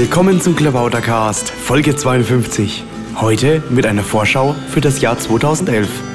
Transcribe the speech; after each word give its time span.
Willkommen 0.00 0.40
zum 0.40 0.56
Klabautercast, 0.56 1.50
Folge 1.50 1.94
52. 1.94 2.84
Heute 3.16 3.62
mit 3.68 3.84
einer 3.84 4.02
Vorschau 4.02 4.56
für 4.70 4.80
das 4.80 5.02
Jahr 5.02 5.18
2011. 5.18 6.09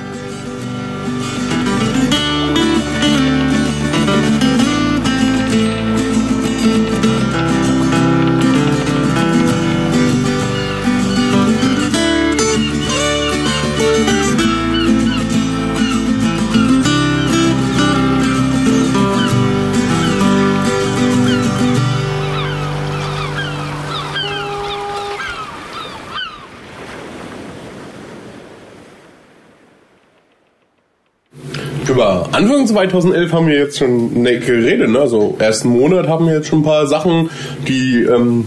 2011 32.75 33.31
haben 33.34 33.47
wir 33.47 33.55
jetzt 33.57 33.77
schon 33.77 34.11
eine 34.15 34.38
geredet. 34.39 34.89
Ne? 34.89 34.99
Also 34.99 35.35
ersten 35.39 35.70
Monat 35.70 36.07
haben 36.07 36.27
wir 36.27 36.35
jetzt 36.35 36.47
schon 36.47 36.59
ein 36.59 36.63
paar 36.63 36.85
Sachen, 36.88 37.29
die 37.67 38.03
ähm, 38.03 38.45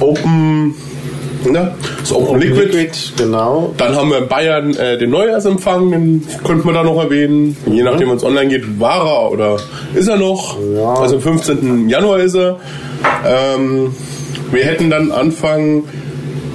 Open, 0.00 0.74
ne? 1.50 1.74
das 2.00 2.12
Open, 2.12 2.26
Open 2.26 2.40
Liquid. 2.40 2.64
Liquid, 2.76 2.90
genau. 3.16 3.72
Dann 3.76 3.94
haben 3.94 4.10
wir 4.10 4.18
in 4.18 4.28
Bayern 4.28 4.74
äh, 4.74 4.98
den 4.98 5.10
Neujahrsempfang, 5.10 5.90
den 5.92 6.26
könnte 6.44 6.66
man 6.66 6.74
da 6.74 6.82
noch 6.82 7.00
erwähnen. 7.00 7.56
Je 7.66 7.84
nachdem, 7.84 8.08
wann 8.08 8.16
es 8.16 8.24
online 8.24 8.48
geht, 8.48 8.80
war 8.80 9.06
er 9.06 9.30
oder 9.32 9.56
ist 9.94 10.08
er 10.08 10.16
noch. 10.16 10.58
Ja. 10.74 10.94
Also 10.94 11.16
am 11.16 11.22
15. 11.22 11.88
Januar 11.88 12.18
ist 12.18 12.34
er. 12.34 12.58
Ähm, 13.24 13.94
wir 14.50 14.64
hätten 14.64 14.90
dann 14.90 15.12
Anfang 15.12 15.84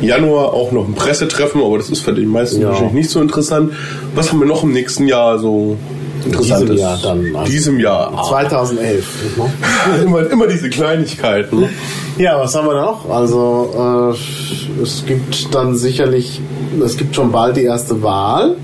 Januar 0.01 0.53
auch 0.53 0.73
noch 0.73 0.85
ein 0.87 0.93
Pressetreffen, 0.95 1.61
aber 1.63 1.77
das 1.77 1.89
ist 1.89 2.01
für 2.01 2.11
die 2.11 2.25
meisten 2.25 2.61
Ja. 2.61 2.69
wahrscheinlich 2.69 2.93
nicht 2.93 3.09
so 3.09 3.21
interessant. 3.21 3.71
Was 4.15 4.31
haben 4.31 4.39
wir 4.39 4.47
noch 4.47 4.63
im 4.63 4.73
nächsten 4.73 5.07
Jahr 5.07 5.39
so 5.39 5.77
interessantes? 6.25 6.69
Diesem 6.69 6.77
Jahr 6.77 6.99
dann, 7.01 7.35
also 7.35 7.51
Diesem 7.51 7.79
Jahr. 7.79 8.13
Ah, 8.15 8.23
2011. 8.23 9.37
ne? 9.37 9.53
immer, 10.03 10.29
immer 10.29 10.47
diese 10.47 10.69
Kleinigkeiten. 10.69 11.67
Ja, 12.17 12.39
was 12.39 12.55
haben 12.55 12.67
wir 12.67 12.81
noch? 12.81 13.09
Also 13.09 14.13
äh, 14.15 14.81
es 14.81 15.03
gibt 15.05 15.53
dann 15.53 15.75
sicherlich, 15.75 16.41
es 16.83 16.97
gibt 16.97 17.15
schon 17.15 17.31
bald 17.31 17.57
die 17.57 17.63
erste 17.63 18.01
Wahl. 18.03 18.55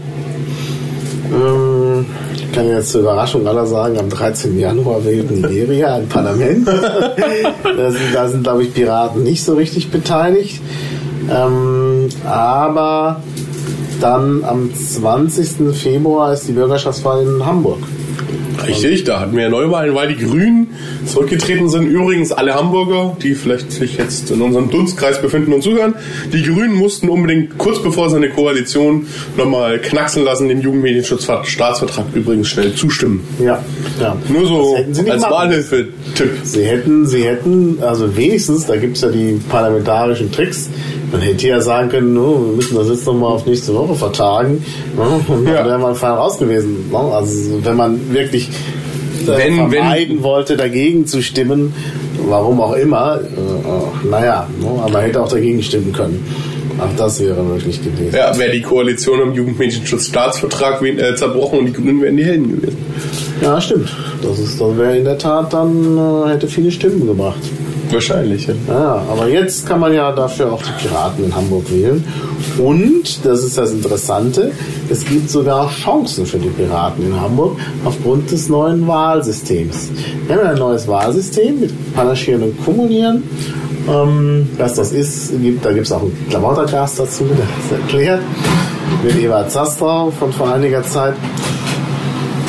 Ähm, 1.31 2.05
ich 2.35 2.51
kann 2.51 2.67
jetzt 2.67 2.91
zur 2.91 3.01
Überraschung 3.01 3.45
aller 3.47 3.65
sagen, 3.65 3.97
am 3.99 4.09
13. 4.09 4.57
Januar 4.57 5.05
wählt 5.05 5.29
Nigeria 5.29 5.95
ein 5.95 6.07
Parlament. 6.07 6.67
da 7.63 7.91
sind, 7.91 8.01
da 8.13 8.27
sind 8.27 8.43
glaube 8.43 8.63
ich, 8.63 8.73
Piraten 8.73 9.23
nicht 9.23 9.43
so 9.43 9.55
richtig 9.55 9.91
beteiligt. 9.91 10.59
Ähm, 11.29 12.09
aber 12.25 13.21
dann 13.99 14.43
am 14.43 14.73
20. 14.73 15.75
Februar 15.75 16.33
ist 16.33 16.47
die 16.47 16.53
Bürgerschaftswahl 16.53 17.23
in 17.23 17.45
Hamburg. 17.45 17.79
Richtig, 18.67 19.03
da 19.05 19.19
hatten 19.21 19.35
wir 19.35 19.43
ja 19.43 19.49
Neuwahlen, 19.49 19.95
weil 19.95 20.13
die 20.13 20.23
Grünen 20.23 20.67
zurückgetreten 21.05 21.69
sind. 21.69 21.87
Übrigens 21.87 22.31
alle 22.31 22.55
Hamburger, 22.55 23.15
die 23.21 23.33
vielleicht 23.33 23.71
sich 23.71 23.97
jetzt 23.97 24.31
in 24.31 24.41
unserem 24.41 24.69
Dunstkreis 24.69 25.21
befinden 25.21 25.53
und 25.53 25.63
zuhören. 25.63 25.95
Die 26.33 26.43
Grünen 26.43 26.75
mussten 26.75 27.09
unbedingt 27.09 27.57
kurz 27.57 27.81
bevor 27.81 28.09
seine 28.09 28.29
Koalition 28.29 29.07
nochmal 29.37 29.79
knacksen 29.79 30.23
lassen, 30.23 30.49
dem 30.49 30.61
Jugendmedienschutzstaatsvertrag 30.61 32.05
übrigens 32.13 32.49
schnell 32.49 32.73
zustimmen. 32.73 33.25
Ja, 33.39 33.63
ja. 33.99 34.17
Nur 34.27 34.45
so 34.45 34.77
sie 34.91 35.09
als 35.09 35.23
Wahlhilfe-Tipp. 35.23 36.31
Sie 36.43 36.63
hätten, 36.63 37.07
sie 37.07 37.23
hätten, 37.23 37.79
also 37.81 38.15
wenigstens, 38.15 38.65
da 38.65 38.75
gibt's 38.75 39.01
ja 39.01 39.09
die 39.09 39.39
parlamentarischen 39.49 40.31
Tricks, 40.31 40.69
man 41.11 41.21
hätte 41.21 41.47
ja 41.47 41.61
sagen 41.61 41.89
können, 41.89 42.13
no, 42.13 42.41
wir 42.47 42.55
müssen 42.55 42.75
das 42.75 42.89
jetzt 42.89 43.05
nochmal 43.05 43.33
auf 43.33 43.45
nächste 43.45 43.73
Woche 43.73 43.95
vertagen. 43.95 44.63
Und 44.97 45.29
dann 45.29 45.45
Ja. 45.53 45.65
wäre 45.65 45.79
man 45.79 45.95
fein 45.95 46.11
raus 46.13 46.37
gewesen. 46.37 46.89
ne. 46.91 46.97
Also 46.97 47.59
wenn 47.63 47.75
man 47.75 47.99
wirklich 48.13 48.49
äh, 48.49 49.27
Wenn- 49.27 49.37
wenn- 49.37 49.71
vermeiden 49.71 50.23
wollte, 50.23 50.55
dagegen 50.57 51.05
zu 51.05 51.21
stimmen, 51.21 51.73
warum 52.27 52.61
auch 52.61 52.73
immer, 52.73 53.19
äh, 53.19 54.07
äh, 54.07 54.09
naja, 54.09 54.47
ne, 54.61 54.67
aber 54.83 55.01
hätte 55.01 55.21
auch 55.21 55.27
dagegen 55.29 55.61
stimmen 55.61 55.91
können. 55.93 56.25
Auch 56.79 56.95
das 56.97 57.19
wäre 57.19 57.43
möglich 57.43 57.83
gewesen. 57.83 58.15
Ja, 58.15 58.35
wäre 58.39 58.51
die 58.51 58.61
Koalition 58.61 59.21
am 59.21 59.33
Jugendmedienschutzstaatsvertrag 59.33 60.81
wen- 60.81 60.97
äh, 60.97 61.13
zerbrochen 61.15 61.59
und 61.59 61.65
die 61.65 61.73
Grünen 61.73 62.01
wären 62.01 62.15
die 62.15 62.23
Helden 62.23 62.49
gewesen. 62.61 62.77
Ja, 63.41 63.59
stimmt. 63.59 63.89
Das, 64.21 64.39
ist- 64.39 64.59
das 64.61 64.77
wäre 64.77 64.97
in 64.97 65.03
der 65.03 65.17
Tat 65.17 65.51
dann, 65.53 65.97
äh, 65.97 66.29
hätte 66.29 66.47
viele 66.47 66.71
Stimmen 66.71 67.05
gebracht. 67.05 67.39
Wahrscheinlich, 67.91 68.47
ja. 68.47 68.53
Ja, 68.67 69.03
aber 69.09 69.27
jetzt 69.27 69.65
kann 69.65 69.79
man 69.79 69.93
ja 69.93 70.11
dafür 70.11 70.53
auch 70.53 70.61
die 70.61 70.71
Piraten 70.81 71.25
in 71.25 71.35
Hamburg 71.35 71.71
wählen. 71.71 72.03
Und, 72.57 73.25
das 73.25 73.43
ist 73.43 73.57
das 73.57 73.71
Interessante, 73.71 74.51
es 74.89 75.05
gibt 75.05 75.29
sogar 75.29 75.69
Chancen 75.69 76.25
für 76.25 76.37
die 76.37 76.49
Piraten 76.49 77.05
in 77.05 77.19
Hamburg 77.19 77.57
aufgrund 77.85 78.31
des 78.31 78.49
neuen 78.49 78.87
Wahlsystems. 78.87 79.89
Wir 80.27 80.35
haben 80.35 80.47
ein 80.47 80.57
neues 80.57 80.87
Wahlsystem 80.87 81.59
mit 81.59 81.93
Panaschieren 81.93 82.43
und 82.43 82.63
Kumulieren. 82.63 83.23
Ähm, 83.87 84.49
was 84.57 84.75
das 84.75 84.91
ist, 84.91 85.31
gibt, 85.41 85.65
da 85.65 85.71
gibt 85.71 85.85
es 85.85 85.91
auch 85.91 86.01
einen 86.01 86.27
Klamottercast 86.29 86.99
dazu, 86.99 87.25
der 87.25 87.37
das 87.69 87.79
erklärt. 87.79 88.21
Mit 89.03 89.15
Eva 89.17 89.47
Zastra 89.47 90.09
von 90.11 90.31
vor 90.33 90.53
einiger 90.53 90.83
Zeit. 90.83 91.13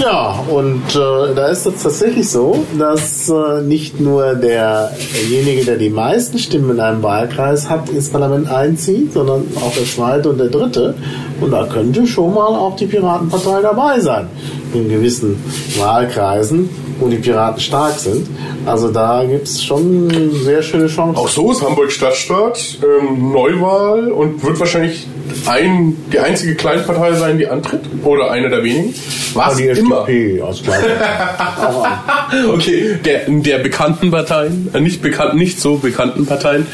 Ja, 0.00 0.42
und 0.48 0.96
äh, 0.96 1.34
da 1.34 1.48
ist 1.48 1.66
es 1.66 1.82
tatsächlich 1.82 2.26
so, 2.30 2.64
dass 2.78 3.28
äh, 3.28 3.60
nicht 3.60 4.00
nur 4.00 4.34
derjenige, 4.34 5.66
der 5.66 5.76
die 5.76 5.90
meisten 5.90 6.38
Stimmen 6.38 6.70
in 6.70 6.80
einem 6.80 7.02
Wahlkreis 7.02 7.68
hat, 7.68 7.90
ins 7.90 8.08
Parlament 8.08 8.50
einzieht, 8.50 9.12
sondern 9.12 9.46
auch 9.56 9.74
der 9.74 9.84
zweite 9.84 10.30
und 10.30 10.38
der 10.38 10.48
dritte. 10.48 10.94
Und 11.38 11.50
da 11.50 11.66
könnte 11.66 12.06
schon 12.06 12.32
mal 12.32 12.46
auch 12.46 12.76
die 12.76 12.86
Piratenpartei 12.86 13.60
dabei 13.60 14.00
sein. 14.00 14.28
In 14.72 14.88
gewissen 14.88 15.36
Wahlkreisen, 15.78 16.70
wo 16.98 17.08
die 17.08 17.18
Piraten 17.18 17.60
stark 17.60 17.98
sind. 17.98 18.26
Also 18.64 18.90
da 18.90 19.22
gibt's 19.24 19.62
schon 19.62 20.32
sehr 20.32 20.62
schöne 20.62 20.86
Chancen. 20.86 21.16
Auch 21.18 21.28
so 21.28 21.52
ist 21.52 21.62
Hamburg 21.62 21.92
Stadtstaat, 21.92 22.78
ähm, 22.82 23.32
Neuwahl 23.32 24.10
und 24.12 24.42
wird 24.42 24.58
wahrscheinlich 24.58 25.06
ein, 25.46 25.96
die 26.12 26.18
einzige 26.18 26.54
Kleinpartei 26.54 27.12
sein, 27.14 27.38
die 27.38 27.46
antritt. 27.48 27.80
Oder 28.04 28.30
eine 28.30 28.48
der 28.48 28.62
wenigen. 28.62 28.94
Was 29.34 29.56
die 29.56 29.64
immer. 29.64 30.08
FDP 30.08 30.42
Kleinpartei. 30.62 31.91
Okay, 32.52 32.98
der, 33.04 33.22
der 33.28 33.58
bekannten 33.58 34.10
Parteien, 34.10 34.70
äh, 34.72 34.80
nicht 34.80 35.02
bekannt, 35.02 35.34
nicht 35.34 35.60
so 35.60 35.76
bekannten 35.76 36.26
Parteien, 36.26 36.66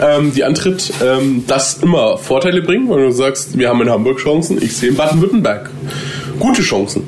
ähm, 0.00 0.32
die 0.34 0.42
antritt, 0.42 0.92
ähm, 1.04 1.44
das 1.46 1.78
immer 1.82 2.18
Vorteile 2.18 2.62
bringen, 2.62 2.88
weil 2.88 3.06
du 3.06 3.12
sagst, 3.12 3.56
wir 3.56 3.68
haben 3.68 3.80
in 3.82 3.90
Hamburg 3.90 4.18
Chancen, 4.18 4.60
ich 4.60 4.76
sehe 4.76 4.90
in 4.90 4.96
Baden-Württemberg 4.96 5.70
gute 6.38 6.62
Chancen. 6.62 7.06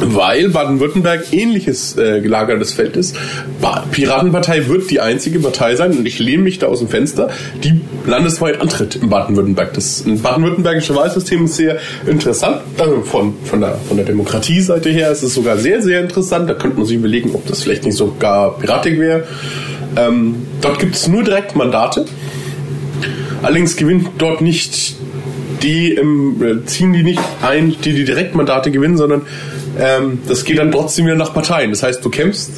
Weil 0.00 0.50
Baden-Württemberg 0.50 1.32
ähnliches 1.32 1.96
äh, 1.96 2.20
gelagertes 2.20 2.72
Feld 2.72 2.96
ist. 2.96 3.16
Ba 3.60 3.84
Piratenpartei 3.90 4.68
wird 4.68 4.90
die 4.90 5.00
einzige 5.00 5.40
Partei 5.40 5.76
sein, 5.76 5.96
und 5.96 6.06
ich 6.06 6.18
lehne 6.18 6.42
mich 6.42 6.58
da 6.58 6.66
aus 6.66 6.80
dem 6.80 6.88
Fenster, 6.88 7.30
die 7.62 7.80
landesweit 8.06 8.60
antritt 8.60 8.96
in 8.96 9.08
Baden-Württemberg. 9.08 9.74
Das 9.74 10.04
baden-württembergische 10.06 10.94
Wahlsystem 10.94 11.44
ist 11.44 11.56
sehr 11.56 11.78
interessant. 12.06 12.60
Also 12.78 13.02
von, 13.02 13.34
von, 13.44 13.60
der, 13.60 13.78
von 13.86 13.96
der 13.96 14.06
Demokratieseite 14.06 14.90
her 14.90 15.10
ist 15.10 15.22
es 15.22 15.34
sogar 15.34 15.56
sehr, 15.58 15.82
sehr 15.82 16.00
interessant. 16.00 16.48
Da 16.48 16.54
könnte 16.54 16.78
man 16.78 16.86
sich 16.86 16.96
überlegen, 16.96 17.30
ob 17.34 17.46
das 17.46 17.62
vielleicht 17.62 17.84
nicht 17.84 17.96
sogar 17.96 18.58
piratig 18.58 18.98
wäre. 18.98 19.24
Ähm, 19.96 20.46
dort 20.60 20.78
gibt 20.78 20.94
es 20.94 21.08
nur 21.08 21.22
Direktmandate. 21.24 22.04
Allerdings 23.42 23.76
gewinnt 23.76 24.08
dort 24.18 24.40
nicht 24.40 24.96
die 25.62 25.94
ähm, 25.94 26.36
äh, 26.42 26.64
ziehen 26.66 26.92
die 26.92 27.02
nicht 27.02 27.20
ein, 27.42 27.74
die 27.84 27.92
die 27.92 28.04
Direktmandate 28.04 28.70
gewinnen, 28.70 28.96
sondern 28.96 29.22
ähm, 29.78 30.20
das 30.26 30.44
geht 30.44 30.58
dann 30.58 30.72
trotzdem 30.72 31.06
wieder 31.06 31.16
nach 31.16 31.32
Parteien. 31.32 31.70
Das 31.70 31.82
heißt, 31.82 32.04
du 32.04 32.10
kämpfst 32.10 32.52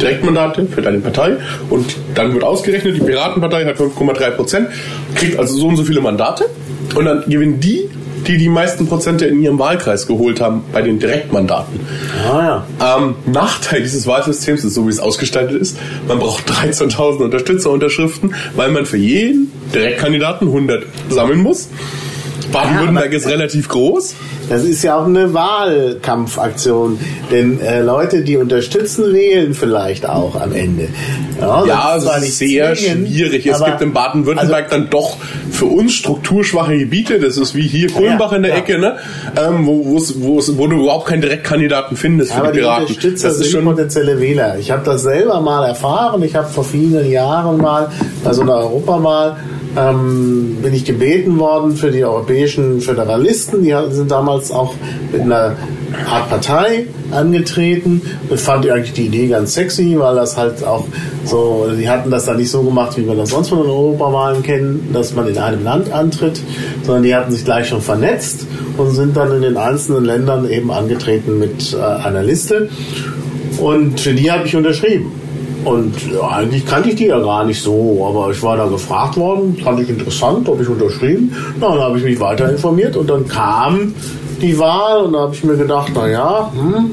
Direktmandate 0.00 0.66
für 0.66 0.82
deine 0.82 0.98
Partei 0.98 1.36
und 1.68 1.96
dann 2.14 2.32
wird 2.32 2.44
ausgerechnet, 2.44 2.96
die 2.96 3.00
Piratenpartei 3.00 3.64
hat 3.66 3.76
5,3 3.76 4.30
Prozent, 4.30 4.68
kriegt 5.14 5.38
also 5.38 5.56
so 5.56 5.68
und 5.68 5.76
so 5.76 5.84
viele 5.84 6.00
Mandate 6.00 6.46
und 6.94 7.04
dann 7.04 7.24
gewinnen 7.28 7.60
die, 7.60 7.88
die 8.26 8.36
die 8.36 8.48
meisten 8.48 8.86
Prozente 8.86 9.26
in 9.26 9.42
ihrem 9.42 9.58
Wahlkreis 9.58 10.06
geholt 10.06 10.40
haben 10.40 10.62
bei 10.72 10.82
den 10.82 10.98
Direktmandaten. 10.98 11.80
Ah 12.30 12.64
ja. 12.78 12.96
Ähm, 12.98 13.14
Nachteil 13.26 13.82
dieses 13.82 14.06
Wahlsystems 14.06 14.64
ist, 14.64 14.74
so 14.74 14.86
wie 14.86 14.90
es 14.90 15.00
ausgestaltet 15.00 15.60
ist, 15.60 15.78
man 16.06 16.18
braucht 16.18 16.50
13.000 16.50 17.24
Unterstützerunterschriften, 17.24 18.34
weil 18.56 18.70
man 18.70 18.86
für 18.86 18.98
jeden 18.98 19.50
Direktkandidaten 19.74 20.48
100 20.48 20.84
sammeln 21.08 21.40
muss. 21.40 21.68
Baden-Württemberg 22.52 23.12
ist 23.12 23.26
relativ 23.26 23.68
groß. 23.68 24.14
Das 24.48 24.64
ist 24.64 24.82
ja 24.82 24.98
auch 24.98 25.06
eine 25.06 25.32
Wahlkampfaktion. 25.32 26.98
Denn 27.30 27.60
äh, 27.60 27.82
Leute, 27.82 28.22
die 28.22 28.36
unterstützen, 28.36 29.12
wählen 29.12 29.54
vielleicht 29.54 30.08
auch 30.08 30.40
am 30.40 30.52
Ende. 30.52 30.88
Ja, 31.40 31.64
das 31.94 31.98
es 31.98 32.04
zwar 32.04 32.16
ist 32.16 32.22
nicht 32.22 32.36
sehr 32.36 32.74
zwingend, 32.74 33.08
schwierig. 33.08 33.46
Es 33.46 33.64
gibt 33.64 33.80
in 33.80 33.92
Baden-Württemberg 33.92 34.64
also- 34.64 34.76
dann 34.76 34.90
doch 34.90 35.16
für 35.50 35.66
uns 35.66 35.94
strukturschwache 35.94 36.78
Gebiete. 36.78 37.20
Das 37.20 37.36
ist 37.36 37.54
wie 37.54 37.62
hier 37.62 37.90
Kulmbach 37.90 38.32
in 38.32 38.42
der 38.42 38.52
ja. 38.52 38.58
Ecke, 38.58 38.78
ne? 38.78 38.96
ähm, 39.36 39.66
wo, 39.66 39.84
wo's, 39.86 40.20
wo's, 40.20 40.56
wo 40.58 40.66
du 40.66 40.82
überhaupt 40.82 41.06
keinen 41.06 41.20
Direktkandidaten 41.22 41.96
findest 41.96 42.32
für 42.32 42.46
die 42.46 42.52
die 42.52 42.58
Piraten. 42.58 42.86
Unterstützer 42.86 43.28
Das 43.28 43.36
ist 43.36 43.44
sind 43.44 43.52
schon 43.52 43.64
potenzielle 43.64 44.20
Wähler. 44.20 44.58
Ich 44.58 44.70
habe 44.70 44.82
das 44.84 45.02
selber 45.02 45.40
mal 45.40 45.66
erfahren. 45.66 46.22
Ich 46.22 46.34
habe 46.34 46.48
vor 46.48 46.64
vielen 46.64 47.10
Jahren 47.10 47.58
mal 47.58 47.90
bei 48.24 48.32
so 48.32 48.42
einer 48.42 48.54
Europawahl 48.54 49.36
ähm, 49.76 50.58
bin 50.62 50.74
ich 50.74 50.84
gebeten 50.84 51.38
worden 51.38 51.76
für 51.76 51.90
die 51.90 52.04
europäischen 52.04 52.80
Föderalisten. 52.80 53.62
Die 53.62 53.74
sind 53.90 54.10
damals 54.10 54.50
auch 54.50 54.74
mit 55.12 55.20
einer 55.20 55.56
Art 56.08 56.28
Partei 56.28 56.86
angetreten 57.10 58.02
und 58.28 58.40
fand 58.40 58.64
ich 58.64 58.72
eigentlich 58.72 58.92
die 58.92 59.06
Idee 59.06 59.28
ganz 59.28 59.54
sexy, 59.54 59.96
weil 59.98 60.14
das 60.14 60.36
halt 60.36 60.64
auch 60.64 60.86
so, 61.24 61.68
die 61.78 61.88
hatten 61.88 62.10
das 62.10 62.24
dann 62.24 62.36
nicht 62.36 62.50
so 62.50 62.62
gemacht, 62.62 62.96
wie 62.96 63.06
wir 63.06 63.14
das 63.14 63.30
sonst 63.30 63.48
von 63.48 63.58
den 63.58 63.70
Europawahlen 63.70 64.42
kennen, 64.42 64.90
dass 64.92 65.14
man 65.14 65.28
in 65.28 65.38
einem 65.38 65.64
Land 65.64 65.92
antritt, 65.92 66.40
sondern 66.82 67.02
die 67.02 67.14
hatten 67.14 67.32
sich 67.32 67.44
gleich 67.44 67.68
schon 67.68 67.80
vernetzt 67.80 68.46
und 68.76 68.92
sind 68.92 69.16
dann 69.16 69.34
in 69.34 69.42
den 69.42 69.56
einzelnen 69.56 70.04
Ländern 70.04 70.48
eben 70.48 70.70
angetreten 70.70 71.38
mit 71.38 71.74
äh, 71.74 71.82
einer 71.82 72.22
Liste. 72.22 72.68
Und 73.58 74.00
für 74.00 74.14
die 74.14 74.30
habe 74.30 74.46
ich 74.46 74.56
unterschrieben. 74.56 75.19
Und 75.64 75.94
eigentlich 76.30 76.64
kannte 76.64 76.88
ich 76.90 76.96
die 76.96 77.06
ja 77.06 77.18
gar 77.20 77.44
nicht 77.44 77.62
so, 77.62 78.06
aber 78.08 78.30
ich 78.30 78.42
war 78.42 78.56
da 78.56 78.66
gefragt 78.66 79.16
worden, 79.16 79.56
fand 79.62 79.80
ich 79.80 79.90
interessant, 79.90 80.48
habe 80.48 80.62
ich 80.62 80.68
unterschrieben. 80.68 81.34
Na, 81.60 81.68
dann 81.70 81.80
habe 81.80 81.98
ich 81.98 82.04
mich 82.04 82.18
weiter 82.18 82.50
informiert 82.50 82.96
und 82.96 83.10
dann 83.10 83.26
kam 83.28 83.94
die 84.40 84.58
Wahl 84.58 85.02
und 85.04 85.12
da 85.12 85.20
habe 85.20 85.34
ich 85.34 85.44
mir 85.44 85.56
gedacht, 85.56 85.92
naja, 85.94 86.50
hm, 86.54 86.90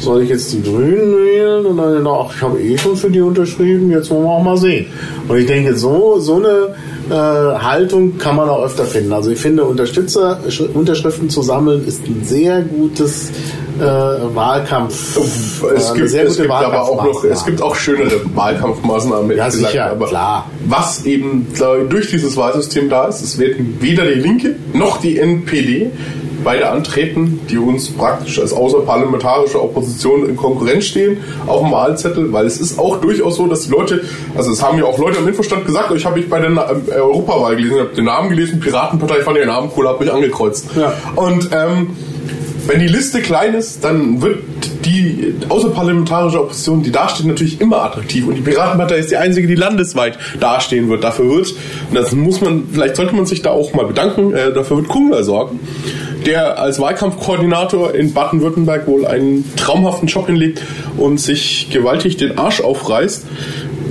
soll 0.00 0.22
ich 0.22 0.28
jetzt 0.30 0.52
die 0.52 0.60
Grünen 0.62 1.16
wählen? 1.24 1.66
Und 1.66 1.76
dann 1.76 2.04
ach, 2.06 2.34
ich 2.34 2.42
habe 2.42 2.60
eh 2.60 2.76
schon 2.76 2.96
für 2.96 3.10
die 3.10 3.20
unterschrieben, 3.20 3.90
jetzt 3.92 4.10
wollen 4.10 4.24
wir 4.24 4.30
auch 4.30 4.42
mal 4.42 4.56
sehen. 4.56 4.86
Und 5.28 5.38
ich 5.38 5.46
denke, 5.46 5.76
so, 5.76 6.18
so 6.18 6.34
eine 6.34 6.74
äh, 7.10 7.14
Haltung 7.14 8.18
kann 8.18 8.34
man 8.34 8.48
auch 8.48 8.64
öfter 8.64 8.84
finden. 8.84 9.12
Also 9.12 9.30
ich 9.30 9.38
finde, 9.38 9.62
Unterstützer, 9.64 10.40
Sch- 10.48 10.72
Unterschriften 10.74 11.30
zu 11.30 11.42
sammeln 11.42 11.86
ist 11.86 12.04
ein 12.06 12.22
sehr 12.24 12.62
gutes 12.62 13.30
äh, 13.80 14.34
Wahlkampf. 14.34 15.16
äh, 15.62 15.74
es 15.74 15.90
eine 15.90 16.00
gibt, 16.00 16.14
es 16.14 16.36
gibt 16.36 16.50
aber 16.50 16.82
auch 16.82 17.04
noch, 17.04 17.24
es 17.24 17.44
gibt 17.44 17.60
auch 17.62 17.74
schönere 17.74 18.20
Wahlkampfmaßnahmen, 18.34 19.36
Ja, 19.36 19.46
gesagt. 19.46 19.72
sicher, 19.72 19.90
aber 19.90 20.06
klar. 20.06 20.50
was 20.66 21.04
eben 21.04 21.46
durch 21.88 22.08
dieses 22.10 22.36
Wahlsystem 22.36 22.88
da 22.88 23.06
ist, 23.06 23.22
es 23.22 23.38
werden 23.38 23.78
weder 23.80 24.04
die 24.04 24.20
Linke 24.20 24.56
noch 24.72 25.00
die 25.00 25.18
NPD 25.18 25.90
beide 26.44 26.68
antreten, 26.68 27.40
die 27.48 27.56
uns 27.56 27.88
praktisch 27.90 28.38
als 28.38 28.52
außerparlamentarische 28.52 29.62
Opposition 29.62 30.28
in 30.28 30.36
Konkurrenz 30.36 30.84
stehen 30.84 31.16
auf 31.46 31.62
dem 31.62 31.72
Wahlzettel, 31.72 32.32
weil 32.34 32.44
es 32.44 32.60
ist 32.60 32.78
auch 32.78 32.98
durchaus 32.98 33.36
so, 33.36 33.46
dass 33.46 33.62
die 33.62 33.70
Leute, 33.70 34.02
also 34.36 34.52
es 34.52 34.62
haben 34.62 34.76
ja 34.78 34.84
auch 34.84 34.98
Leute 34.98 35.18
am 35.18 35.26
Infostand 35.28 35.64
gesagt, 35.64 35.90
ich 35.96 36.04
habe 36.04 36.20
ich 36.20 36.28
bei 36.28 36.38
der 36.40 36.50
äh, 36.50 36.92
Europawahl 37.00 37.56
gelesen, 37.56 37.76
ich 37.76 37.80
habe 37.80 37.94
den 37.94 38.04
Namen 38.04 38.28
gelesen, 38.28 38.60
Piratenpartei, 38.60 39.22
fand 39.22 39.38
den 39.38 39.46
Namen 39.46 39.70
cool, 39.74 39.88
habe 39.88 40.04
mich 40.04 40.12
angekreuzt. 40.12 40.66
Ja. 40.76 40.92
Und 41.16 41.48
ähm, 41.52 41.96
wenn 42.66 42.80
die 42.80 42.88
Liste 42.88 43.20
klein 43.20 43.54
ist, 43.54 43.84
dann 43.84 44.22
wird 44.22 44.38
die 44.84 45.34
außerparlamentarische 45.48 46.40
Opposition, 46.40 46.82
die 46.82 46.90
dasteht, 46.90 47.26
natürlich 47.26 47.60
immer 47.60 47.82
attraktiv. 47.82 48.26
Und 48.26 48.36
die 48.36 48.40
Piratenpartei 48.42 48.96
ist 48.96 49.10
die 49.10 49.16
einzige, 49.16 49.46
die 49.46 49.54
landesweit 49.54 50.18
dastehen 50.40 50.88
wird. 50.88 51.04
Dafür 51.04 51.28
wird, 51.30 51.54
und 51.90 51.94
das 51.94 52.12
muss 52.12 52.40
man, 52.40 52.64
vielleicht 52.72 52.96
sollte 52.96 53.14
man 53.14 53.26
sich 53.26 53.42
da 53.42 53.50
auch 53.50 53.74
mal 53.74 53.86
bedanken, 53.86 54.34
äh, 54.34 54.52
dafür 54.52 54.78
wird 54.78 54.88
Kungler 54.88 55.24
sorgen, 55.24 55.60
der 56.26 56.58
als 56.58 56.80
Wahlkampfkoordinator 56.80 57.94
in 57.94 58.12
Baden-Württemberg 58.12 58.86
wohl 58.86 59.06
einen 59.06 59.50
traumhaften 59.56 60.08
Job 60.08 60.26
hinlegt 60.26 60.62
und 60.96 61.20
sich 61.20 61.68
gewaltig 61.70 62.16
den 62.16 62.38
Arsch 62.38 62.60
aufreißt. 62.60 63.26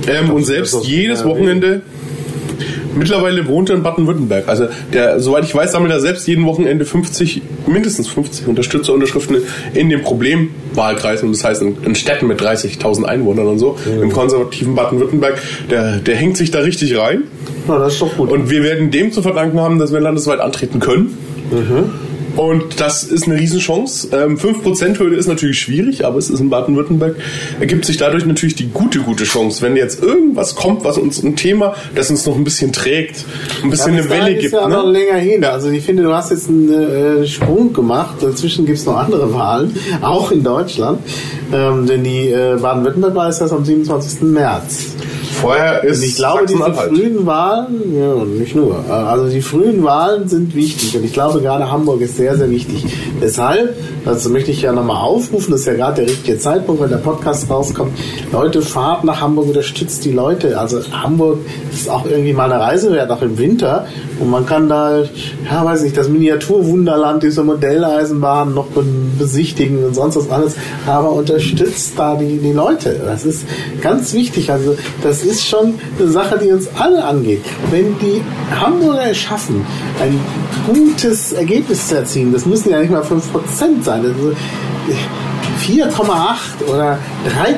Ähm, 0.06 0.30
und 0.30 0.44
selbst 0.44 0.84
jedes. 0.84 1.24
Wochenende 1.24 1.82
Mittlerweile 2.96 3.46
wohnt 3.46 3.70
er 3.70 3.76
in 3.76 3.82
Baden-Württemberg. 3.82 4.48
Also 4.48 4.66
der, 4.92 5.20
soweit 5.20 5.44
ich 5.44 5.54
weiß, 5.54 5.72
sammelt 5.72 5.92
er 5.92 6.00
selbst 6.00 6.26
jeden 6.26 6.44
Wochenende 6.46 6.84
50, 6.84 7.42
mindestens 7.66 8.08
50 8.08 8.46
Unterstützerunterschriften 8.46 9.38
in 9.74 9.90
den 9.90 10.02
Problemwahlkreisen. 10.02 11.32
Das 11.32 11.44
heißt 11.44 11.62
in, 11.62 11.76
in 11.84 11.94
Städten 11.94 12.26
mit 12.26 12.40
30.000 12.40 13.04
Einwohnern 13.04 13.46
und 13.46 13.58
so. 13.58 13.76
Im 13.86 14.12
konservativen 14.12 14.74
Baden-Württemberg. 14.74 15.38
Der, 15.70 15.96
der 15.98 16.16
hängt 16.16 16.36
sich 16.36 16.50
da 16.50 16.60
richtig 16.60 16.96
rein. 16.98 17.24
Ja, 17.68 17.78
das 17.78 17.94
ist 17.94 18.02
doch 18.02 18.16
gut. 18.16 18.30
Und 18.30 18.50
wir 18.50 18.62
werden 18.62 18.90
dem 18.90 19.12
zu 19.12 19.22
verdanken 19.22 19.60
haben, 19.60 19.78
dass 19.78 19.92
wir 19.92 20.00
landesweit 20.00 20.40
antreten 20.40 20.80
können. 20.80 21.16
Und 22.36 22.80
das 22.80 23.04
ist 23.04 23.26
eine 23.28 23.38
Riesenchance. 23.38 24.08
Ähm, 24.12 24.36
5%-Hürde 24.38 25.16
ist 25.16 25.28
natürlich 25.28 25.58
schwierig, 25.60 26.04
aber 26.04 26.18
es 26.18 26.30
ist 26.30 26.40
in 26.40 26.50
Baden-Württemberg, 26.50 27.16
ergibt 27.60 27.84
sich 27.84 27.96
dadurch 27.96 28.24
natürlich 28.26 28.54
die 28.56 28.68
gute, 28.68 29.00
gute 29.00 29.24
Chance. 29.24 29.62
Wenn 29.62 29.76
jetzt 29.76 30.02
irgendwas 30.02 30.54
kommt, 30.56 30.84
was 30.84 30.98
uns 30.98 31.22
ein 31.22 31.36
Thema, 31.36 31.74
das 31.94 32.10
uns 32.10 32.26
noch 32.26 32.34
ein 32.36 32.44
bisschen 32.44 32.72
trägt, 32.72 33.24
ein 33.62 33.70
bisschen 33.70 33.94
Ja, 33.94 34.00
eine 34.00 34.10
Welle 34.10 34.34
ist 34.34 34.40
gibt. 34.42 34.52
ja 34.54 34.68
noch 34.68 34.84
Ne? 34.86 34.92
länger 34.92 35.18
hin. 35.18 35.44
Also 35.44 35.70
ich 35.70 35.84
finde, 35.84 36.02
du 36.02 36.12
hast 36.14 36.30
jetzt 36.30 36.48
einen 36.48 36.72
äh, 37.22 37.26
Sprung 37.26 37.72
gemacht. 37.72 38.16
Dazwischen 38.20 38.66
gibt 38.66 38.78
es 38.78 38.86
noch 38.86 38.96
andere 38.96 39.32
Wahlen, 39.32 39.74
auch 40.02 40.30
in 40.32 40.42
Deutschland. 40.42 40.98
Ähm, 41.52 41.86
denn 41.86 42.02
die 42.04 42.28
äh, 42.30 42.56
Baden-Württemberg-Wahl 42.60 43.30
ist 43.30 43.40
erst 43.40 43.52
am 43.52 43.64
27. 43.64 44.22
März. 44.22 44.86
Vorher 45.40 45.84
ist 45.84 45.98
Und 45.98 46.04
ich 46.04 46.16
glaube, 46.16 46.46
diese 46.46 46.72
frühen 46.72 47.26
Wahlen, 47.26 47.96
ja, 47.98 48.24
nicht 48.24 48.54
nur, 48.54 48.84
äh, 48.88 48.92
also 48.92 49.28
die 49.28 49.42
frühen 49.42 49.82
Wahlen 49.82 50.28
sind 50.28 50.54
wichtig 50.54 50.96
und 50.96 51.04
ich 51.04 51.12
glaube 51.12 51.40
gerade 51.40 51.70
Hamburg 51.70 52.00
ist 52.00 52.16
sehr, 52.16 52.36
sehr 52.36 52.50
wichtig. 52.50 52.84
Deshalb, 53.20 53.74
dazu 54.04 54.30
möchte 54.30 54.50
ich 54.52 54.62
ja 54.62 54.72
nochmal 54.72 54.98
aufrufen, 55.02 55.50
das 55.50 55.60
ist 55.60 55.66
ja 55.66 55.74
gerade 55.74 56.02
der 56.02 56.10
richtige 56.10 56.38
Zeitpunkt, 56.38 56.82
wenn 56.82 56.90
der 56.90 56.98
Podcast 56.98 57.50
rauskommt. 57.50 57.92
Leute, 58.32 58.62
fahrt 58.62 59.04
nach 59.04 59.20
Hamburg, 59.20 59.48
unterstützt 59.48 60.04
die 60.04 60.12
Leute. 60.12 60.58
Also 60.58 60.80
Hamburg 60.92 61.38
ist 61.72 61.88
auch 61.90 62.06
irgendwie 62.06 62.32
mal 62.32 62.50
eine 62.50 62.62
Reise 62.62 62.92
wert, 62.92 63.10
auch 63.10 63.22
im 63.22 63.36
Winter. 63.38 63.86
Und 64.20 64.30
man 64.30 64.46
kann 64.46 64.68
da, 64.68 65.00
ja, 65.00 65.64
weiß 65.64 65.82
nicht, 65.82 65.96
das 65.96 66.08
Miniaturwunderland, 66.08 67.22
diese 67.22 67.42
Modelleisenbahn 67.42 68.54
noch 68.54 68.66
be- 68.66 68.84
besichtigen 69.18 69.84
und 69.84 69.94
sonst 69.94 70.16
was 70.16 70.30
alles. 70.30 70.54
Aber 70.86 71.12
unterstützt 71.12 71.94
da 71.96 72.14
die, 72.14 72.38
die 72.38 72.52
Leute. 72.52 73.00
Das 73.04 73.24
ist 73.24 73.44
ganz 73.80 74.12
wichtig. 74.14 74.52
Also 74.52 74.76
das 75.02 75.23
ist 75.24 75.46
schon 75.46 75.78
eine 75.98 76.08
Sache, 76.08 76.38
die 76.38 76.50
uns 76.50 76.68
alle 76.78 77.04
angeht. 77.04 77.44
Wenn 77.70 77.98
die 77.98 78.22
Hamburger 78.58 79.10
es 79.10 79.18
schaffen, 79.18 79.64
ein 80.00 80.20
gutes 80.66 81.32
Ergebnis 81.32 81.88
zu 81.88 81.96
erzielen, 81.96 82.32
das 82.32 82.46
müssen 82.46 82.70
ja 82.70 82.80
nicht 82.80 82.90
mal 82.90 83.02
5% 83.02 83.82
sein. 83.82 84.04
Ist, 84.04 84.14
4,8 85.66 86.68
oder 86.68 86.98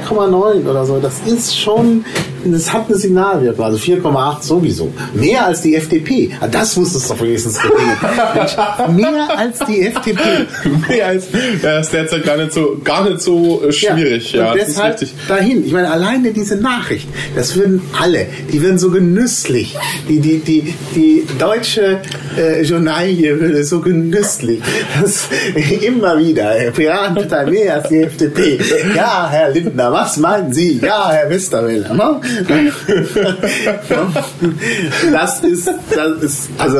3,9 0.06 0.68
oder 0.68 0.84
so, 0.84 0.98
das 1.00 1.14
ist 1.26 1.58
schon, 1.58 2.04
das 2.44 2.72
hat 2.72 2.88
eine 2.88 2.96
Signalwirkung. 2.96 3.64
Also 3.64 3.78
4,8 3.78 4.42
sowieso. 4.42 4.92
Mehr 5.14 5.46
als 5.46 5.62
die 5.62 5.74
FDP. 5.74 6.30
Ah, 6.40 6.46
Das 6.46 6.76
muss 6.76 6.94
es 6.94 7.08
doch 7.08 7.20
wenigstens. 7.20 7.58
Mensch, 8.34 8.56
Mehr 8.96 9.26
als 9.36 9.58
die 9.66 9.86
FDP. 9.86 10.20
Mehr 10.88 11.06
als, 11.08 11.26
ja, 11.62 11.80
ist 11.80 11.92
derzeit 11.92 12.24
gar 12.24 12.36
nicht 12.36 12.52
so, 12.52 12.78
gar 12.84 13.08
nicht 13.08 13.20
so 13.20 13.62
äh, 13.64 13.72
schwierig. 13.72 14.32
Ja, 14.32 14.52
und 14.52 14.60
das 14.60 14.68
ist 14.68 14.76
deshalb 14.78 15.00
dahin. 15.28 15.64
Ich 15.66 15.72
meine, 15.72 15.90
alleine 15.90 16.32
diese 16.32 16.56
Nachricht, 16.56 17.08
das 17.34 17.56
würden 17.56 17.82
alle, 18.00 18.26
die 18.52 18.62
würden 18.62 18.78
so 18.78 18.90
genüsslich. 18.90 19.76
Die, 20.08 20.20
die, 20.20 20.38
die, 20.38 20.74
die 20.94 21.26
deutsche 21.38 21.98
äh, 22.38 22.62
Journalie 22.62 23.40
würde 23.40 23.64
so 23.64 23.80
genüsslich. 23.80 24.60
Das 25.00 25.28
immer 25.82 26.18
wieder. 26.18 26.56
äh, 26.58 26.72
Piratenpartei 27.16 27.50
mehr 27.50 27.74
als 27.74 27.88
die 27.88 28.02
FDP. 28.02 28.58
Ja, 28.94 29.28
Herr 29.30 29.50
Lindner, 29.50 29.92
was 29.92 30.16
meinen 30.18 30.52
Sie? 30.52 30.78
Ja, 30.82 31.10
Herr 31.10 31.30
Westerwelle. 31.30 31.94
Ne? 31.94 32.20
Das 35.12 35.40
ist, 35.40 35.68
das 35.94 36.22
ist, 36.22 36.48
also 36.58 36.78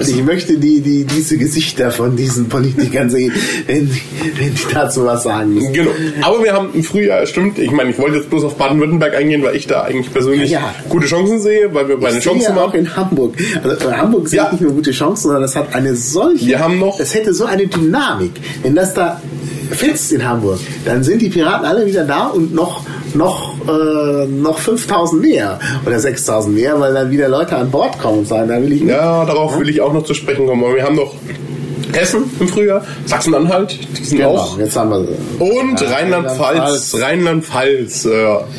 ich 0.00 0.22
möchte 0.24 0.56
die, 0.58 0.80
die, 0.80 1.04
diese 1.04 1.36
Gesichter 1.36 1.90
von 1.90 2.16
diesen 2.16 2.48
Politikern 2.48 3.10
sehen, 3.10 3.32
wenn, 3.66 3.90
wenn 4.38 4.54
die 4.54 4.74
dazu 4.74 5.04
was 5.04 5.22
sagen 5.24 5.54
müssen. 5.54 5.72
Genau. 5.72 5.90
Aber 6.22 6.42
wir 6.42 6.52
haben 6.52 6.70
im 6.74 6.82
Frühjahr, 6.82 7.26
stimmt, 7.26 7.58
ich 7.58 7.70
meine, 7.70 7.90
ich 7.90 7.98
wollte 7.98 8.16
jetzt 8.18 8.30
bloß 8.30 8.44
auf 8.44 8.56
Baden-Württemberg 8.56 9.14
eingehen, 9.16 9.42
weil 9.42 9.56
ich 9.56 9.66
da 9.66 9.82
eigentlich 9.82 10.12
persönlich 10.12 10.50
Ja, 10.50 10.60
ja. 10.60 10.74
gute 10.88 11.06
Chancen 11.06 11.40
sehe, 11.40 11.72
weil 11.74 11.88
wir 11.88 11.98
bei 11.98 12.08
den 12.10 12.18
Ich 12.18 12.24
sehe 12.24 12.32
Chancen 12.32 12.54
ja 12.56 12.62
auch 12.62 12.68
haben. 12.72 12.78
in 12.78 12.96
Hamburg. 12.96 13.34
Also 13.62 13.88
in 13.88 13.96
Hamburg 13.96 14.28
sehe 14.28 14.38
Ja. 14.38 14.46
ich 14.46 14.52
nicht 14.52 14.62
nur 14.62 14.72
gute 14.72 14.90
Chancen, 14.92 15.22
sondern 15.24 15.42
das 15.42 15.56
hat 15.56 15.74
eine 15.74 15.94
solche. 15.96 16.46
Wir 16.46 16.58
haben 16.58 16.78
noch- 16.78 16.98
Es 17.00 17.14
hätte 17.14 17.32
so 17.34 17.44
eine 17.44 17.66
Dynamik. 17.66 18.32
Wenn 18.62 18.74
das 18.74 18.94
da 18.94 19.20
fetzt 19.70 20.12
in 20.12 20.26
Hamburg, 20.28 20.58
dann 20.84 21.02
sind 21.04 21.22
die 21.22 21.28
Piraten 21.28 21.64
alle 21.66 21.86
wieder 21.86 22.04
da 22.04 22.26
und 22.28 22.54
noch 22.54 22.82
noch 23.14 23.54
äh, 23.66 24.26
noch 24.26 24.58
5000 24.58 25.20
mehr 25.20 25.58
oder 25.84 25.98
6000 25.98 26.54
mehr, 26.54 26.78
weil 26.80 26.94
dann 26.94 27.10
wieder 27.10 27.28
Leute 27.28 27.56
an 27.56 27.70
Bord 27.70 27.98
kommen 27.98 28.20
und 28.20 28.28
sagen, 28.28 28.48
da 28.48 28.56
will 28.62 28.72
ich 28.72 28.82
nicht. 28.82 28.90
Ja, 28.92 29.24
darauf 29.24 29.58
will 29.58 29.68
ich 29.68 29.80
auch 29.80 29.92
noch 29.92 30.04
zu 30.04 30.14
sprechen 30.14 30.46
kommen. 30.46 30.62
Aber 30.64 30.76
wir 30.76 30.84
haben 30.84 30.94
noch 30.96 31.14
Hessen 31.92 32.22
im 32.38 32.46
Frühjahr, 32.46 32.84
Sachsen-Anhalt, 33.06 33.76
die 33.98 34.04
sind 34.04 34.18
Genau, 34.18 34.36
auch. 34.36 34.56
jetzt 34.58 34.76
haben 34.76 34.90
wir 34.90 35.00
sie. 35.00 35.42
Und 35.42 35.80
Ja, 35.80 35.88
Rheinland-Pfalz, 35.88 36.96
Rheinland-Pfalz, 37.00 38.04
äh, 38.04 38.10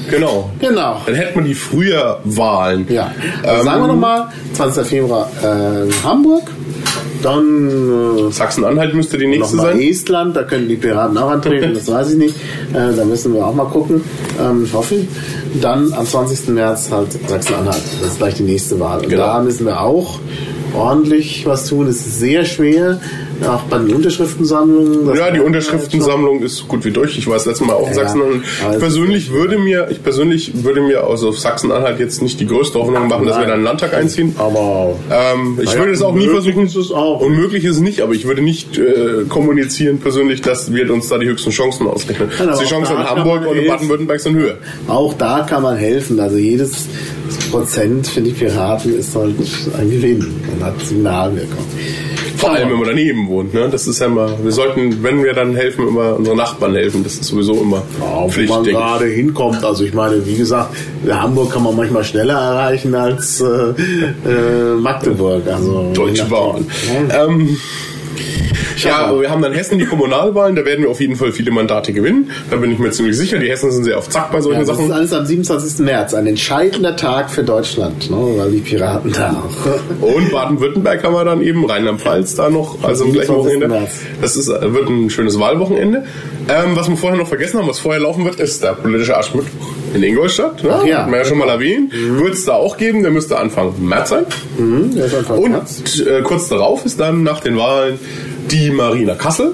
genau. 0.10 0.50
Genau. 0.60 1.02
Dann 1.06 1.16
hätten 1.16 1.40
wir 1.40 1.44
die 1.48 1.54
Frühjahrwahlen. 1.54 2.88
Ja, 2.90 3.12
also 3.44 3.60
Ähm, 3.60 3.66
sagen 3.66 3.82
wir 3.84 3.88
nochmal, 3.88 4.26
20. 4.54 4.86
Februar 4.86 5.30
äh, 5.42 5.90
Hamburg, 6.06 6.44
Dann 7.22 8.28
äh, 8.28 8.32
Sachsen-Anhalt 8.32 8.94
müsste 8.94 9.18
die 9.18 9.28
nächste 9.28 9.58
sein. 9.58 9.80
Estland, 9.80 10.36
da 10.36 10.44
können 10.44 10.68
die 10.68 10.76
Piraten 10.76 11.18
auch 11.18 11.30
antreten, 11.30 11.74
das 11.74 11.88
weiß 11.92 12.12
ich 12.14 12.18
nicht. 12.18 12.36
Äh, 12.74 12.96
da 12.96 13.06
müssen 13.06 13.34
wir 13.34 13.46
auch 13.46 13.54
mal 13.56 13.66
gucken. 13.66 14.04
Ähm, 14.40 14.64
ich 14.66 14.74
hoffe. 14.74 14.96
Dann 15.62 15.94
am 15.94 16.06
20. 16.06 16.50
März 16.50 16.90
halt 16.92 17.08
Sachsen-Anhalt. 17.28 17.82
Das 18.02 18.12
ist 18.12 18.18
gleich 18.18 18.36
die 18.36 18.44
nächste 18.44 18.80
Wahl. 18.80 19.00
Und 19.02 19.10
Genau. 19.10 19.24
da 19.26 19.42
müssen 19.42 19.66
wir 19.66 19.82
auch 19.82 20.20
ordentlich 20.74 21.46
was 21.46 21.68
tun. 21.68 21.88
Es 21.88 21.98
ist 22.06 22.20
sehr 22.20 22.46
schwer, 22.46 23.00
auch 23.48 23.62
bei 23.64 23.78
den 23.80 23.94
Unterschriftensammlungen. 23.96 25.16
Ja, 25.16 25.32
die 25.32 25.38
man 25.40 25.48
Unterschriftensammlung 25.48 26.42
ist 26.44 26.58
so 26.58 26.66
gut 26.66 26.84
wie 26.86 26.92
durch. 26.92 27.18
Ich 27.18 27.28
war 27.28 27.34
das 27.36 27.46
letzte 27.46 27.64
Mal 27.66 27.74
auch 27.74 27.82
in 27.90 27.96
Ja, 27.96 28.04
Sachsen-Anhalt. 28.04 28.44
es 28.74 28.80
persönlich 28.80 29.32
würde 29.32 29.58
mir, 29.58 29.88
ich 29.90 30.04
persönlich 30.04 30.64
würde 30.64 30.82
mir 30.82 31.06
aus 31.06 31.24
auf 31.24 31.38
Sachsen-Anhalt 31.40 32.00
jetzt 32.00 32.22
nicht 32.22 32.40
die 32.40 32.48
größte 32.48 32.80
Hoffnung 32.80 33.08
machen, 33.08 33.26
dass 33.26 33.36
wir 33.38 33.42
Nein. 33.42 33.48
da 33.48 33.54
einen 33.56 33.64
Landtag 33.64 33.94
einziehen. 33.94 34.36
Aber 34.38 34.96
Ähm, 35.12 35.60
ich 35.62 35.76
würde 35.78 35.92
es 35.92 36.02
auch 36.02 36.14
nie 36.16 36.28
versuchen. 36.28 36.66
ist 36.66 36.76
es 36.76 36.92
auch. 36.92 37.22
Unmöglich 37.22 37.64
ist 37.66 37.76
es 37.78 37.82
nicht, 37.82 38.02
aber 38.02 38.14
ich 38.14 38.26
würde 38.28 38.42
nicht 38.42 38.78
äh, 38.78 39.26
kommunizieren 39.28 40.00
persönlich, 40.00 40.42
dass 40.42 40.74
wir 40.74 40.92
uns 40.94 41.08
da 41.10 41.18
die 41.18 41.28
höchsten 41.28 41.52
Chancen 41.52 41.88
ausrechnen. 41.88 42.30
Ja, 42.40 42.50
aber 42.54 42.62
die 42.62 42.68
Chancen 42.70 42.96
in 42.96 43.04
Hamburg 43.04 43.42
man 43.42 43.50
und 43.50 43.56
in 43.58 43.62
helfen. 43.64 43.70
Baden-Württemberg 43.78 44.20
sind 44.20 44.36
höher. 44.36 44.58
auch 44.88 45.14
da 45.14 45.46
kann 45.50 45.64
man 45.64 45.78
helfen. 45.78 46.20
Also 46.20 46.38
jedes 46.38 46.88
Prozent 47.52 48.08
für 48.08 48.22
die 48.22 48.32
Piraten 48.32 48.98
ist 48.98 49.16
halt 49.16 49.36
ein 49.80 49.90
Gewinn 49.90 50.26
und 50.54 50.64
hat 50.66 50.80
Signalwirkung. 50.86 51.66
Vor 52.42 52.52
allem, 52.52 52.70
wenn 52.72 52.78
man 52.78 52.88
daneben 52.88 53.28
wohnt. 53.28 53.54
Ne? 53.54 53.70
Das 53.72 53.88
ist 53.88 54.00
ja 54.00 54.08
immer, 54.08 54.30
wir 54.44 54.52
sollten, 54.52 55.04
wenn 55.04 55.24
wir 55.24 55.34
dann 55.34 55.56
helfen, 55.56 55.88
immer 55.88 56.16
unseren 56.16 56.38
Nachbarn 56.38 56.74
helfen. 56.74 57.04
Das 57.04 57.14
ist 57.14 57.26
sowieso 57.26 57.54
immer 57.62 57.84
Ja, 58.00 58.24
wo 58.24 58.30
Pflicht, 58.30 58.50
man 58.50 58.64
denke 58.64 58.80
ich. 58.80 58.86
gerade 58.86 59.06
hinkommt. 59.06 59.64
Also 59.64 59.84
ich 59.84 59.94
meine, 59.94 60.26
wie 60.26 60.36
gesagt, 60.36 60.76
Hamburg 61.10 61.52
kann 61.52 61.64
man 61.64 61.76
manchmal 61.76 62.04
schneller 62.04 62.34
erreichen 62.34 62.96
als 62.96 63.42
äh, 63.42 63.46
äh, 63.46 64.76
Magdeburg. 64.80 65.44
Also 65.48 65.92
Deutsche 65.94 66.26
Bahn. 66.26 66.66
Ähm, 67.12 67.58
ja, 68.84 69.20
wir 69.20 69.30
haben 69.30 69.42
dann 69.42 69.54
Hessen 69.54 69.80
die 69.80 69.86
Kommunalwahlen, 69.86 70.56
da 70.56 70.66
werden 70.66 70.84
wir 70.84 70.90
auf 70.90 71.00
jeden 71.00 71.16
Fall 71.16 71.32
viele 71.32 71.52
Mandate 71.52 71.94
gewinnen. 71.94 72.32
Da 72.50 72.58
bin 72.58 72.72
ich 72.72 72.80
mir 72.80 72.92
ziemlich 72.92 73.18
sicher. 73.18 73.38
Die 73.40 73.50
Hessen 73.50 73.72
sind 73.72 73.84
sehr 73.84 73.98
auf 73.98 74.10
Zack 74.10 74.32
bei 74.32 74.42
solchen 74.42 74.62
Ja, 74.62 74.66
das 74.68 74.78
ist 74.78 74.82
Sachen. 74.84 74.92
alles 74.92 75.14
am 75.14 75.26
27. 75.26 75.80
März, 75.86 76.14
ein 76.14 76.28
entscheidender 76.28 76.96
Tag 76.96 77.30
für 77.30 77.44
Deutschland, 77.44 78.10
ne, 78.10 78.18
weil 78.38 78.52
die 78.52 78.60
Piraten 78.60 79.12
da 79.12 79.44
auch. 79.44 80.06
Und 80.16 80.32
Baden-Württemberg 80.32 81.04
haben 81.04 81.14
wir 81.14 81.26
dann 81.26 81.42
eben, 81.42 81.66
Rheinland-Pfalz 81.66 82.36
da 82.36 82.50
noch, 82.50 82.84
also 82.84 83.06
im 83.06 83.14
gleichen 83.14 83.28
27. 83.34 83.38
Wochenende. 83.62 83.68
März. 83.68 84.00
Das 84.22 84.36
ist, 84.36 84.50
äh, 84.50 84.74
wird 84.74 84.90
ein 84.90 85.10
schönes 85.10 85.40
Wahlwochenende. 85.40 86.04
Ähm, 86.50 86.76
was 86.76 86.90
wir 86.90 86.98
vorher 86.98 87.18
noch 87.20 87.28
vergessen 87.28 87.60
haben, 87.60 87.68
was 87.68 87.80
vorher 87.80 88.02
laufen 88.02 88.26
wird, 88.26 88.40
ist 88.40 88.64
der 88.64 88.74
politische 88.74 89.16
Aschmittwoch 89.18 89.68
in 89.94 90.04
Ingolstadt. 90.04 90.64
Ne? 90.64 90.70
Ach 90.74 90.86
ja. 90.86 91.00
Haben 91.04 91.12
wir 91.12 91.20
ja 91.20 91.26
schon 91.26 91.38
mal 91.38 91.50
erwähnt. 91.50 91.92
Wird 91.94 92.34
es 92.34 92.46
da 92.46 92.54
auch 92.54 92.78
geben, 92.78 93.04
der 93.04 93.12
müsste 93.12 93.38
Anfang 93.38 93.74
März 93.80 94.10
sein. 94.10 94.26
Hm, 94.58 94.96
der 94.96 95.06
ist 95.06 95.16
Anfang 95.16 95.42
März. 95.52 95.80
Und 95.80 96.08
äh, 96.08 96.22
kurz 96.24 96.48
darauf 96.50 96.86
ist 96.86 97.00
dann 97.00 97.24
nach 97.24 97.42
den 97.42 97.58
Wahlen 97.58 98.00
die 98.52 98.70
Marina 98.70 99.16
Kassel. 99.16 99.54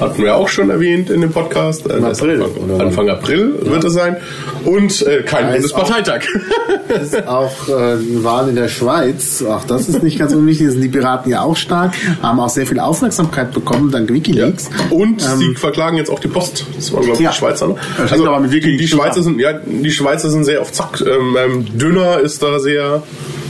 Hatten 0.00 0.22
wir 0.22 0.36
auch 0.36 0.48
schon 0.48 0.70
erwähnt 0.70 1.10
in 1.10 1.20
dem 1.20 1.32
Podcast. 1.32 1.86
Ist 1.86 2.02
April, 2.22 2.42
Anfang? 2.42 2.80
Anfang 2.80 3.08
April 3.08 3.54
wird 3.62 3.84
es 3.84 3.92
sein. 3.92 4.16
Und 4.64 5.02
äh, 5.02 5.22
kein 5.22 5.48
Da 5.48 5.54
ist 5.54 5.72
Bundesparteitag. 5.74 6.22
ist 7.02 7.26
auch 7.26 7.68
äh, 7.68 7.96
die 7.98 8.22
Wahl 8.22 8.48
in 8.48 8.54
der 8.54 8.68
Schweiz. 8.68 9.42
Auch 9.42 9.64
das 9.64 9.88
ist 9.88 10.02
nicht 10.02 10.18
ganz 10.18 10.32
unwichtig. 10.32 10.68
Da 10.68 10.72
sind 10.72 10.82
die 10.82 10.88
Piraten 10.88 11.30
ja 11.30 11.42
auch 11.42 11.56
stark, 11.56 11.92
haben 12.22 12.38
auch 12.40 12.48
sehr 12.48 12.66
viel 12.66 12.78
Aufmerksamkeit 12.78 13.52
bekommen 13.52 13.90
dank 13.90 14.12
WikiLeaks. 14.12 14.70
Und 14.90 15.20
sie 15.22 15.54
verklagen 15.56 15.96
jetzt 15.96 16.10
auch 16.10 16.20
die 16.20 16.28
Post. 16.28 16.66
Das 16.76 16.92
waren, 16.92 17.02
glaube 17.02 17.14
ich, 17.14 17.18
Ähm, 17.18 17.24
ja. 17.24 17.30
die 17.30 17.36
Schweizer. 17.36 17.68
Ne? 17.68 17.74
Hängt 18.08 18.26
aber 18.26 18.40
mit 18.40 18.50
die, 18.50 18.56
wirklich 18.56 18.76
die. 18.78 18.88
Schweizer 18.88 19.22
sind, 19.22 19.40
ja, 19.40 19.54
die 19.54 19.90
Schweizer 19.90 20.30
sind 20.30 20.44
sehr 20.44 20.62
auf 20.62 20.72
Zack. 20.72 21.00
Ähm, 21.00 21.36
ähm, 21.38 21.78
Dünner 21.78 22.20
ist 22.20 22.42
da 22.42 22.58
sehr, 22.60 23.02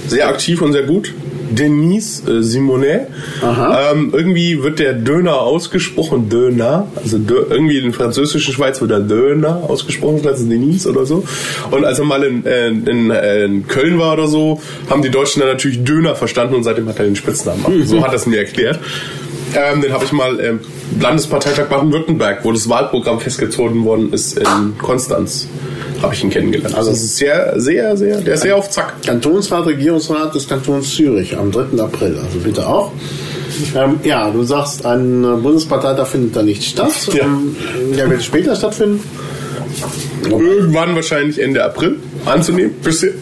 sehr 0.08 0.28
aktiv 0.28 0.62
und 0.62 0.72
sehr 0.72 0.84
gut. 0.84 1.12
Denise 1.50 2.22
äh, 2.30 2.42
Simonet. 2.42 3.08
Ähm, 3.42 4.10
irgendwie 4.12 4.62
wird 4.62 4.78
der 4.78 4.94
Döner 4.94 5.40
ausgesprochen, 5.40 6.28
Döner. 6.28 6.86
Also 6.96 7.18
Dö 7.18 7.44
irgendwie 7.48 7.78
in 7.78 7.84
der 7.84 7.92
französischen 7.92 8.54
Schweiz 8.54 8.80
wird 8.80 8.90
der 8.90 9.00
Döner 9.00 9.62
ausgesprochen, 9.68 10.26
als 10.26 10.46
Denise 10.48 10.88
oder 10.88 11.06
so. 11.06 11.24
Und 11.70 11.84
als 11.84 11.98
er 11.98 12.04
mal 12.04 12.22
in, 12.22 12.46
äh, 12.46 12.68
in, 12.68 13.10
äh, 13.10 13.44
in 13.44 13.66
Köln 13.66 13.98
war 13.98 14.14
oder 14.14 14.28
so, 14.28 14.60
haben 14.88 15.02
die 15.02 15.10
Deutschen 15.10 15.40
dann 15.40 15.50
natürlich 15.50 15.84
Döner 15.84 16.14
verstanden 16.14 16.54
und 16.54 16.64
seitdem 16.64 16.88
hat 16.88 16.98
er 16.98 17.04
den 17.04 17.16
Spitznamen. 17.16 17.64
Mhm. 17.68 17.84
So 17.84 18.02
hat 18.02 18.12
er 18.12 18.16
es 18.16 18.26
mir 18.26 18.38
erklärt. 18.38 18.78
Ähm, 19.54 19.80
den 19.80 19.92
habe 19.92 20.04
ich 20.04 20.12
mal 20.12 20.38
im 20.38 20.60
Landesparteitag 21.00 21.68
Baden-Württemberg, 21.68 22.44
wo 22.44 22.52
das 22.52 22.68
Wahlprogramm 22.68 23.20
festgezogen 23.20 23.84
worden 23.84 24.12
ist 24.12 24.38
in 24.38 24.78
Konstanz, 24.78 25.48
habe 26.02 26.14
ich 26.14 26.24
ihn 26.24 26.30
kennengelernt. 26.30 26.74
Also 26.74 26.90
es 26.90 27.02
ist 27.02 27.16
sehr, 27.16 27.60
sehr, 27.60 27.96
sehr, 27.96 28.20
der 28.20 28.34
ist 28.34 28.42
sehr 28.42 28.56
auf 28.56 28.70
Zack. 28.70 29.02
Kantonsrat, 29.04 29.66
Regierungsrat 29.66 30.34
des 30.34 30.48
Kantons 30.48 30.94
Zürich 30.94 31.36
am 31.36 31.50
3. 31.52 31.80
April. 31.80 32.18
Also 32.24 32.38
bitte 32.42 32.66
auch. 32.66 32.92
Ähm, 33.74 34.00
ja, 34.04 34.30
du 34.30 34.42
sagst, 34.42 34.86
ein 34.86 35.22
Bundesparteitag 35.42 36.06
findet 36.06 36.36
da 36.36 36.42
nicht 36.42 36.64
statt. 36.64 36.92
Ja. 37.12 37.24
Ähm, 37.24 37.56
der 37.96 38.08
wird 38.08 38.22
später 38.22 38.54
stattfinden. 38.56 39.02
Irgendwann 40.24 40.94
wahrscheinlich 40.94 41.40
Ende 41.40 41.64
April 41.64 41.96
anzunehmen, 42.24 42.72
bisschen. 42.82 43.14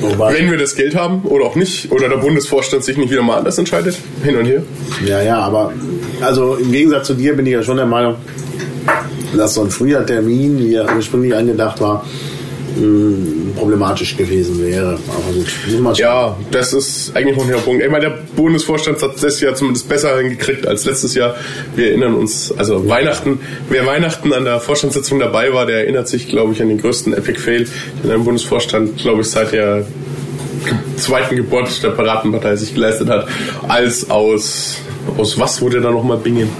Wobei, 0.00 0.34
Wenn 0.34 0.50
wir 0.50 0.58
das 0.58 0.74
Geld 0.76 0.94
haben 0.94 1.22
oder 1.22 1.44
auch 1.44 1.56
nicht, 1.56 1.92
oder 1.92 2.08
der 2.08 2.16
Bundesvorstand 2.16 2.84
sich 2.84 2.96
nicht 2.96 3.10
wieder 3.10 3.22
mal 3.22 3.38
anders 3.38 3.58
entscheidet, 3.58 3.98
hin 4.24 4.36
und 4.36 4.46
her. 4.46 4.62
ja, 5.06 5.22
ja, 5.22 5.38
aber 5.40 5.72
also 6.22 6.54
im 6.54 6.72
Gegensatz 6.72 7.08
zu 7.08 7.14
dir 7.14 7.34
bin 7.34 7.44
ich 7.46 7.52
ja 7.52 7.62
schon 7.62 7.76
der 7.76 7.86
Meinung, 7.86 8.16
dass 9.36 9.54
so 9.54 9.62
ein 9.62 9.70
früher 9.70 10.04
Termin, 10.04 10.58
wie 10.58 10.74
er 10.74 10.94
ursprünglich 10.94 11.34
angedacht 11.34 11.80
war, 11.80 12.04
mh, 12.76 13.58
problematisch 13.58 14.16
gewesen 14.16 14.62
wäre. 14.62 14.98
Aber 15.08 15.34
gut. 15.34 15.98
Ja, 15.98 16.36
das 16.50 16.72
ist 16.72 17.12
eigentlich 17.14 17.36
noch 17.36 17.46
der 17.46 17.56
Punkt. 17.56 17.82
Ich 17.82 17.90
meine, 17.90 18.08
der 18.08 18.18
Bundesvorstand 18.36 19.02
hat 19.02 19.22
das 19.22 19.40
Jahr 19.40 19.54
zumindest 19.54 19.88
besser 19.88 20.16
hingekriegt 20.18 20.66
als 20.66 20.84
letztes 20.84 21.14
Jahr. 21.14 21.36
Wir 21.74 21.90
erinnern 21.90 22.14
uns, 22.14 22.52
also 22.56 22.88
Weihnachten, 22.88 23.40
wer 23.68 23.86
Weihnachten 23.86 24.32
an 24.32 24.44
der 24.44 24.60
Vorstandssitzung 24.60 25.18
dabei 25.18 25.52
war, 25.52 25.66
der 25.66 25.78
erinnert 25.78 26.08
sich, 26.08 26.28
glaube 26.28 26.52
ich, 26.52 26.62
an 26.62 26.68
den 26.68 26.78
größten 26.78 27.12
Epic 27.12 27.40
Fail, 27.40 27.66
den 28.02 28.10
ein 28.10 28.24
Bundesvorstand, 28.24 28.98
glaube 28.98 29.22
ich, 29.22 29.28
seit 29.28 29.52
der 29.52 29.86
zweiten 30.96 31.36
Geburt 31.36 31.82
der 31.82 31.90
Piratenpartei 31.90 32.56
sich 32.56 32.74
geleistet 32.74 33.08
hat, 33.08 33.26
als 33.68 34.10
aus 34.10 34.76
aus 35.16 35.38
was 35.38 35.60
wurde 35.60 35.80
da 35.80 35.90
nochmal 35.90 36.18
Bingen? 36.18 36.50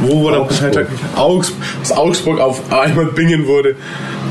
Wo 0.00 0.24
war 0.24 0.32
der 0.32 0.40
Augsburg. 0.40 0.86
Augsburg, 1.16 1.62
aus 1.82 1.92
Augsburg 1.92 2.40
auf 2.40 2.72
einmal 2.72 3.06
Bingen 3.06 3.46
wurde. 3.46 3.76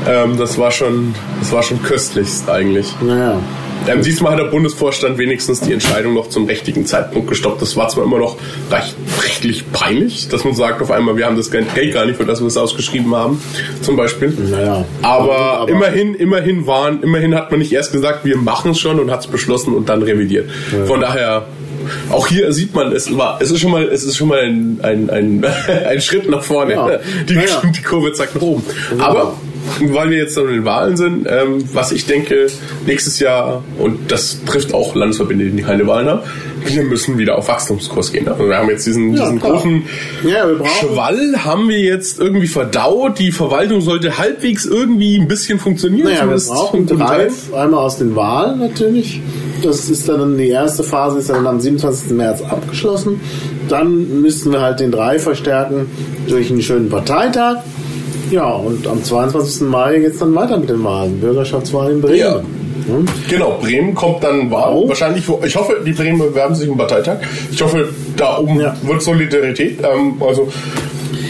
Ähm, 0.08 0.36
das 0.36 0.58
war 0.58 0.70
schon, 0.70 1.14
das 1.38 1.52
war 1.52 1.62
schon 1.62 1.82
köstlichst 1.82 2.48
eigentlich. 2.48 2.94
Naja. 3.00 3.38
Ähm, 3.88 4.02
diesmal 4.02 4.32
hat 4.32 4.38
der 4.40 4.44
Bundesvorstand 4.44 5.18
wenigstens 5.18 5.60
die 5.60 5.72
Entscheidung 5.72 6.14
noch 6.14 6.28
zum 6.28 6.44
richtigen 6.46 6.86
Zeitpunkt 6.86 7.28
gestoppt. 7.28 7.62
Das 7.62 7.76
war 7.76 7.88
zwar 7.88 8.04
immer 8.04 8.18
noch 8.18 8.36
recht, 8.70 8.94
rechtlich 9.24 9.64
peinlich, 9.72 10.28
dass 10.28 10.44
man 10.44 10.54
sagt 10.54 10.82
auf 10.82 10.90
einmal, 10.90 11.16
wir 11.16 11.26
haben 11.26 11.36
das 11.36 11.50
Geld 11.50 11.66
gar 11.94 12.04
nicht, 12.04 12.16
für 12.16 12.24
das 12.26 12.40
wir 12.40 12.46
es 12.46 12.56
ausgeschrieben 12.56 13.14
haben, 13.14 13.40
zum 13.80 13.96
Beispiel. 13.96 14.30
Naja. 14.50 14.84
Aber, 15.02 15.36
Aber- 15.60 15.70
immerhin, 15.70 16.14
immerhin 16.14 16.66
waren, 16.66 17.02
immerhin 17.02 17.34
hat 17.34 17.50
man 17.50 17.58
nicht 17.60 17.72
erst 17.72 17.92
gesagt, 17.92 18.24
wir 18.24 18.36
machen 18.36 18.72
es 18.72 18.78
schon 18.78 19.00
und 19.00 19.10
hat 19.10 19.20
es 19.20 19.26
beschlossen 19.26 19.74
und 19.74 19.88
dann 19.88 20.02
revidiert. 20.02 20.50
Von 20.86 21.00
daher, 21.00 21.46
auch 22.10 22.26
hier 22.26 22.52
sieht 22.52 22.74
man, 22.74 22.92
es 22.92 23.16
war, 23.16 23.40
es 23.40 23.50
ist 23.50 23.60
schon 23.60 23.70
mal, 23.70 23.84
es 23.84 24.04
ist 24.04 24.16
schon 24.16 24.28
mal 24.28 24.40
ein, 24.40 24.78
ein, 24.82 25.10
ein, 25.10 25.44
ein 25.88 26.00
Schritt 26.00 26.28
nach 26.28 26.42
vorne. 26.42 26.74
Ja. 26.74 26.90
Die, 27.28 27.34
Ja, 27.34 27.40
ja. 27.42 27.62
die 27.76 27.82
Kurve 27.82 28.12
zeigt 28.12 28.34
nach 28.34 28.42
oben. 28.42 28.62
Aber 28.98 29.34
weil 29.80 30.10
wir 30.10 30.18
jetzt 30.18 30.36
in 30.36 30.46
den 30.46 30.64
Wahlen 30.64 30.96
sind, 30.96 31.26
ähm, 31.28 31.64
was 31.72 31.92
ich 31.92 32.06
denke, 32.06 32.46
nächstes 32.86 33.18
Jahr, 33.20 33.62
und 33.78 34.10
das 34.10 34.38
trifft 34.44 34.74
auch 34.74 34.94
Landesverbände, 34.94 35.46
die 35.50 35.62
keine 35.62 35.86
Wahlen 35.86 36.08
haben, 36.08 36.20
wir 36.64 36.82
müssen 36.82 37.18
wieder 37.18 37.38
auf 37.38 37.48
Wachstumskurs 37.48 38.12
gehen. 38.12 38.28
Also 38.28 38.46
wir 38.48 38.56
haben 38.56 38.68
jetzt 38.68 38.86
diesen, 38.86 39.14
Ja, 39.14 39.24
diesen 39.24 39.40
großen 39.40 39.82
Ja, 40.24 40.46
Schwall, 40.66 41.44
haben 41.44 41.68
wir 41.68 41.80
jetzt 41.80 42.20
irgendwie 42.20 42.46
verdaut. 42.46 43.18
Die 43.18 43.32
Verwaltung 43.32 43.80
sollte 43.80 44.18
halbwegs 44.18 44.66
irgendwie 44.66 45.18
ein 45.18 45.28
bisschen 45.28 45.58
funktionieren. 45.58 46.08
Naja, 46.08 46.28
wir 46.28 46.36
brauchen 46.36 46.86
drei, 46.86 47.28
einmal 47.56 47.80
aus 47.80 47.98
den 47.98 48.14
Wahlen 48.14 48.58
natürlich. 48.58 49.20
Das 49.62 49.88
ist 49.90 50.08
dann 50.08 50.38
die 50.38 50.48
erste 50.48 50.82
Phase, 50.82 51.18
ist 51.18 51.30
dann 51.30 51.46
am 51.46 51.60
27. 51.60 52.12
März 52.12 52.42
abgeschlossen. 52.42 53.20
Dann 53.68 54.20
müssten 54.20 54.52
wir 54.52 54.60
halt 54.60 54.80
den 54.80 54.90
drei 54.90 55.18
verstärken 55.18 55.86
durch 56.28 56.50
einen 56.50 56.62
schönen 56.62 56.88
Parteitag. 56.88 57.58
Ja, 58.30 58.50
und 58.52 58.86
am 58.86 59.02
22. 59.02 59.62
Mai 59.68 59.98
geht 59.98 60.12
es 60.12 60.18
dann 60.18 60.34
weiter 60.34 60.56
mit 60.56 60.70
den 60.70 60.82
Wahlen. 60.84 61.20
Bürgerschaftswahl 61.20 61.90
in 61.92 62.00
Bremen. 62.00 62.16
Ja. 62.18 62.36
Hm? 62.36 63.04
Genau, 63.28 63.58
Bremen 63.60 63.94
kommt 63.94 64.22
dann 64.24 64.50
Wahl. 64.50 64.72
Oh. 64.74 64.88
Wahrscheinlich, 64.88 65.24
ich 65.44 65.56
hoffe, 65.56 65.76
die 65.84 65.92
Bremen 65.92 66.18
bewerben 66.18 66.54
sich 66.54 66.68
im 66.68 66.76
Parteitag. 66.76 67.18
Ich 67.52 67.60
hoffe, 67.62 67.88
da 68.16 68.38
oben 68.38 68.60
Ja. 68.60 68.74
wird 68.82 69.02
Solidarität. 69.02 69.78
Ähm, 69.82 70.14
also 70.20 70.48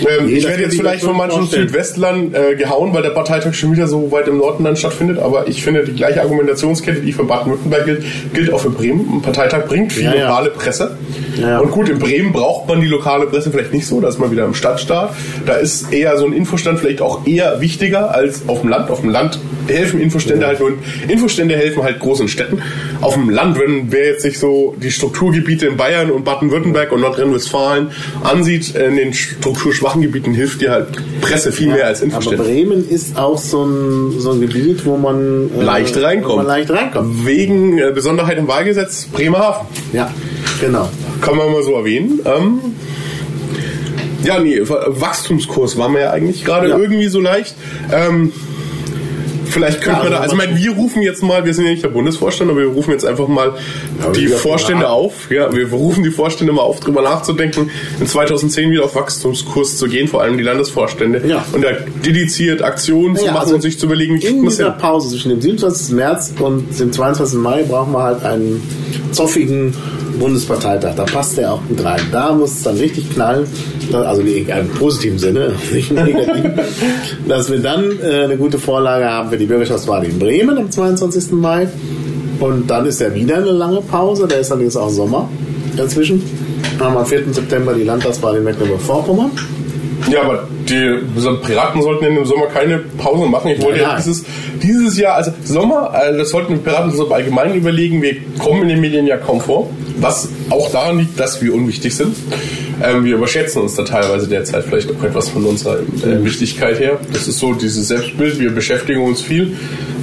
Ähm, 0.02 0.26
Nee, 0.28 0.36
ich 0.38 0.46
werde 0.48 0.62
jetzt 0.62 0.72
ich 0.74 0.80
vielleicht 0.80 1.04
von 1.04 1.14
manchen. 1.14 1.46
Südwestlern 1.46 2.32
äh, 2.34 2.54
gehauen, 2.54 2.94
weil 2.94 3.02
der 3.02 3.10
Parteitag 3.10 3.52
schon 3.52 3.72
wieder 3.72 3.86
so 3.86 4.10
weit 4.10 4.28
im 4.28 4.38
Norden 4.38 4.64
dann 4.64 4.74
stattfindet. 4.74 5.18
Aber 5.18 5.46
ich 5.46 5.62
finde, 5.62 5.84
die 5.84 5.92
gleiche 5.92 6.22
Argumentationskette, 6.22 7.00
die 7.02 7.12
für 7.12 7.24
Baden-Württemberg 7.24 7.84
gilt, 7.84 8.04
gilt 8.32 8.50
auch 8.52 8.60
für 8.60 8.70
Bremen. 8.70 9.06
Ein 9.16 9.20
Parteitag 9.22 9.66
bringt 9.66 9.92
viel 9.92 10.04
Ja, 10.04 10.14
ja. 10.14 10.28
lokale 10.28 10.50
Presse. 10.50 10.96
Ja, 11.40 11.48
ja. 11.50 11.58
Und 11.60 11.70
gut, 11.70 11.88
in 11.88 11.98
Bremen 11.98 12.32
braucht 12.32 12.68
man 12.68 12.80
die 12.80 12.86
lokale 12.86 13.26
Presse 13.26 13.50
vielleicht 13.50 13.72
nicht 13.72 13.86
so. 13.86 14.00
Da 14.00 14.08
ist 14.08 14.18
man 14.18 14.30
wieder 14.30 14.44
im 14.44 14.54
Stadtstaat. 14.54 15.14
Da 15.46 15.54
ist 15.54 15.92
eher 15.92 16.16
so 16.18 16.26
ein 16.26 16.32
Infostand 16.32 16.78
vielleicht 16.78 17.00
auch 17.00 17.26
eher 17.26 17.60
wichtiger 17.60 18.14
als 18.14 18.42
auf 18.48 18.60
dem 18.60 18.70
Land. 18.70 18.90
Auf 18.90 19.00
dem 19.00 19.10
Land 19.10 19.38
helfen 19.66 20.00
Infostände 20.00 20.46
halt 20.46 20.60
nur. 20.60 20.72
Infostände 21.08 21.56
helfen 21.56 21.82
halt 21.82 21.98
großen 22.00 22.28
Städten. 22.28 22.60
Auf 23.00 23.14
dem 23.14 23.30
Land, 23.30 23.58
wenn 23.58 23.90
wer 23.92 24.06
jetzt 24.06 24.22
sich 24.22 24.38
so 24.38 24.74
die 24.82 24.90
Strukturgebiete 24.90 25.66
in 25.66 25.76
Bayern 25.76 26.10
und 26.10 26.24
Baden-Württemberg 26.24 26.92
und 26.92 27.00
Nordrhein-Westfalen 27.00 27.90
ansieht, 28.22 28.74
in 28.74 28.96
den 28.96 29.14
strukturschwachen 29.14 30.02
Gebieten 30.02 30.32
hilft 30.34 30.60
dir 30.60 30.70
halt 30.72 30.88
Presse 31.20 31.52
viel 31.52 31.68
mehr 31.72 31.86
als 31.86 32.00
Aber 32.00 32.06
Infostände. 32.06 32.42
Bremen 32.44 32.88
ist 32.88 33.16
auch 33.16 33.38
so 33.38 33.64
ein, 33.64 34.18
so 34.18 34.32
ein 34.32 34.40
Gebiet, 34.40 34.84
wo 34.84 34.96
man 34.96 35.50
äh, 35.58 35.62
Leicht 35.62 35.96
Wo 35.96 36.00
reinkommt. 36.00 36.36
man 36.36 36.46
leicht 36.46 36.70
reinkommt. 36.70 37.26
Wegen 37.26 37.78
äh, 37.78 37.92
Besonderheit 37.94 38.38
im 38.38 38.48
Wahlgesetz 38.48 39.06
Bremerhaven. 39.06 39.66
Ja, 39.92 40.10
genau. 40.60 40.88
Kann 41.20 41.36
man 41.36 41.52
mal 41.52 41.62
so 41.62 41.74
erwähnen. 41.74 42.20
Ähm, 42.24 42.58
ja, 44.24 44.38
nee, 44.38 44.60
Wachstumskurs 44.62 45.76
waren 45.78 45.94
wir 45.94 46.00
ja 46.02 46.10
eigentlich 46.10 46.44
gerade 46.44 46.68
Ja. 46.68 46.78
irgendwie 46.78 47.08
so 47.08 47.20
leicht. 47.20 47.54
Ähm, 47.92 48.32
vielleicht 49.46 49.80
könnte 49.82 49.98
Ja, 49.98 50.04
man 50.04 50.12
da, 50.12 50.18
also 50.20 50.34
also 50.34 50.42
ich 50.42 50.48
meine, 50.48 50.58
wir 50.62 50.70
rufen 50.72 51.02
jetzt 51.02 51.22
mal, 51.22 51.44
wir 51.44 51.54
sind 51.54 51.64
ja 51.64 51.70
nicht 51.72 51.82
der 51.82 51.88
Bundesvorstand, 51.88 52.50
aber 52.50 52.60
wir 52.60 52.68
rufen 52.68 52.90
jetzt 52.92 53.04
einfach 53.06 53.26
mal 53.28 53.54
Ja, 54.04 54.10
die 54.12 54.28
wir- 54.28 54.36
Vorstände 54.36 54.88
auf. 54.90 55.30
Ja, 55.30 55.52
wir 55.52 55.68
rufen 55.72 56.04
die 56.04 56.10
Vorstände 56.10 56.52
mal 56.52 56.62
auf, 56.62 56.80
drüber 56.80 57.02
nachzudenken, 57.02 57.70
in 57.98 58.06
2010 58.06 58.70
wieder 58.70 58.84
auf 58.84 58.94
Wachstumskurs 58.94 59.76
zu 59.78 59.88
gehen, 59.88 60.06
vor 60.06 60.22
allem 60.22 60.36
die 60.38 60.44
Landesvorstände. 60.44 61.22
Ja. 61.26 61.44
Und 61.52 61.62
da 61.64 61.70
dediziert 62.04 62.62
Aktionen 62.62 63.16
zu 63.16 63.24
machen 63.26 63.38
also 63.38 63.54
und 63.56 63.62
sich 63.62 63.78
zu 63.78 63.86
überlegen, 63.86 64.14
wie 64.16 64.20
kriegt 64.20 64.32
In 64.34 64.38
man 64.40 64.48
es 64.48 64.56
dieser 64.58 64.72
hin. 64.72 64.80
Pause 64.80 65.08
zwischen 65.08 65.30
dem 65.30 65.40
27. 65.40 65.96
März 65.96 66.32
und 66.38 66.78
dem 66.78 66.92
22. 66.92 67.38
Mai 67.40 67.62
brauchen 67.64 67.92
wir 67.92 68.02
halt 68.02 68.22
einen 68.22 68.62
zoffigen 69.12 69.74
Bundesparteitag. 70.18 70.94
Da 70.96 71.04
passt 71.04 71.36
der 71.36 71.52
auch 71.52 71.60
gut 71.68 71.84
rein. 71.84 72.00
Da 72.12 72.32
muss 72.32 72.52
es 72.52 72.62
dann 72.62 72.76
richtig 72.76 73.12
knallen, 73.12 73.46
also 73.92 74.22
in 74.22 74.50
einem 74.50 74.68
positiven 74.70 75.18
Sinne, 75.18 75.52
nicht 75.72 75.90
negativen, 75.90 76.52
dass 77.28 77.50
wir 77.50 77.58
dann 77.58 77.98
äh, 78.02 78.24
eine 78.24 78.36
gute 78.36 78.58
Vorlage 78.58 79.04
haben 79.06 79.30
für 79.30 79.36
die 79.36 79.46
Bürgerschaftswahl 79.46 80.04
in 80.04 80.18
Bremen 80.18 80.58
am 80.58 80.70
22. 80.70 81.32
Mai. 81.32 81.68
Und 82.40 82.70
dann 82.70 82.86
ist 82.86 83.00
ja 83.00 83.14
wieder 83.14 83.36
eine 83.36 83.50
lange 83.50 83.82
Pause, 83.82 84.26
da 84.26 84.36
ist 84.36 84.50
dann 84.50 84.62
jetzt 84.62 84.76
auch 84.76 84.88
Sommer 84.88 85.28
dazwischen. 85.76 86.22
Dann 86.78 86.88
haben 86.88 86.94
wir 86.94 87.00
am 87.00 87.06
4. 87.06 87.34
September 87.34 87.74
die 87.74 87.84
Landtagswahl 87.84 88.36
in 88.36 88.44
Mecklenburg-Vorpommern. 88.44 89.30
Ja, 90.10 90.22
aber 90.22 90.48
die 90.68 90.98
Piraten 91.44 91.82
sollten 91.82 92.04
in 92.04 92.14
dem 92.14 92.24
Sommer 92.24 92.46
keine 92.46 92.78
Pause 92.78 93.26
machen. 93.26 93.50
Ich 93.50 93.62
wollte 93.62 93.80
ja 93.80 93.96
dieses, 93.96 94.24
dieses 94.62 94.98
Jahr, 94.98 95.16
also 95.16 95.32
Sommer, 95.44 95.92
äh, 95.94 96.16
das 96.16 96.30
sollten 96.30 96.54
die 96.54 96.60
Piraten 96.60 96.90
so 96.92 97.08
allgemein 97.10 97.54
überlegen. 97.54 98.00
Wir 98.00 98.16
kommen 98.38 98.62
in 98.62 98.68
den 98.68 98.80
Medien 98.80 99.06
ja 99.06 99.16
kaum 99.16 99.40
vor, 99.40 99.68
was 100.00 100.28
auch 100.50 100.70
daran 100.70 100.98
liegt, 100.98 101.18
dass 101.18 101.42
wir 101.42 101.54
unwichtig 101.54 101.94
sind. 101.94 102.16
Ähm, 102.82 103.04
wir 103.04 103.16
überschätzen 103.16 103.62
uns 103.62 103.74
da 103.74 103.84
teilweise 103.84 104.26
derzeit 104.26 104.64
vielleicht 104.64 104.90
auch 104.90 105.02
etwas 105.02 105.28
von 105.28 105.44
unserer 105.44 105.80
äh, 105.80 106.24
Wichtigkeit 106.24 106.80
her. 106.80 106.98
Das 107.12 107.28
ist 107.28 107.38
so 107.38 107.52
dieses 107.52 107.88
Selbstbild. 107.88 108.40
Wir 108.40 108.50
beschäftigen 108.50 109.02
uns 109.02 109.20
viel 109.20 109.56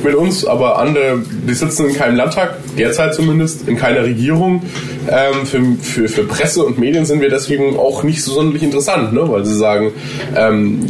mit 0.04 0.16
uns, 0.16 0.46
aber 0.46 0.78
andere, 0.78 1.24
die 1.48 1.54
sitzen 1.54 1.90
in 1.90 1.96
keinem 1.96 2.16
Landtag, 2.16 2.56
derzeit 2.78 3.16
zumindest, 3.16 3.68
in 3.68 3.78
keiner 3.78 4.04
Regierung. 4.04 4.62
Ähm, 5.10 5.46
für, 5.46 5.62
für, 5.82 6.08
für 6.08 6.24
Presse 6.24 6.64
und 6.64 6.78
Medien 6.78 7.06
sind 7.06 7.22
wir 7.22 7.30
deswegen 7.30 7.78
auch 7.78 8.04
nicht 8.04 8.24
so 8.24 8.34
sonderlich 8.34 8.64
interessant, 8.64 9.14
ne? 9.14 9.28
weil 9.28 9.46
sie 9.46 9.56
sagen, 9.56 9.92
ähm, 10.36 10.82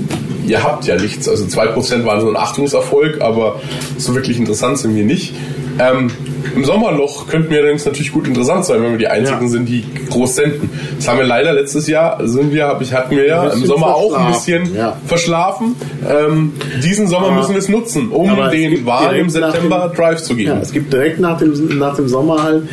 ihr 0.45 0.63
habt 0.63 0.85
ja 0.85 0.95
nichts. 0.95 1.29
Also 1.29 1.45
2% 1.45 2.05
waren 2.05 2.21
so 2.21 2.29
ein 2.29 2.35
Achtungserfolg, 2.35 3.21
aber 3.21 3.61
so 3.97 4.15
wirklich 4.15 4.37
interessant 4.37 4.79
sind 4.79 4.95
wir 4.95 5.05
nicht. 5.05 5.33
Ähm, 5.79 6.11
Im 6.55 6.63
Sommerloch 6.65 7.27
könnten 7.27 7.49
wir 7.51 7.59
allerdings 7.59 7.85
natürlich 7.85 8.11
gut 8.11 8.27
interessant 8.27 8.65
sein, 8.65 8.81
wenn 8.83 8.91
wir 8.91 8.97
die 8.97 9.07
Einzigen 9.07 9.41
Ja. 9.43 9.47
sind, 9.47 9.65
die 9.69 9.83
groß 10.09 10.35
senden. 10.35 10.69
Das 10.97 11.07
haben 11.07 11.19
wir 11.19 11.25
leider 11.25 11.53
letztes 11.53 11.87
Jahr, 11.87 12.19
sind 12.27 12.53
wir, 12.53 12.67
hab 12.67 12.81
ich, 12.81 12.93
hatten 12.93 13.15
wir 13.15 13.25
ja 13.27 13.47
im 13.49 13.65
Sommer 13.65 13.87
auch 13.95 14.13
ein 14.13 14.31
bisschen 14.33 14.75
ja. 14.75 14.97
verschlafen. 15.05 15.75
Ähm, 16.07 16.53
diesen 16.83 17.07
Sommer 17.07 17.27
Aber- 17.27 17.35
müssen 17.37 17.51
wir 17.51 17.59
es 17.59 17.69
nutzen, 17.69 18.09
um 18.09 18.29
aber 18.29 18.47
den 18.49 18.85
Wahlen 18.85 19.19
im 19.21 19.29
September 19.29 19.89
dem- 19.89 19.97
Drive 19.97 20.21
zu 20.23 20.35
geben. 20.35 20.49
Ja, 20.51 20.59
es 20.61 20.71
gibt 20.71 20.91
direkt 20.93 21.19
nach 21.19 21.37
dem, 21.37 21.77
nach 21.77 21.95
dem 21.95 22.07
Sommer 22.07 22.41
halt 22.43 22.63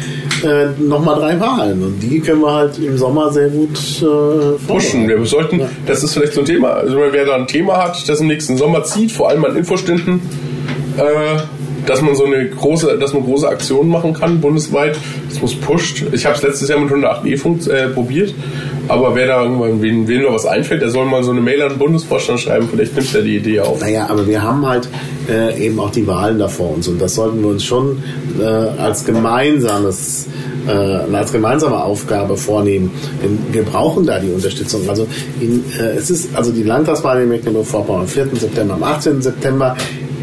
äh, 0.44 0.66
nochmal 0.82 1.16
drei 1.20 1.40
Wahlen. 1.40 1.82
Und 1.82 2.00
die 2.00 2.20
können 2.20 2.40
wir 2.40 2.52
halt 2.52 2.78
im 2.78 2.96
Sommer 2.98 3.32
sehr 3.32 3.48
gut 3.48 3.78
äh, 4.02 4.66
pushen. 4.66 5.08
Wir 5.08 5.24
sollten, 5.24 5.60
Ja. 5.60 5.68
das 5.86 6.02
ist 6.04 6.14
vielleicht 6.14 6.34
so 6.34 6.40
ein 6.40 6.46
Thema, 6.46 6.68
also 6.74 6.96
wer 7.10 7.24
da 7.24 7.34
ein 7.36 7.46
Thema 7.46 7.82
hat, 7.82 8.08
das 8.08 8.20
im 8.20 8.26
nächsten 8.26 8.56
Sommer 8.56 8.84
zieht, 8.84 9.10
vor 9.12 9.28
allem 9.30 9.44
an 9.44 9.56
Infoständen, 9.56 10.20
äh, 10.96 11.02
dass 11.86 12.02
man 12.02 12.14
so 12.14 12.24
eine 12.24 12.48
große, 12.48 12.98
dass 12.98 13.12
man 13.12 13.24
große 13.24 13.48
Aktionen 13.48 13.90
machen 13.90 14.14
kann 14.14 14.40
bundesweit, 14.40 14.96
das 15.28 15.40
muss 15.40 15.54
pusht. 15.54 16.04
Ich 16.12 16.26
habe 16.26 16.36
es 16.36 16.42
letztes 16.42 16.68
Jahr 16.68 16.78
mit 16.78 16.90
108e 16.90 17.36
funkt- 17.36 17.68
äh, 17.68 17.88
probiert, 17.88 18.34
aber 18.88 19.14
wer 19.14 19.26
da 19.26 19.42
irgendwann, 19.42 19.80
wen, 19.82 20.06
wen 20.08 20.24
was 20.28 20.46
einfällt, 20.46 20.82
der 20.82 20.90
soll 20.90 21.06
mal 21.06 21.22
so 21.22 21.30
eine 21.30 21.40
Mail 21.40 21.62
an 21.62 21.70
den 21.70 21.78
Bundesvorstand 21.78 22.40
schreiben, 22.40 22.68
vielleicht 22.70 22.94
nimmt 22.96 23.14
er 23.14 23.22
die 23.22 23.36
Idee 23.36 23.60
auf. 23.60 23.80
Naja, 23.80 24.06
aber 24.08 24.26
wir 24.26 24.42
haben 24.42 24.66
halt 24.66 24.88
äh, 25.28 25.66
eben 25.66 25.78
auch 25.80 25.90
die 25.90 26.06
Wahlen 26.06 26.38
da 26.38 26.48
vor 26.48 26.74
uns 26.74 26.88
und 26.88 27.00
das 27.00 27.14
sollten 27.14 27.42
wir 27.42 27.50
uns 27.50 27.64
schon 27.64 28.02
äh, 28.40 28.44
als 28.44 29.04
gemeinsames 29.04 30.26
äh, 30.66 30.70
als 31.14 31.30
gemeinsame 31.32 31.82
Aufgabe 31.82 32.36
vornehmen. 32.38 32.90
Denn 33.22 33.38
wir 33.52 33.64
brauchen 33.64 34.06
da 34.06 34.18
die 34.18 34.30
Unterstützung. 34.30 34.88
Also 34.88 35.06
in, 35.40 35.62
äh, 35.78 35.96
es 35.98 36.08
ist 36.10 36.34
also 36.34 36.52
die 36.52 36.62
Landtagswahl 36.62 37.22
in 37.22 37.28
Mecklenburg-Vorpommern 37.28 38.02
am 38.02 38.08
4. 38.08 38.28
September, 38.34 38.74
am 38.74 38.82
18. 38.82 39.20
September, 39.20 39.76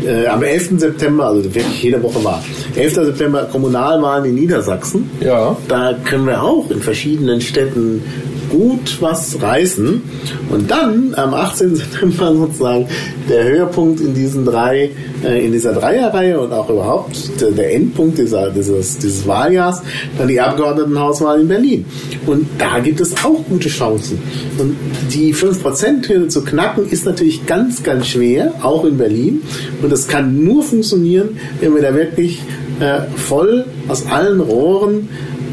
äh, 0.05 0.27
am 0.27 0.43
11. 0.43 0.79
September, 0.79 1.25
also 1.25 1.43
wirklich 1.43 1.83
jede 1.83 2.01
Woche 2.01 2.23
war. 2.23 2.43
11. 2.75 2.93
September 2.93 3.43
Kommunalwahlen 3.51 4.25
in 4.25 4.35
Niedersachsen. 4.35 5.09
Ja. 5.19 5.55
Da 5.67 5.93
können 6.05 6.25
wir 6.25 6.41
auch 6.41 6.69
in 6.69 6.81
verschiedenen 6.81 7.41
Städten 7.41 8.03
gut 8.51 9.01
was 9.01 9.41
reißen. 9.41 10.01
Und 10.49 10.69
dann 10.69 11.13
am 11.15 11.33
18. 11.33 11.75
September 11.75 12.35
sozusagen 12.35 12.87
der 13.29 13.43
Höhepunkt 13.45 14.01
in 14.01 14.13
diesen 14.13 14.45
drei, 14.45 14.91
äh, 15.23 15.45
in 15.45 15.51
dieser 15.51 15.73
Dreierreihe 15.73 16.39
und 16.39 16.51
auch 16.51 16.69
überhaupt 16.69 17.41
der, 17.41 17.51
der 17.51 17.73
Endpunkt 17.73 18.17
dieser, 18.17 18.49
dieses, 18.49 18.97
dieses 18.97 19.25
Wahljahrs, 19.25 19.81
dann 20.17 20.27
die 20.27 20.39
Abgeordnetenhauswahl 20.39 21.41
in 21.41 21.47
Berlin. 21.47 21.85
Und 22.27 22.47
da 22.57 22.79
gibt 22.79 22.99
es 22.99 23.13
auch 23.23 23.43
gute 23.49 23.69
Chancen. 23.69 24.19
Und 24.57 24.75
die 25.13 25.33
5%-Hürde 25.33 26.27
zu 26.27 26.43
knacken 26.43 26.89
ist 26.89 27.05
natürlich 27.05 27.45
ganz, 27.45 27.83
ganz 27.83 28.07
schwer, 28.07 28.53
auch 28.61 28.85
in 28.85 28.97
Berlin. 28.97 29.41
Und 29.81 29.91
das 29.91 30.07
kann 30.07 30.43
nur 30.43 30.63
funktionieren, 30.63 31.37
wenn 31.59 31.73
wir 31.73 31.81
da 31.81 31.95
wirklich 31.95 32.41
äh, 32.79 33.01
voll 33.15 33.65
aus 33.87 34.07
allen 34.07 34.39
Rohren 34.39 35.09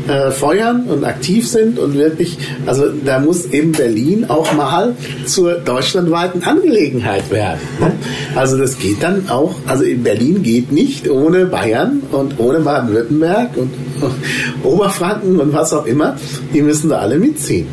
äh, 0.09 0.31
feuern 0.31 0.85
und 0.89 1.05
aktiv 1.05 1.49
sind 1.49 1.79
und 1.79 1.95
wirklich, 1.95 2.39
also 2.67 2.85
da 3.05 3.19
muss 3.21 3.47
eben 3.47 3.73
Berlin 3.73 4.27
auch 4.29 4.53
mal 4.55 4.95
zur 5.27 5.55
deutschlandweiten 5.55 6.43
Angelegenheit 6.45 7.31
werden. 7.31 7.61
ne? 7.81 7.93
Also 8.35 8.57
das 8.57 8.79
geht 8.79 9.03
dann 9.03 9.29
auch, 9.29 9.55
also 9.67 9.85
in 9.85 10.03
Berlin 10.03 10.43
geht 10.43 10.73
nicht 10.73 11.09
ohne 11.09 11.47
Bayern 11.47 12.03
und 12.11 12.39
ohne 12.39 12.61
Baden-Württemberg 12.61 13.57
und 13.57 13.71
Oberfranken 14.65 15.39
und 15.41 15.53
was 15.53 15.73
auch 15.73 15.87
immer, 15.87 16.17
die 16.55 16.63
müssen 16.63 16.91
da 16.91 16.99
alle 16.99 17.19
mitziehen. 17.19 17.67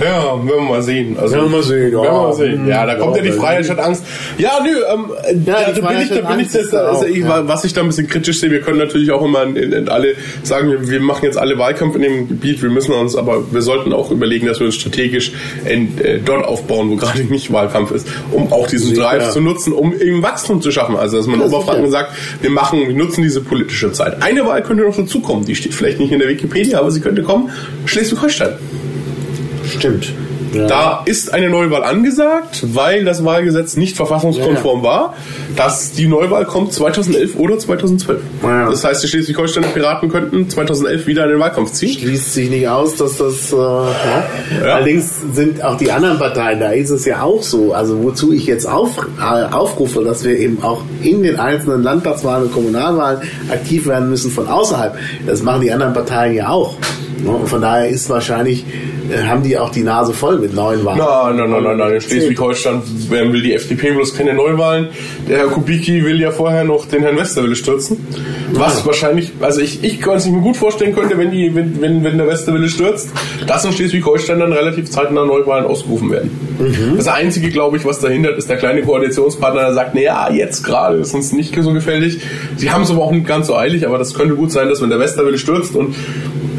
Ja, 0.00 0.36
werden 0.36 0.46
wir 0.46 0.60
mal 0.60 0.82
sehen. 0.82 1.16
Also, 1.18 1.34
Werden 1.34 1.50
wir 1.50 1.56
mal 1.58 1.62
sehen, 1.62 1.92
ja. 1.92 2.02
Werden 2.02 2.14
wir 2.14 2.22
mal 2.22 2.34
sehen. 2.34 2.68
Ja, 2.68 2.86
da 2.86 2.94
kommt 2.94 3.16
ja, 3.16 3.22
Ja, 3.22 3.30
die. 3.30 3.36
Freiheit 3.36 3.64
statt 3.64 3.78
Angst. 3.78 4.04
Ja, 4.38 4.58
nö, 4.62 4.70
ähm, 4.92 5.44
Ja, 5.46 5.72
da, 5.72 5.88
bin 5.88 6.00
ich, 6.00 6.08
da 6.08 6.20
bin 6.28 6.40
ich 6.40 6.46
das, 6.46 6.62
ist 6.62 6.72
da 6.72 6.86
also 6.86 7.04
ich, 7.04 7.18
ja. 7.18 7.46
was 7.46 7.64
ich 7.64 7.72
da 7.72 7.82
ein 7.82 7.88
bisschen 7.88 8.08
kritisch 8.08 8.40
sehe, 8.40 8.50
wir 8.50 8.60
können 8.60 8.78
natürlich 8.78 9.10
auch 9.10 9.24
immer 9.24 9.42
in, 9.42 9.56
in, 9.56 9.72
in 9.72 9.88
alle 9.88 10.14
sagen, 10.42 10.70
wir, 10.70 10.88
wir 10.88 11.00
machen 11.00 11.24
jetzt 11.24 11.36
alle 11.36 11.58
Wahlkampf 11.58 11.96
in 11.96 12.02
dem 12.02 12.28
Gebiet, 12.28 12.62
wir 12.62 12.70
müssen 12.70 12.92
uns, 12.92 13.16
aber 13.16 13.52
wir 13.52 13.62
sollten 13.62 13.92
auch 13.92 14.10
überlegen, 14.10 14.46
dass 14.46 14.60
wir 14.60 14.66
uns 14.66 14.76
strategisch 14.76 15.32
in, 15.66 15.98
äh, 15.98 16.18
dort 16.24 16.44
aufbauen, 16.44 16.90
wo 16.90 16.96
gerade 16.96 17.22
nicht 17.24 17.52
Wahlkampf 17.52 17.90
ist, 17.90 18.08
um 18.32 18.52
auch 18.52 18.66
diesen 18.66 18.90
Sicher. 18.90 19.02
Drive 19.02 19.30
zu 19.30 19.40
nutzen, 19.40 19.72
um 19.72 19.92
eben 19.92 20.22
Wachstum 20.22 20.62
zu 20.62 20.70
schaffen. 20.70 20.96
Also, 20.96 21.18
dass 21.18 21.26
man 21.26 21.40
Oberfranken 21.40 21.90
sagt, 21.90 22.12
wir 22.40 22.50
machen, 22.50 22.80
wir 22.86 22.94
nutzen 22.94 23.22
diese 23.22 23.40
politische 23.40 23.92
Zeit. 23.92 24.22
Eine 24.22 24.46
Wahl 24.46 24.62
könnte 24.62 24.84
noch 24.84 24.96
dazukommen, 24.96 25.44
die 25.44 25.54
steht 25.54 25.74
vielleicht 25.74 25.98
nicht 25.98 26.12
in 26.12 26.18
der 26.18 26.28
Wikipedia, 26.28 26.78
aber 26.78 26.90
sie 26.90 27.00
könnte 27.00 27.22
kommen. 27.22 27.50
Schleswig-Holstein. 27.84 28.54
Stimmt. 29.70 30.12
Ja. 30.52 30.66
Da 30.66 31.02
ist 31.04 31.32
eine 31.32 31.48
Neuwahl 31.48 31.84
angesagt, 31.84 32.64
weil 32.74 33.04
das 33.04 33.24
Wahlgesetz 33.24 33.76
nicht 33.76 33.96
verfassungskonform 33.96 34.82
war. 34.82 35.14
Dass 35.56 35.92
die 35.92 36.06
Neuwahl 36.06 36.44
kommt 36.44 36.72
2011 36.72 37.36
oder 37.36 37.58
2012. 37.58 38.20
Ja. 38.42 38.70
Das 38.70 38.84
heißt, 38.84 39.02
die 39.02 39.08
Schleswig-Holsteiner 39.08 39.68
Piraten 39.68 40.08
könnten 40.08 40.48
2011 40.48 41.06
wieder 41.06 41.24
in 41.24 41.30
den 41.30 41.40
Wahlkampf 41.40 41.72
ziehen. 41.72 41.92
schließt 41.92 42.34
sich 42.34 42.50
nicht 42.50 42.68
aus, 42.68 42.96
dass 42.96 43.18
das. 43.18 43.52
Äh, 43.52 43.56
ja. 43.56 44.24
Allerdings 44.62 45.20
sind 45.32 45.62
auch 45.62 45.76
die 45.76 45.90
anderen 45.90 46.18
Parteien, 46.18 46.60
da 46.60 46.70
ist 46.70 46.90
es 46.90 47.04
ja 47.04 47.22
auch 47.22 47.42
so. 47.42 47.72
Also 47.72 48.02
wozu 48.02 48.32
ich 48.32 48.46
jetzt 48.46 48.66
auf, 48.66 48.90
äh, 49.18 49.52
aufrufe, 49.52 50.02
dass 50.02 50.24
wir 50.24 50.36
eben 50.36 50.62
auch 50.62 50.82
in 51.02 51.22
den 51.22 51.38
einzelnen 51.38 51.82
Landtagswahlen 51.82 52.44
und 52.44 52.52
Kommunalwahlen 52.52 53.20
aktiv 53.50 53.86
werden 53.86 54.08
müssen 54.10 54.30
von 54.30 54.48
außerhalb. 54.48 54.96
Das 55.26 55.42
machen 55.42 55.62
die 55.62 55.72
anderen 55.72 55.92
Parteien 55.92 56.34
ja 56.34 56.48
auch. 56.48 56.76
Ne? 57.24 57.30
Und 57.30 57.48
von 57.48 57.60
daher 57.60 57.88
ist 57.88 58.08
wahrscheinlich 58.10 58.64
äh, 59.10 59.24
haben 59.24 59.42
die 59.42 59.58
auch 59.58 59.70
die 59.70 59.82
Nase 59.82 60.12
voll 60.12 60.38
mit 60.38 60.54
neuen 60.54 60.84
Wahlen. 60.84 61.36
Nein, 61.36 61.36
nein, 61.36 61.50
nein, 61.50 61.62
nein, 61.62 61.76
nein. 61.78 61.92
In 61.94 62.00
Schleswig-Holstein 62.00 62.82
will 63.10 63.42
die 63.42 63.54
FDP 63.54 63.92
bloß 63.92 64.14
keine 64.14 64.34
Neuwahlen. 64.34 64.88
Der 65.28 65.38
Herr 65.38 65.46
Kubicki 65.48 66.04
will 66.04 66.20
ja 66.20 66.30
vorher 66.30 66.64
noch 66.64 66.86
den 66.86 67.02
Herrn 67.02 67.16
Westerwelle 67.16 67.56
stürzen. 67.56 67.98
Was 68.52 68.80
Ja. 68.80 68.86
wahrscheinlich, 68.86 69.32
also 69.40 69.60
ich, 69.60 69.82
ich 69.84 70.00
kann 70.00 70.16
es 70.16 70.26
mir 70.26 70.40
gut 70.40 70.56
vorstellen 70.56 70.94
könnte, 70.94 71.16
wenn, 71.18 71.30
die, 71.30 71.54
wenn, 71.54 71.80
wenn, 71.80 72.04
wenn 72.04 72.18
der 72.18 72.26
Westerwelle 72.26 72.68
stürzt, 72.68 73.10
dass 73.46 73.64
in 73.64 73.72
Schleswig-Holstein 73.72 74.38
dann 74.40 74.52
relativ 74.52 74.90
zeitnah 74.90 75.24
Neuwahlen 75.24 75.64
ausgerufen 75.66 76.10
werden. 76.10 76.30
Das 76.96 77.08
Einzige, 77.08 77.48
glaube 77.48 77.78
ich, 77.78 77.84
was 77.86 78.00
dahinter 78.00 78.36
ist, 78.36 78.50
der 78.50 78.58
kleine 78.58 78.82
Koalitionspartner, 78.82 79.62
der 79.62 79.74
sagt, 79.74 79.94
naja, 79.94 80.30
jetzt 80.30 80.62
gerade 80.62 80.98
ist 80.98 81.14
uns 81.14 81.32
nicht 81.32 81.56
so 81.60 81.72
gefällig. 81.72 82.20
Sie 82.56 82.70
haben 82.70 82.82
es 82.82 82.90
aber 82.90 83.02
auch 83.02 83.12
nicht 83.12 83.26
ganz 83.26 83.46
so 83.46 83.56
eilig, 83.56 83.86
aber 83.86 83.96
das 83.96 84.12
könnte 84.14 84.34
gut 84.34 84.52
sein, 84.52 84.68
dass 84.68 84.82
wenn 84.82 84.90
der 84.90 84.98
Westerwelle 84.98 85.38
stürzt 85.38 85.74
und 85.74 85.94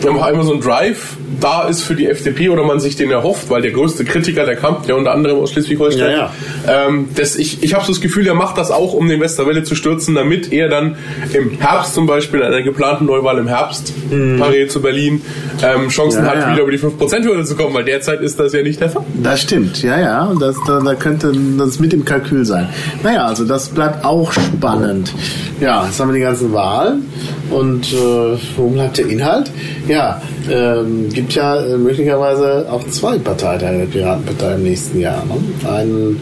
dann 0.01 0.15
auf 0.15 0.23
einmal 0.23 0.43
so 0.45 0.53
ein 0.53 0.61
Drive 0.61 1.15
da 1.39 1.63
ist 1.67 1.83
für 1.83 1.95
die 1.95 2.07
FDP 2.07 2.49
oder 2.49 2.63
man 2.63 2.79
sich 2.79 2.95
den 2.95 3.11
erhofft, 3.11 3.49
weil 3.49 3.61
der 3.61 3.71
größte 3.71 4.05
Kritiker, 4.05 4.45
der 4.45 4.55
kam 4.55 4.77
ja 4.87 4.95
unter 4.95 5.11
anderem 5.11 5.39
aus 5.39 5.51
Schleswig-Holstein, 5.51 6.11
Ja, 6.11 6.31
ähm, 6.67 7.09
das, 7.15 7.35
ich, 7.35 7.63
ich 7.63 7.73
habe 7.73 7.83
so 7.85 7.91
das 7.91 8.01
Gefühl, 8.01 8.27
er 8.27 8.35
macht 8.35 8.57
das 8.57 8.69
auch, 8.71 8.93
um 8.93 9.07
den 9.09 9.19
Westerwelle 9.19 9.63
zu 9.63 9.75
stürzen, 9.75 10.13
damit 10.15 10.53
er 10.53 10.69
dann 10.69 10.95
im 11.33 11.59
Herbst 11.59 11.93
zum 11.95 12.05
Beispiel, 12.05 12.41
in 12.41 12.45
einer 12.45 12.61
geplanten 12.61 13.05
Neuwahl 13.05 13.37
im 13.39 13.47
Herbst, 13.47 13.93
parallel 14.37 14.67
zu 14.69 14.81
Berlin, 14.81 15.21
ähm, 15.63 15.89
Chancen 15.89 16.21
Mhm. 16.21 16.25
Ja, 16.27 16.31
hat, 16.31 16.39
ja. 16.41 16.51
wieder 16.53 16.61
über 16.63 16.71
die 16.71 16.79
5%-Hürde 16.79 17.45
zu 17.45 17.55
kommen, 17.55 17.73
weil 17.73 17.85
derzeit 17.85 18.21
ist 18.21 18.39
das 18.39 18.53
ja 18.53 18.61
nicht 18.61 18.79
der 18.79 18.89
Fall. 18.89 19.03
Das 19.23 19.41
stimmt, 19.41 19.81
ja, 19.81 19.99
ja. 19.99 20.25
Und 20.25 20.41
Das, 20.41 20.55
da, 20.67 20.79
da 20.79 20.95
könnte 20.95 21.31
das 21.57 21.79
mit 21.79 21.93
im 21.93 22.05
Kalkül 22.05 22.45
sein. 22.45 22.67
Naja, 23.03 23.25
also 23.25 23.45
das 23.45 23.69
bleibt 23.69 24.03
auch 24.05 24.31
spannend. 24.31 25.13
Ja, 25.59 25.85
jetzt 25.85 25.99
haben 25.99 26.09
wir 26.09 26.15
die 26.15 26.21
ganzen 26.21 26.53
Wahlen. 26.53 27.05
Und 27.49 27.91
äh, 27.93 28.37
wo 28.55 28.69
bleibt 28.69 28.97
der 28.97 29.07
Inhalt? 29.07 29.51
Ja, 29.91 30.21
ähm, 30.49 31.09
gibt 31.09 31.33
ja 31.33 31.61
äh, 31.65 31.77
möglicherweise 31.77 32.65
auch 32.71 32.81
zwei 32.87 33.17
Parteitage 33.17 33.79
der 33.79 33.85
Piratenpartei 33.87 34.55
im 34.55 34.63
nächsten 34.63 35.01
Jahr. 35.01 35.21
Ne? 35.25 35.69
Einen 35.69 36.21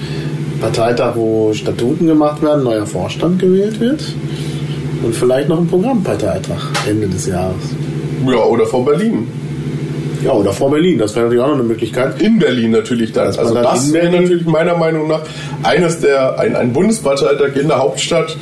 Parteitag, 0.59 1.15
wo 1.15 1.53
Statuten 1.53 2.07
gemacht 2.07 2.41
werden, 2.41 2.63
neuer 2.63 2.87
Vorstand 2.87 3.37
gewählt 3.37 3.79
wird. 3.79 4.03
Und 5.03 5.13
vielleicht 5.13 5.49
noch 5.49 5.59
ein 5.59 5.67
Programmparteitag 5.67 6.59
Ende 6.89 7.07
des 7.09 7.27
Jahres. 7.27 7.61
Ja, 8.25 8.43
oder 8.43 8.65
vor 8.65 8.83
Berlin. 8.83 9.27
Ja, 10.23 10.31
oder 10.31 10.51
vor 10.51 10.69
Berlin, 10.71 10.97
das 10.99 11.15
wäre 11.15 11.25
natürlich 11.25 11.43
auch 11.43 11.47
noch 11.49 11.55
eine 11.55 11.63
Möglichkeit. 11.63 12.21
In 12.21 12.39
Berlin 12.39 12.71
natürlich 12.71 13.11
dann. 13.13 13.27
Also 13.27 13.53
dann 13.53 13.63
das 13.63 13.93
wäre 13.93 14.09
natürlich 14.09 14.45
meiner 14.45 14.75
Meinung 14.77 15.07
nach 15.07 15.21
eines 15.63 15.99
der, 16.01 16.39
ein, 16.39 16.55
ein 16.55 16.73
Bundesparteitag 16.73 17.55
in 17.55 17.67
der 17.67 17.79
Hauptstadt. 17.79 18.35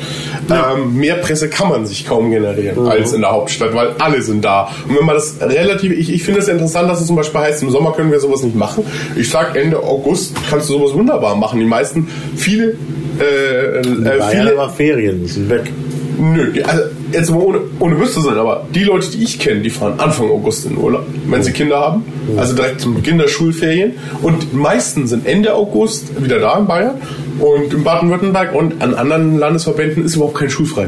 Ähm, 0.49 0.95
mehr 0.97 1.15
Presse 1.15 1.49
kann 1.49 1.69
man 1.69 1.85
sich 1.85 2.05
kaum 2.07 2.31
generieren 2.31 2.83
Mhm. 2.83 2.87
als 2.89 3.13
in 3.13 3.21
der 3.21 3.31
Hauptstadt, 3.31 3.73
weil 3.73 3.89
alle 3.99 4.21
sind 4.21 4.43
da. 4.43 4.69
Und 4.87 4.97
wenn 4.97 5.05
man 5.05 5.15
das 5.15 5.37
relativ, 5.41 5.91
ich, 5.91 6.11
ich 6.13 6.23
finde 6.23 6.39
es 6.41 6.47
interessant, 6.47 6.89
dass 6.89 7.01
es 7.01 7.07
zum 7.07 7.15
Beispiel 7.15 7.41
heißt, 7.41 7.61
im 7.63 7.69
Sommer 7.69 7.93
können 7.93 8.11
wir 8.11 8.19
sowas 8.19 8.43
nicht 8.43 8.55
machen. 8.55 8.83
Ich 9.15 9.29
sag 9.29 9.55
Ende 9.55 9.77
August 9.83 10.35
kannst 10.49 10.69
du 10.69 10.73
sowas 10.73 10.93
wunderbar 10.93 11.35
machen. 11.35 11.59
Die 11.59 11.65
meisten, 11.65 12.07
viele, 12.35 12.75
äh, 13.19 13.79
äh, 13.79 13.81
Bayern 14.03 14.29
viele, 14.31 14.69
Ferien, 14.75 15.25
sind 15.27 15.49
weg. 15.49 15.71
Nö, 16.19 16.51
also 16.63 16.83
jetzt 17.11 17.29
mal 17.31 17.41
ohne, 17.41 17.59
ohne 17.79 17.95
böse 17.95 18.13
zu 18.13 18.21
sein, 18.21 18.37
aber 18.37 18.65
die 18.73 18.83
Leute, 18.83 19.09
die 19.11 19.23
ich 19.23 19.39
kenne, 19.39 19.61
die 19.61 19.69
fahren 19.69 19.99
Anfang 19.99 20.29
August 20.29 20.65
in 20.65 20.77
Urlaub, 20.77 21.05
wenn 21.27 21.43
sie 21.43 21.51
Kinder 21.51 21.79
haben. 21.79 22.05
Also 22.37 22.55
direkt 22.55 22.81
zum 22.81 22.95
Beginn 22.95 23.17
der 23.17 23.27
Schulferien. 23.27 23.93
Und 24.21 24.47
die 24.51 24.55
meisten 24.55 25.07
sind 25.07 25.25
Ende 25.25 25.53
August 25.53 26.23
wieder 26.23 26.39
da 26.39 26.57
in 26.59 26.67
Bayern 26.67 26.95
und 27.39 27.73
in 27.73 27.83
Baden-Württemberg 27.83 28.53
und 28.53 28.81
an 28.81 28.93
anderen 28.93 29.37
Landesverbänden 29.37 30.05
ist 30.05 30.15
überhaupt 30.15 30.37
kein 30.37 30.49
Schulfrei. 30.49 30.87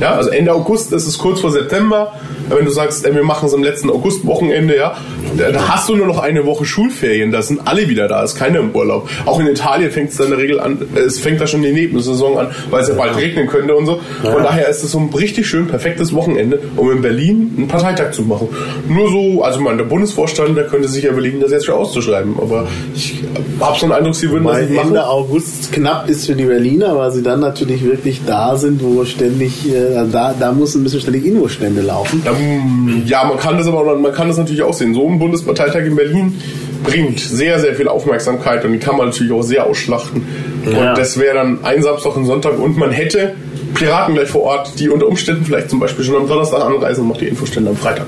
Ja, 0.00 0.14
also 0.14 0.30
Ende 0.30 0.52
August, 0.52 0.92
das 0.92 1.06
ist 1.06 1.18
kurz 1.18 1.40
vor 1.40 1.50
September. 1.50 2.12
Wenn 2.48 2.64
du 2.64 2.70
sagst, 2.70 3.04
ey, 3.04 3.14
wir 3.14 3.22
machen 3.22 3.46
es 3.46 3.54
am 3.54 3.62
letzten 3.62 3.90
Augustwochenende, 3.90 4.76
ja, 4.76 4.96
da, 5.36 5.50
da 5.50 5.68
hast 5.68 5.88
du 5.88 5.96
nur 5.96 6.06
noch 6.06 6.18
eine 6.18 6.46
Woche 6.46 6.64
Schulferien, 6.64 7.30
da 7.30 7.42
sind 7.42 7.66
alle 7.66 7.88
wieder 7.88 8.08
da, 8.08 8.22
ist 8.22 8.36
keiner 8.36 8.60
im 8.60 8.74
Urlaub. 8.74 9.08
Auch 9.24 9.40
in 9.40 9.46
Italien 9.46 9.90
fängt 9.90 10.10
es 10.10 10.16
dann 10.16 10.26
in 10.26 10.32
der 10.32 10.40
Regel 10.40 10.60
an, 10.60 10.78
es 10.94 11.18
fängt 11.18 11.40
da 11.40 11.46
schon 11.46 11.62
die 11.62 11.72
Nebensaison 11.72 12.38
an, 12.38 12.48
weil 12.70 12.82
es 12.82 12.88
ja 12.88 12.94
bald 12.94 13.16
regnen 13.16 13.46
könnte 13.46 13.74
und 13.74 13.86
so. 13.86 14.00
Von 14.22 14.42
daher 14.42 14.68
ist 14.68 14.82
es 14.82 14.92
so 14.92 14.98
ein 14.98 15.10
richtig 15.14 15.46
schön 15.46 15.66
perfektes 15.66 16.14
Wochenende, 16.14 16.60
um 16.76 16.90
in 16.90 17.02
Berlin 17.02 17.54
einen 17.56 17.68
Parteitag 17.68 18.12
zu 18.12 18.22
machen. 18.22 18.48
Nur 18.88 19.10
so, 19.10 19.42
also 19.42 19.60
mein, 19.60 19.78
der 19.78 19.84
Bundesvorstand, 19.84 20.56
der 20.56 20.66
könnte 20.66 20.88
sich 20.88 21.04
ja 21.04 21.10
überlegen, 21.10 21.40
das 21.40 21.50
jetzt 21.50 21.66
schon 21.66 21.74
auszuschreiben, 21.74 22.36
aber 22.40 22.66
ich 22.94 23.22
habe 23.60 23.78
so 23.78 23.86
einen 23.86 23.92
Eindruck, 23.92 24.14
sie 24.14 24.30
würden 24.30 24.44
das 24.44 24.54
Weil 24.54 24.66
nicht 24.66 24.76
machen. 24.76 24.88
Ende 24.88 25.06
August 25.06 25.72
knapp 25.72 26.08
ist 26.08 26.26
für 26.26 26.34
die 26.34 26.44
Berliner, 26.44 26.96
weil 26.96 27.10
sie 27.10 27.22
dann 27.22 27.40
natürlich 27.40 27.84
wirklich 27.84 28.20
da 28.26 28.56
sind, 28.56 28.82
wo 28.82 29.04
ständig, 29.04 29.68
äh, 29.68 30.04
da, 30.10 30.34
da 30.38 30.52
muss 30.52 30.74
ein 30.74 30.82
bisschen 30.82 31.00
ständig 31.00 31.26
Infostände 31.26 31.82
laufen. 31.82 32.22
Ähm, 32.38 33.02
Ja, 33.06 33.24
man 33.24 33.38
kann 33.38 33.58
das 33.58 33.66
aber 33.66 33.96
man 33.96 34.12
kann 34.12 34.28
das 34.28 34.38
natürlich 34.38 34.62
auch 34.62 34.74
sehen. 34.74 34.94
So 34.94 35.08
ein 35.08 35.18
Bundesparteitag 35.18 35.84
in 35.84 35.96
Berlin 35.96 36.40
bringt 36.84 37.20
sehr, 37.20 37.58
sehr 37.58 37.74
viel 37.74 37.88
Aufmerksamkeit 37.88 38.64
und 38.64 38.72
die 38.72 38.78
kann 38.78 38.96
man 38.96 39.06
natürlich 39.08 39.32
auch 39.32 39.42
sehr 39.42 39.66
ausschlachten. 39.66 40.26
Ja. 40.70 40.90
Und 40.90 40.98
das 40.98 41.18
wäre 41.18 41.34
dann 41.34 41.64
ein 41.64 41.82
Samstag 41.82 42.16
und 42.16 42.26
Sonntag 42.26 42.58
und 42.58 42.76
man 42.76 42.90
hätte 42.90 43.34
Piraten 43.74 44.14
gleich 44.14 44.28
vor 44.28 44.42
Ort, 44.42 44.78
die 44.78 44.88
unter 44.88 45.06
Umständen 45.06 45.44
vielleicht 45.44 45.70
zum 45.70 45.80
Beispiel 45.80 46.04
schon 46.04 46.16
am 46.16 46.28
Donnerstag 46.28 46.62
anreisen 46.64 47.02
und 47.02 47.08
macht 47.08 47.20
die 47.20 47.28
Infostände 47.28 47.70
am 47.70 47.76
Freitag. 47.76 48.06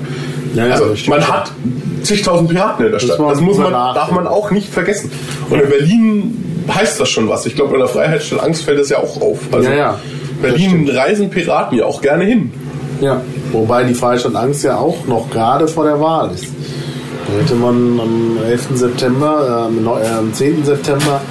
Ja, 0.55 0.65
ja, 0.65 0.73
also 0.73 0.93
man 1.09 1.27
hat 1.27 1.51
zigtausend 2.03 2.49
Piraten 2.49 2.85
in 2.85 2.91
der 2.91 2.99
Stadt. 2.99 3.19
Das 3.19 3.41
muss 3.41 3.57
man, 3.57 3.71
darf 3.73 4.11
man 4.11 4.25
auch 4.27 4.51
nicht 4.51 4.69
vergessen. 4.69 5.11
Und 5.49 5.61
in 5.61 5.69
Berlin 5.69 6.65
heißt 6.73 6.99
das 6.99 7.09
schon 7.09 7.29
was. 7.29 7.45
Ich 7.45 7.55
glaube, 7.55 7.73
in 7.73 7.79
der 7.79 7.87
Freiheitsstadt 7.89 8.41
Angst 8.43 8.63
fällt 8.63 8.79
das 8.79 8.89
ja 8.89 8.97
auch 8.97 9.21
auf. 9.21 9.39
Also 9.51 9.69
Berlin 10.41 10.89
reisen 10.89 11.29
Piraten 11.29 11.77
ja 11.77 11.85
auch 11.85 12.01
gerne 12.01 12.23
hin. 12.25 12.51
Ja. 13.01 13.21
Wobei 13.51 13.83
die 13.83 13.93
Freistadt 13.93 14.35
Angst 14.35 14.63
ja 14.63 14.77
auch 14.77 15.05
noch 15.07 15.29
gerade 15.29 15.67
vor 15.67 15.83
der 15.85 15.99
Wahl 15.99 16.31
ist. 16.33 16.45
Da 16.45 17.41
hätte 17.43 17.55
man 17.55 17.99
am 17.99 18.37
11. 18.45 18.75
September, 18.77 19.45
äh, 19.47 19.65
am 19.67 19.83
neu- 19.83 19.99
äh, 20.01 20.07
am 20.07 20.33
10. 20.33 20.65
September, 20.65 21.21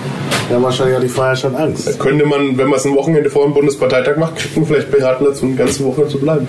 ja 0.50 0.62
wahrscheinlich 0.62 0.96
auch 0.96 1.00
die 1.00 1.08
Freistadt 1.08 1.54
Angst. 1.56 1.98
könnte 1.98 2.24
man, 2.24 2.56
wenn 2.56 2.68
man 2.68 2.78
es 2.78 2.86
ein 2.86 2.94
Wochenende 2.94 3.28
vor 3.30 3.44
dem 3.44 3.52
Bundesparteitag 3.54 4.16
macht, 4.16 4.36
kriegen 4.36 4.64
vielleicht 4.66 4.90
Piraten 4.90 5.26
dazu, 5.26 5.44
eine 5.46 5.56
ganze 5.56 5.84
Woche 5.84 6.06
zu 6.08 6.18
bleiben. 6.18 6.46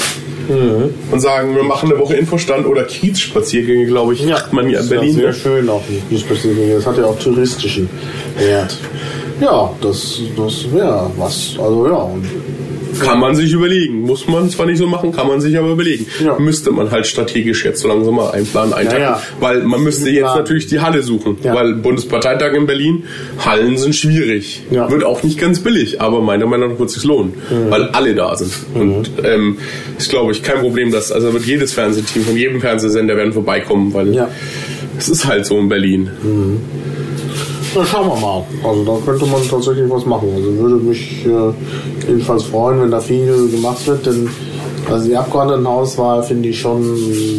Mhm. 0.47 0.89
Und 1.11 1.19
sagen, 1.19 1.55
wir 1.55 1.63
machen 1.63 1.91
eine 1.91 1.99
Woche 1.99 2.15
Infostand 2.15 2.65
oder 2.65 2.83
Kiezspaziergänge, 2.83 3.85
glaube 3.85 4.13
ich, 4.13 4.25
macht 4.25 4.51
man 4.53 4.67
hier 4.67 4.79
in 4.79 4.83
das 4.83 4.85
ist 4.85 4.89
Berlin. 4.89 5.15
Ja 5.15 5.21
sehr 5.21 5.33
schön 5.33 5.69
auch. 5.69 5.81
die 6.09 6.17
Spaziergänge. 6.17 6.75
Das 6.75 6.85
hat 6.87 6.97
ja 6.97 7.05
auch 7.05 7.19
touristischen 7.19 7.89
Wert. 8.37 8.75
Ja, 9.41 9.69
das, 9.81 10.19
das 10.35 10.71
wäre 10.73 11.09
was. 11.17 11.53
Also 11.59 11.87
ja, 11.87 11.93
und 11.93 12.25
Kann 12.99 13.19
man 13.19 13.35
sich 13.35 13.51
überlegen. 13.53 14.01
Muss 14.01 14.27
man 14.27 14.49
zwar 14.49 14.65
nicht 14.65 14.77
so 14.77 14.87
machen, 14.87 15.11
kann 15.11 15.27
man 15.27 15.41
sich 15.41 15.57
aber 15.57 15.69
überlegen. 15.69 16.05
Ja. 16.23 16.37
Müsste 16.39 16.71
man 16.71 16.91
halt 16.91 17.07
strategisch 17.07 17.65
jetzt 17.65 17.81
so 17.81 17.87
langsam 17.87 18.15
mal 18.15 18.31
einplanen, 18.31 18.73
eintakten. 18.73 19.01
Ja, 19.01 19.11
ja. 19.11 19.21
Weil 19.39 19.63
man 19.63 19.83
müsste 19.83 20.09
jetzt 20.09 20.35
natürlich 20.35 20.67
die 20.67 20.79
Halle 20.79 21.03
suchen. 21.03 21.37
Weil 21.43 21.75
Bundesparteitag 21.75 22.53
in 22.53 22.65
Berlin, 22.65 23.03
Hallen 23.45 23.77
sind 23.77 23.95
schwierig. 23.95 24.63
Wird 24.69 25.03
auch 25.03 25.23
nicht 25.23 25.39
ganz 25.39 25.59
billig, 25.59 26.01
aber 26.01 26.21
meiner 26.21 26.45
Meinung 26.45 26.71
nach 26.71 26.79
wird 26.79 26.89
es 26.89 26.95
sich 26.95 27.03
lohnen. 27.03 27.33
Mhm. 27.49 27.71
Weil 27.71 27.83
alle 27.89 28.15
da 28.15 28.35
sind. 28.35 28.53
Und 28.73 29.11
ähm, 29.23 29.57
ist, 29.97 30.09
glaube 30.09 30.31
ich, 30.31 30.43
kein 30.43 30.59
Problem, 30.59 30.91
dass, 30.91 31.11
also 31.11 31.33
wird 31.33 31.45
jedes 31.45 31.73
Fernsehteam 31.73 32.23
von 32.23 32.37
jedem 32.37 32.61
Fernsehsender 32.61 33.15
werden 33.17 33.33
vorbeikommen, 33.33 33.93
weil 33.93 34.27
es 34.97 35.09
ist 35.09 35.25
halt 35.25 35.45
so 35.45 35.57
in 35.57 35.69
Berlin. 35.69 36.09
Na, 37.75 37.85
schauen 37.85 38.07
wir 38.07 38.15
mal. 38.15 38.43
Also 38.63 38.83
da 38.83 38.97
könnte 39.05 39.25
man 39.25 39.47
tatsächlich 39.47 39.89
was 39.89 40.05
machen. 40.05 40.29
Also 40.35 40.57
würde 40.57 40.75
mich 40.75 41.25
äh, 41.25 42.07
jedenfalls 42.07 42.43
freuen, 42.43 42.81
wenn 42.81 42.91
da 42.91 42.99
viel 42.99 43.49
gemacht 43.49 43.85
wird, 43.85 44.05
denn 44.05 44.29
also 44.89 45.07
die 45.07 45.15
Abgeordnetenhauswahl 45.15 46.23
finde 46.23 46.49
ich 46.49 46.59
schon 46.59 46.81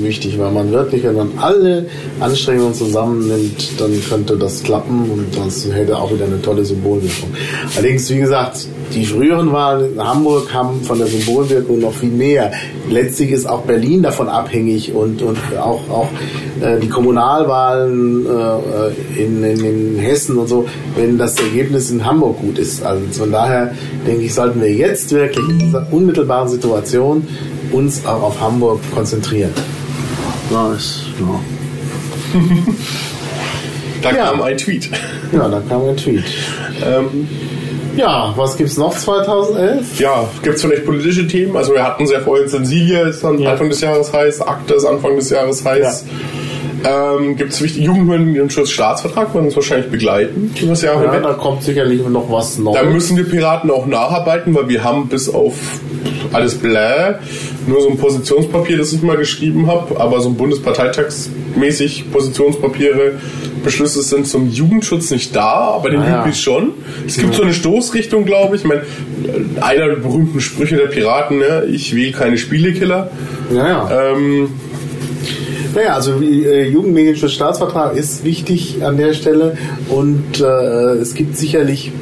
wichtig, 0.02 0.38
weil 0.38 0.52
man 0.52 0.70
wirklich, 0.70 1.02
wenn 1.02 1.16
man 1.16 1.32
alle 1.38 1.86
Anstrengungen 2.20 2.74
zusammennimmt, 2.74 3.80
dann 3.80 3.90
könnte 4.08 4.36
das 4.36 4.62
klappen 4.62 5.10
und 5.10 5.26
das 5.36 5.66
hätte 5.72 5.98
auch 5.98 6.12
wieder 6.12 6.26
eine 6.26 6.40
tolle 6.40 6.64
Symbolwirkung. 6.64 7.30
Allerdings, 7.76 8.08
wie 8.10 8.18
gesagt, 8.18 8.68
die 8.94 9.04
früheren 9.06 9.52
Wahlen 9.52 9.94
in 9.94 10.02
Hamburg 10.04 10.52
haben 10.52 10.82
von 10.82 10.98
der 10.98 11.06
Symbolwirkung 11.06 11.80
noch 11.80 11.92
viel 11.94 12.10
mehr. 12.10 12.52
Letztlich 12.88 13.30
ist 13.30 13.48
auch 13.48 13.62
Berlin 13.62 14.02
davon 14.02 14.28
abhängig 14.28 14.92
und, 14.92 15.22
und 15.22 15.38
auch, 15.58 15.88
auch 15.90 16.08
äh, 16.60 16.78
die 16.80 16.88
Kommunalwahlen 16.88 18.26
äh, 18.26 19.22
in, 19.22 19.44
in, 19.44 19.64
in 19.64 19.98
Hessen 19.98 20.36
und 20.38 20.48
so, 20.48 20.66
wenn 20.96 21.18
das 21.18 21.38
Ergebnis 21.38 21.90
in 21.90 22.04
Hamburg 22.04 22.40
gut 22.40 22.58
ist. 22.58 22.82
Also 22.84 23.02
von 23.12 23.30
daher 23.32 23.74
denke 24.06 24.22
ich, 24.24 24.34
sollten 24.34 24.60
wir 24.60 24.72
jetzt 24.72 25.12
wirklich 25.12 25.48
in 25.48 25.58
dieser 25.58 25.86
unmittelbaren 25.92 26.48
Situation 26.48 27.26
uns 27.72 28.04
auch 28.04 28.22
auf 28.22 28.40
Hamburg 28.40 28.80
konzentrieren. 28.94 29.50
Ja, 30.50 30.72
ist, 30.72 31.02
ja. 31.20 32.40
Da 34.02 34.10
Ja. 34.12 34.30
kam 34.30 34.40
ein 34.42 34.56
Tweet. 34.56 34.88
ja 35.30 35.46
da 35.48 35.60
kam 35.68 35.84
ein 35.86 35.96
Tweet. 35.96 36.24
ähm, 36.82 37.28
Ja, 37.96 38.32
was 38.36 38.56
gibt's 38.56 38.76
noch 38.76 38.96
2011? 38.96 39.98
ja, 39.98 40.28
gibt 40.42 40.56
es 40.56 40.62
vielleicht 40.62 40.84
politische 40.86 41.26
Themen? 41.26 41.56
Also 41.56 41.72
wir 41.74 41.84
hatten 41.84 42.06
sehr 42.06 42.20
vorhin 42.20 42.48
Sensilia, 42.48 43.08
ist 43.08 43.22
dann 43.24 43.38
Ja. 43.38 43.52
Anfang 43.52 43.68
des 43.68 43.80
Jahres 43.80 44.12
heiß, 44.12 44.40
Akte 44.42 44.74
ist 44.74 44.84
Anfang 44.84 45.16
des 45.16 45.30
Jahres 45.30 45.64
heiß. 45.64 46.04
Ähm, 46.82 47.36
gibt 47.36 47.52
es 47.52 47.60
wichtige 47.60 47.84
Jugendhörenschutz-Staatsvertrag, 47.86 49.34
werden 49.34 49.44
uns 49.46 49.54
wahrscheinlich 49.56 49.90
begleiten 49.90 50.50
das 50.66 50.80
Jahr 50.80 51.04
Ja, 51.04 51.20
da 51.20 51.34
kommt 51.34 51.62
sicherlich 51.62 52.00
noch 52.08 52.30
was 52.32 52.56
Da 52.56 52.62
Neues. 52.62 52.84
müssen 52.94 53.16
wir 53.18 53.24
Piraten 53.28 53.70
auch 53.70 53.84
nacharbeiten, 53.86 54.54
weil 54.54 54.66
wir 54.68 54.82
haben 54.82 55.06
bis 55.08 55.28
auf 55.28 55.54
alles 56.32 56.54
bläh 56.54 57.16
nur 57.66 57.82
so 57.82 57.88
ein 57.90 57.98
Positionspapier, 57.98 58.78
das 58.78 58.94
ich 58.94 59.02
mal 59.02 59.18
geschrieben 59.18 59.66
habe, 59.66 60.00
aber 60.00 60.20
so 60.20 60.30
ein 60.30 60.36
Bundesparteitagsmäßig 60.36 62.10
Positionspapiere, 62.12 63.12
Beschlüsse 63.62 64.02
sind 64.02 64.26
zum 64.26 64.48
Jugendschutz 64.50 65.10
nicht 65.10 65.34
da, 65.34 65.72
aber 65.74 65.90
den 65.90 66.00
Ah, 66.00 66.04
ja. 66.04 66.10
Jugendlich 66.10 66.40
schon. 66.40 66.72
Es 67.06 67.16
gibt 67.18 67.34
so 67.34 67.42
eine 67.42 67.52
Stoßrichtung, 67.54 68.24
glaube 68.24 68.56
ich. 68.56 68.62
ich 68.62 68.68
meine, 68.68 68.82
einer 69.60 69.86
der 69.88 69.96
berühmten 69.96 70.40
Sprüche 70.40 70.76
der 70.76 70.86
Piraten, 70.86 71.38
ne? 71.38 71.64
ich 71.70 71.94
wähle 71.94 72.12
keine 72.12 72.38
Spielekiller. 72.38 73.10
Ja, 73.54 73.68
ja. 73.68 74.12
Ähm, 74.12 74.48
Naja, 75.74 75.94
also 75.94 76.20
äh, 76.20 76.68
Jugendmedienschutzstaatsvertrag 76.68 77.96
ist 77.96 78.24
wichtig 78.24 78.78
an 78.84 78.96
der 78.96 79.12
Stelle 79.14 79.56
und 79.88 80.40
äh, 80.40 80.44
es 80.44 81.14
gibt 81.14 81.36
sicherlich 81.36 81.92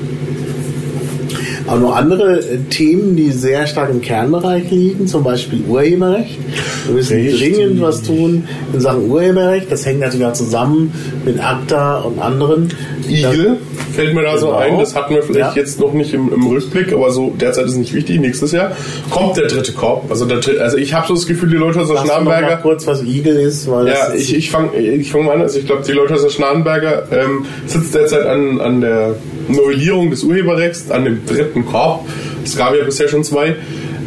auch 1.68 1.78
noch 1.78 1.94
andere 1.96 2.40
äh, 2.40 2.58
Themen, 2.70 3.16
die 3.16 3.30
sehr 3.30 3.66
stark 3.66 3.90
im 3.90 4.00
Kernbereich 4.00 4.70
liegen, 4.70 5.06
zum 5.06 5.22
Beispiel 5.24 5.62
Urheberrecht. 5.68 6.38
Wir 6.86 6.94
müssen 6.94 7.16
Richtig. 7.16 7.54
dringend 7.56 7.80
was 7.80 8.02
tun 8.02 8.48
in 8.72 8.80
Sachen 8.80 9.10
Urheberrecht. 9.10 9.70
Das 9.70 9.84
hängt 9.86 10.00
natürlich 10.00 10.26
auch 10.26 10.32
zusammen 10.32 10.92
mit 11.24 11.38
ACTA 11.42 11.98
und 12.00 12.18
anderen. 12.20 12.72
Igel 13.08 13.56
fällt 13.94 14.14
mir 14.14 14.22
da 14.22 14.36
so 14.38 14.46
Genau. 14.48 14.58
ein. 14.58 14.78
Das 14.78 14.94
hatten 14.94 15.14
wir 15.14 15.22
vielleicht 15.22 15.56
Ja. 15.56 15.62
jetzt 15.62 15.80
noch 15.80 15.92
nicht 15.92 16.12
im, 16.14 16.32
im 16.32 16.46
Rückblick, 16.46 16.92
aber 16.92 17.10
so 17.10 17.32
derzeit 17.40 17.66
ist 17.66 17.76
nicht 17.76 17.94
wichtig. 17.94 18.20
Nächstes 18.20 18.52
Jahr 18.52 18.72
kommt 19.10 19.36
der 19.36 19.46
dritte 19.46 19.72
Korb. 19.72 20.10
Also, 20.10 20.24
der, 20.26 20.38
also 20.62 20.76
ich 20.76 20.94
habe 20.94 21.06
so 21.08 21.14
das 21.14 21.26
Gefühl, 21.26 21.50
die 21.50 21.56
Leute 21.56 21.80
aus 21.80 21.88
der 21.88 21.98
Schnarrenberger. 21.98 22.56
kurz, 22.58 22.86
was 22.86 23.02
Igel 23.02 23.36
ist? 23.36 23.70
Weil 23.70 23.88
Ja, 23.88 24.12
ich, 24.14 24.34
ich 24.34 24.50
fange 24.50 24.76
ich 24.78 25.10
fang 25.10 25.24
mal 25.24 25.36
an. 25.36 25.42
Also 25.42 25.58
ich 25.58 25.66
glaube, 25.66 25.82
die 25.86 25.92
Leute 25.92 26.14
aus 26.14 26.22
der 26.22 26.30
Schnarrenberger 26.30 27.04
ähm, 27.12 27.44
sitzt 27.66 27.94
derzeit 27.94 28.26
an, 28.26 28.60
an 28.60 28.80
der 28.80 29.14
Novellierung 29.48 30.10
des 30.10 30.22
Urheberrechts, 30.22 30.90
an 30.90 31.04
dem 31.04 31.26
dritten 31.26 31.66
Korb. 31.66 32.06
Es 32.44 32.56
gab 32.56 32.74
ja 32.74 32.84
bisher 32.84 33.08
schon 33.08 33.24
zwei. 33.24 33.56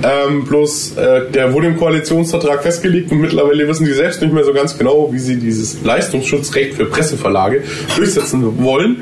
Ähm, 0.04 0.46
bloß 0.46 0.98
äh, 0.98 1.30
der 1.32 1.54
wurde 1.54 1.68
im 1.68 1.78
Koalitionsvertrag 1.78 2.64
festgelegt 2.64 3.12
und 3.12 3.22
mittlerweile 3.22 3.68
wissen 3.68 3.86
die 3.86 3.94
selbst 3.94 4.22
nicht 4.22 4.34
mehr 4.34 4.44
so 4.44 4.54
ganz 4.54 4.78
genau, 4.78 5.10
wie 5.12 5.20
sie 5.20 5.38
dieses 5.38 5.84
Leistungsschutzrecht 5.84 6.74
für 6.74 6.86
Presseverlage 6.86 7.64
durchsetzen 7.96 8.64
wollen. 8.64 8.98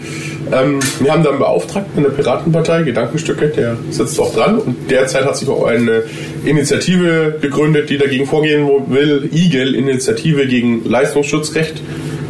Ähm, 0.51 0.79
wir 0.99 1.11
haben 1.11 1.23
dann 1.23 1.33
einen 1.33 1.39
Beauftragten 1.39 1.97
in 1.97 2.03
der 2.03 2.09
Piratenpartei, 2.09 2.83
Gedankenstücke, 2.83 3.47
der 3.47 3.77
sitzt 3.91 4.19
auch 4.19 4.33
dran 4.33 4.59
und 4.59 4.91
derzeit 4.91 5.23
hat 5.23 5.37
sich 5.37 5.47
auch 5.47 5.65
eine 5.65 6.03
Initiative 6.43 7.37
gegründet, 7.41 7.89
die 7.89 7.97
dagegen 7.97 8.25
vorgehen 8.25 8.67
will, 8.89 9.29
IGEL, 9.31 9.75
Initiative 9.75 10.47
gegen 10.47 10.83
Leistungsschutzrecht. 10.83 11.81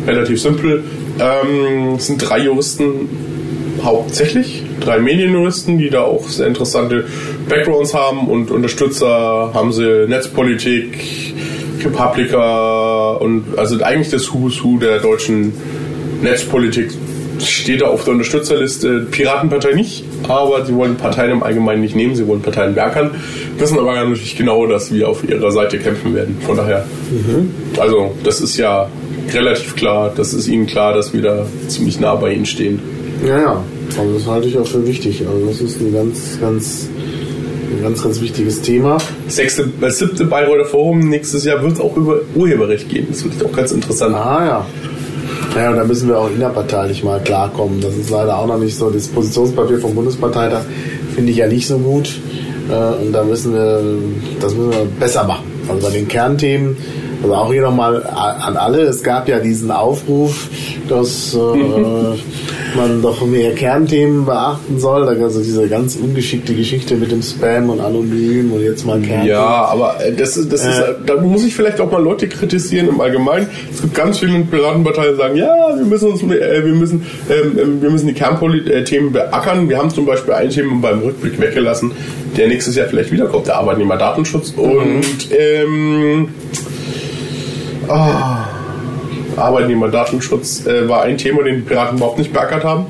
Relativ 0.05 0.41
simpel. 0.41 0.83
Ähm, 1.19 1.95
es 1.97 2.07
sind 2.07 2.17
drei 2.19 2.39
Juristen 2.39 3.28
hauptsächlich, 3.83 4.63
drei 4.79 4.99
Medienjuristen, 4.99 5.77
die 5.77 5.89
da 5.89 6.01
auch 6.01 6.27
sehr 6.27 6.47
interessante 6.47 7.05
Backgrounds 7.47 7.93
haben 7.93 8.27
und 8.27 8.51
Unterstützer 8.51 9.51
haben 9.53 9.71
sie 9.71 10.05
Netzpolitik, 10.07 11.33
Republika 11.83 13.13
und 13.13 13.57
also 13.57 13.81
eigentlich 13.83 14.09
das 14.09 14.33
Who's 14.33 14.63
Who 14.63 14.77
der 14.77 14.99
deutschen 14.99 15.53
Netzpolitik 16.21 16.91
steht 17.39 17.81
da 17.81 17.87
auf 17.87 18.03
der 18.03 18.13
Unterstützerliste. 18.13 19.07
Piratenpartei 19.11 19.73
nicht, 19.73 20.03
aber 20.27 20.65
sie 20.65 20.75
wollen 20.75 20.95
Parteien 20.95 21.31
im 21.31 21.43
Allgemeinen 21.43 21.81
nicht 21.81 21.95
nehmen, 21.95 22.15
sie 22.15 22.27
wollen 22.27 22.41
Parteien 22.41 22.75
werkern, 22.75 23.11
wissen 23.57 23.79
aber 23.79 23.95
natürlich 23.95 24.35
genau, 24.35 24.65
dass 24.67 24.91
wir 24.91 25.07
auf 25.07 25.27
ihrer 25.27 25.51
Seite 25.51 25.79
kämpfen 25.79 26.13
werden. 26.15 26.37
Von 26.45 26.57
daher, 26.57 26.85
also 27.79 28.15
das 28.23 28.41
ist 28.41 28.57
ja 28.57 28.89
relativ 29.33 29.75
klar, 29.75 30.11
das 30.15 30.33
ist 30.33 30.47
ihnen 30.47 30.65
klar, 30.65 30.93
dass 30.93 31.13
wir 31.13 31.21
da 31.21 31.45
ziemlich 31.67 31.99
nah 31.99 32.15
bei 32.15 32.33
ihnen 32.33 32.45
stehen. 32.45 32.98
Ja, 33.25 33.39
ja. 33.39 33.63
Also 33.97 34.13
das 34.13 34.27
halte 34.27 34.47
ich 34.47 34.57
auch 34.57 34.67
für 34.67 34.85
wichtig. 34.85 35.23
Also 35.27 35.45
das 35.45 35.61
ist 35.61 35.81
ein 35.81 35.93
ganz, 35.93 36.39
ganz, 36.39 36.87
ein 37.75 37.83
ganz, 37.83 38.03
ganz 38.03 38.21
wichtiges 38.21 38.61
Thema. 38.61 38.97
Sechste, 39.27 39.67
das 39.81 39.99
siebte 39.99 40.25
Bayreuther 40.25 40.65
Forum 40.65 40.99
nächstes 41.09 41.43
Jahr 41.45 41.61
wird 41.63 41.79
auch 41.81 41.95
über 41.97 42.19
Urheberrecht 42.35 42.89
gehen. 42.89 43.07
Das 43.09 43.23
wird 43.23 43.43
auch 43.45 43.51
ganz 43.55 43.71
interessant. 43.71 44.15
Ah 44.15 44.45
ja. 44.45 44.65
Ja, 45.55 45.71
und 45.71 45.77
da 45.77 45.83
müssen 45.83 46.07
wir 46.07 46.17
auch 46.19 46.29
innerparteilich 46.29 47.03
mal 47.03 47.19
klarkommen. 47.21 47.81
Das 47.81 47.95
ist 47.95 48.09
leider 48.09 48.37
auch 48.37 48.47
noch 48.47 48.59
nicht 48.59 48.77
so. 48.77 48.89
Das 48.89 49.07
Positionspapier 49.07 49.79
vom 49.79 49.95
Bundesparteitag 49.95 50.61
finde 51.15 51.31
ich 51.31 51.37
ja 51.37 51.47
nicht 51.47 51.67
so 51.67 51.77
gut. 51.79 52.19
Äh, 52.69 53.03
Und 53.03 53.11
da 53.13 53.23
müssen 53.23 53.53
wir, 53.53 53.81
das 54.39 54.53
müssen 54.53 54.71
wir 54.71 54.85
besser 54.99 55.23
machen. 55.23 55.45
Also 55.67 55.87
bei 55.87 55.93
den 55.93 56.07
Kernthemen, 56.07 56.77
also 57.23 57.35
auch 57.35 57.51
hier 57.51 57.63
nochmal 57.63 58.03
an 58.05 58.57
alle, 58.57 58.81
es 58.83 59.03
gab 59.03 59.27
ja 59.27 59.39
diesen 59.39 59.71
Aufruf, 59.71 60.49
dass 60.87 61.33
äh, 61.33 61.37
man 62.75 63.01
doch 63.01 63.25
mehr 63.25 63.53
Kernthemen 63.53 64.25
beachten 64.25 64.79
soll. 64.79 65.05
Da 65.05 65.23
also 65.23 65.41
diese 65.41 65.67
ganz 65.67 65.95
ungeschickte 65.95 66.53
Geschichte 66.53 66.95
mit 66.95 67.11
dem 67.11 67.21
Spam 67.21 67.69
und 67.69 67.79
Anonym 67.79 68.51
und 68.51 68.61
jetzt 68.61 68.85
mal 68.85 68.99
Kernthemen. 68.99 69.27
Ja, 69.27 69.65
aber 69.65 70.03
äh, 70.03 70.13
das 70.13 70.37
ist, 70.37 70.51
das 70.51 70.65
ist, 70.65 70.79
Äh. 70.79 70.95
da 71.05 71.15
muss 71.21 71.43
ich 71.43 71.55
vielleicht 71.55 71.79
auch 71.79 71.91
mal 71.91 72.01
Leute 72.01 72.27
kritisieren 72.27 72.89
im 72.89 72.99
Allgemeinen. 73.01 73.47
Es 73.71 73.81
gibt 73.81 73.93
ganz 73.95 74.19
viele 74.19 74.39
Piratenparteien, 74.41 75.13
die 75.13 75.17
sagen, 75.17 75.35
ja, 75.35 75.75
wir 75.75 75.85
müssen 75.85 76.11
uns, 76.11 76.21
äh, 76.23 76.63
wir 76.63 76.73
müssen, 76.73 77.05
ähm, 77.29 77.57
ähm, 77.59 77.81
wir 77.81 77.89
müssen 77.89 78.07
die 78.07 78.13
Kernthemen 78.13 79.11
beackern. 79.11 79.69
Wir 79.69 79.77
haben 79.77 79.89
zum 79.89 80.05
Beispiel 80.05 80.33
ein 80.33 80.49
Thema 80.49 80.75
beim 80.81 80.99
Rückblick 80.99 81.39
weggelassen, 81.39 81.91
der 82.37 82.47
nächstes 82.47 82.75
Jahr 82.75 82.87
vielleicht 82.87 83.11
wiederkommt, 83.11 83.47
der 83.47 83.57
Arbeitnehmerdatenschutz 83.57 84.51
und 84.51 85.29
ähm, 85.31 86.29
ah, 87.87 88.48
Arbeitnehmerdatenschutz 89.37 90.65
äh, 90.65 90.87
war 90.87 91.03
ein 91.03 91.17
Thema, 91.17 91.43
den 91.43 91.55
die 91.55 91.61
Piraten 91.61 91.97
überhaupt 91.97 92.17
nicht 92.17 92.33
beackert 92.33 92.63
haben. 92.63 92.85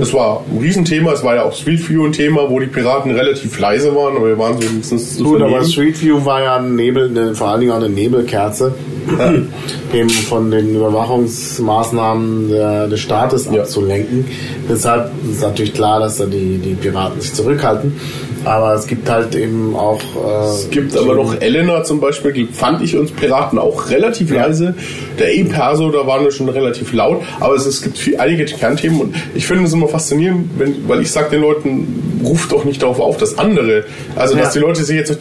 Das 0.00 0.12
war 0.12 0.42
ein 0.50 0.58
Riesenthema, 0.58 1.12
es 1.12 1.22
war 1.22 1.34
ja 1.36 1.44
auch 1.44 1.54
Street 1.54 1.88
View 1.88 2.04
ein 2.04 2.12
Thema, 2.12 2.48
wo 2.50 2.60
die 2.60 2.66
Piraten 2.66 3.10
relativ 3.10 3.58
leise 3.58 3.94
waren, 3.94 4.16
aber 4.16 4.28
wir 4.28 4.38
waren 4.38 4.60
so 4.60 4.68
wenigstens 4.68 5.16
zu 5.16 5.24
Gut, 5.24 5.42
aber. 5.42 5.64
Street 5.64 6.00
View 6.02 6.24
war 6.24 6.42
ja 6.42 6.56
ein 6.56 6.76
Nebel, 6.76 7.08
eine, 7.08 7.34
vor 7.34 7.48
allen 7.48 7.60
Dingen 7.60 7.72
auch 7.72 7.76
eine 7.76 7.88
Nebelkerze, 7.88 8.74
eben 9.94 10.08
von 10.10 10.50
den 10.50 10.74
Überwachungsmaßnahmen 10.74 12.48
der, 12.50 12.88
des 12.88 13.00
Staates 13.00 13.46
Ja. 13.52 13.62
abzulenken. 13.62 14.24
Deshalb 14.68 15.10
ist 15.30 15.42
natürlich 15.42 15.74
klar, 15.74 16.00
dass 16.00 16.18
da 16.18 16.24
die, 16.26 16.58
die 16.58 16.74
Piraten 16.74 17.20
sich 17.20 17.34
zurückhalten. 17.34 17.94
Aber 18.44 18.74
es 18.74 18.86
gibt 18.86 19.08
halt 19.10 19.34
eben 19.34 19.74
auch. 19.74 19.98
Äh, 20.00 20.44
Es 20.50 20.70
gibt 20.70 20.96
aber 20.96 21.16
noch 21.16 21.40
Elena 21.40 21.82
zum 21.82 21.98
Beispiel, 22.00 22.32
die 22.32 22.46
fand 22.46 22.80
ich 22.82 22.96
uns 22.96 23.10
Piraten 23.10 23.58
auch 23.58 23.90
relativ 23.90 24.30
leise. 24.32 24.74
Der 25.18 25.34
E-Perso, 25.34 25.90
da 25.90 26.06
waren 26.06 26.22
wir 26.24 26.30
schon 26.30 26.48
relativ 26.48 26.92
laut. 26.92 27.22
Aber 27.40 27.54
es, 27.54 27.66
es 27.66 27.82
gibt 27.82 27.98
viel, 27.98 28.18
einige 28.18 28.44
Kernthemen 28.44 29.00
und 29.00 29.16
ich 29.34 29.46
finde 29.46 29.64
es 29.64 29.72
immer 29.72 29.88
faszinierend, 29.88 30.50
wenn, 30.58 30.88
weil 30.88 31.00
ich 31.02 31.10
sage 31.10 31.30
den 31.30 31.40
Leuten, 31.42 32.20
ruft 32.24 32.52
doch 32.52 32.64
nicht 32.64 32.82
darauf 32.82 33.00
auf, 33.00 33.16
dass 33.16 33.36
andere, 33.38 33.84
also 34.14 34.36
dass 34.36 34.54
Ja. 34.54 34.60
die 34.60 34.66
Leute 34.66 34.84
sich 34.84 34.96
jetzt 34.96 35.10
auf 35.10 35.16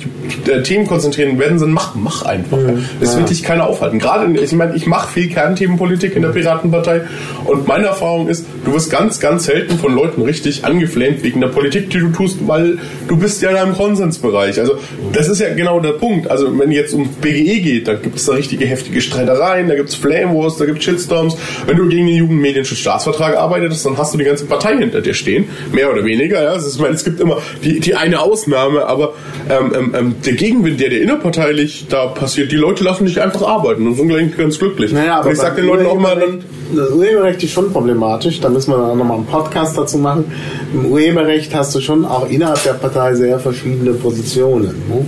die 0.46 0.52
äh, 0.52 0.62
Themen 0.62 0.86
konzentrieren 0.88 1.40
werden, 1.40 1.58
sondern 1.58 1.74
mach, 1.76 1.96
mach 1.96 2.22
einfach. 2.24 2.58
Das 3.00 3.14
Ja. 3.14 3.20
wird 3.20 3.30
dich 3.32 3.42
keiner 3.44 3.68
aufhalten. 3.76 4.00
Gerade, 4.00 4.26
in, 4.26 4.36
ich 4.36 4.54
meine, 4.54 4.76
ich 4.76 4.88
mache 4.88 5.12
viel 5.12 5.30
Kernthemenpolitik 5.30 6.16
in 6.16 6.22
der 6.22 6.30
Piratenpartei 6.30 7.02
und 7.46 7.68
meine 7.68 7.88
Erfahrung 7.88 8.28
ist, 8.28 8.46
du 8.64 8.74
wirst 8.74 8.90
ganz, 8.90 9.20
ganz 9.20 9.46
selten 9.46 9.78
von 9.78 9.94
Leuten 9.94 10.22
richtig 10.22 10.66
angeflamed 10.66 11.24
wegen 11.24 11.42
der 11.42 11.50
Politik, 11.50 11.90
die 11.90 12.00
du 12.00 12.10
tust, 12.10 12.48
weil 12.48 12.78
du 13.08 13.18
bist 13.18 13.42
ja 13.42 13.50
in 13.50 13.58
einem 13.58 13.76
Konsensbereich. 13.76 14.60
Also 14.60 14.78
das 15.12 15.28
ist 15.28 15.40
ja 15.40 15.54
genau 15.54 15.80
der 15.80 15.94
Punkt. 15.94 16.30
Also 16.30 16.58
wenn 16.58 16.72
jetzt 16.72 16.94
um 16.94 17.08
BGE 17.22 17.60
geht, 17.60 17.88
dann 17.88 18.02
gibt 18.02 18.18
es 18.18 18.26
da 18.26 18.34
richtige 18.34 18.66
heftige 18.66 19.02
Streitereien, 19.02 19.68
da 19.68 19.76
gibt 19.76 19.90
es 19.90 19.96
Flame 19.96 20.34
Wars, 20.34 20.58
da 20.58 20.66
gibt 20.66 20.80
es 20.80 20.86
Shitstorms. 20.86 21.38
Wenn 21.68 21.78
du 21.78 21.88
gegen 21.88 22.08
den 22.08 22.16
Jugendmedienschutzstaatsvertrag 22.16 23.36
arbeitest, 23.38 23.86
dann 23.86 23.98
hast 23.98 24.14
du 24.14 24.18
die 24.18 24.24
ganze 24.24 24.46
Partei 24.46 24.78
hinter 24.78 25.02
dir 25.02 25.14
stehen, 25.14 25.46
mehr 25.72 25.92
oder 25.92 26.04
weniger. 26.06 26.42
Ja, 26.42 26.50
also 26.50 26.70
ich 26.70 26.80
meine, 26.80 26.96
es 26.96 27.04
gibt 27.04 27.20
immer 27.20 27.38
die, 27.64 27.80
die 27.80 27.96
eine 27.96 28.22
Ausnahme, 28.22 28.86
aber 28.86 29.14
ähm, 29.50 29.72
ähm, 29.76 29.96
ähm, 29.96 30.16
der 30.26 30.34
Gegenwind, 30.34 30.80
der 30.80 30.90
dir 30.90 31.02
innerparteilich 31.02 31.88
da 31.90 32.08
passiert, 32.08 32.52
die 32.52 32.56
Leute 32.56 32.84
lassen 32.84 33.06
dich 33.06 33.22
einfach 33.22 33.42
arbeiten 33.42 33.65
und 33.74 33.96
sind 33.96 34.08
gleich 34.08 34.38
ganz 34.38 34.58
glücklich. 34.60 34.92
Naja, 34.92 35.18
aber 35.20 35.28
und 35.28 35.34
ich 35.34 35.40
sag 35.40 35.56
den 35.56 35.66
Leuten 35.66 35.86
auch 35.86 36.00
mal, 36.00 36.16
dann, 36.16 36.44
das 36.76 36.92
Urheberrecht 36.92 37.44
ist 37.44 37.52
schon 37.52 37.72
problematisch. 37.72 38.40
Da 38.40 38.50
müssen 38.50 38.72
wir 38.72 38.78
dann 38.78 38.98
nochmal 38.98 39.18
einen 39.18 39.26
Podcast 39.26 39.78
dazu 39.78 39.98
machen. 39.98 40.26
Im 40.74 40.86
Urheberrecht 40.88 41.54
hast 41.56 41.76
du 41.76 41.80
schon 41.80 42.06
auch 42.06 42.30
innerhalb 42.30 42.62
der 42.64 42.74
Partei 42.74 43.16
sehr 43.16 43.40
verschiedene 43.40 43.94
Positionen. 43.94 44.76
Ne? 44.90 45.06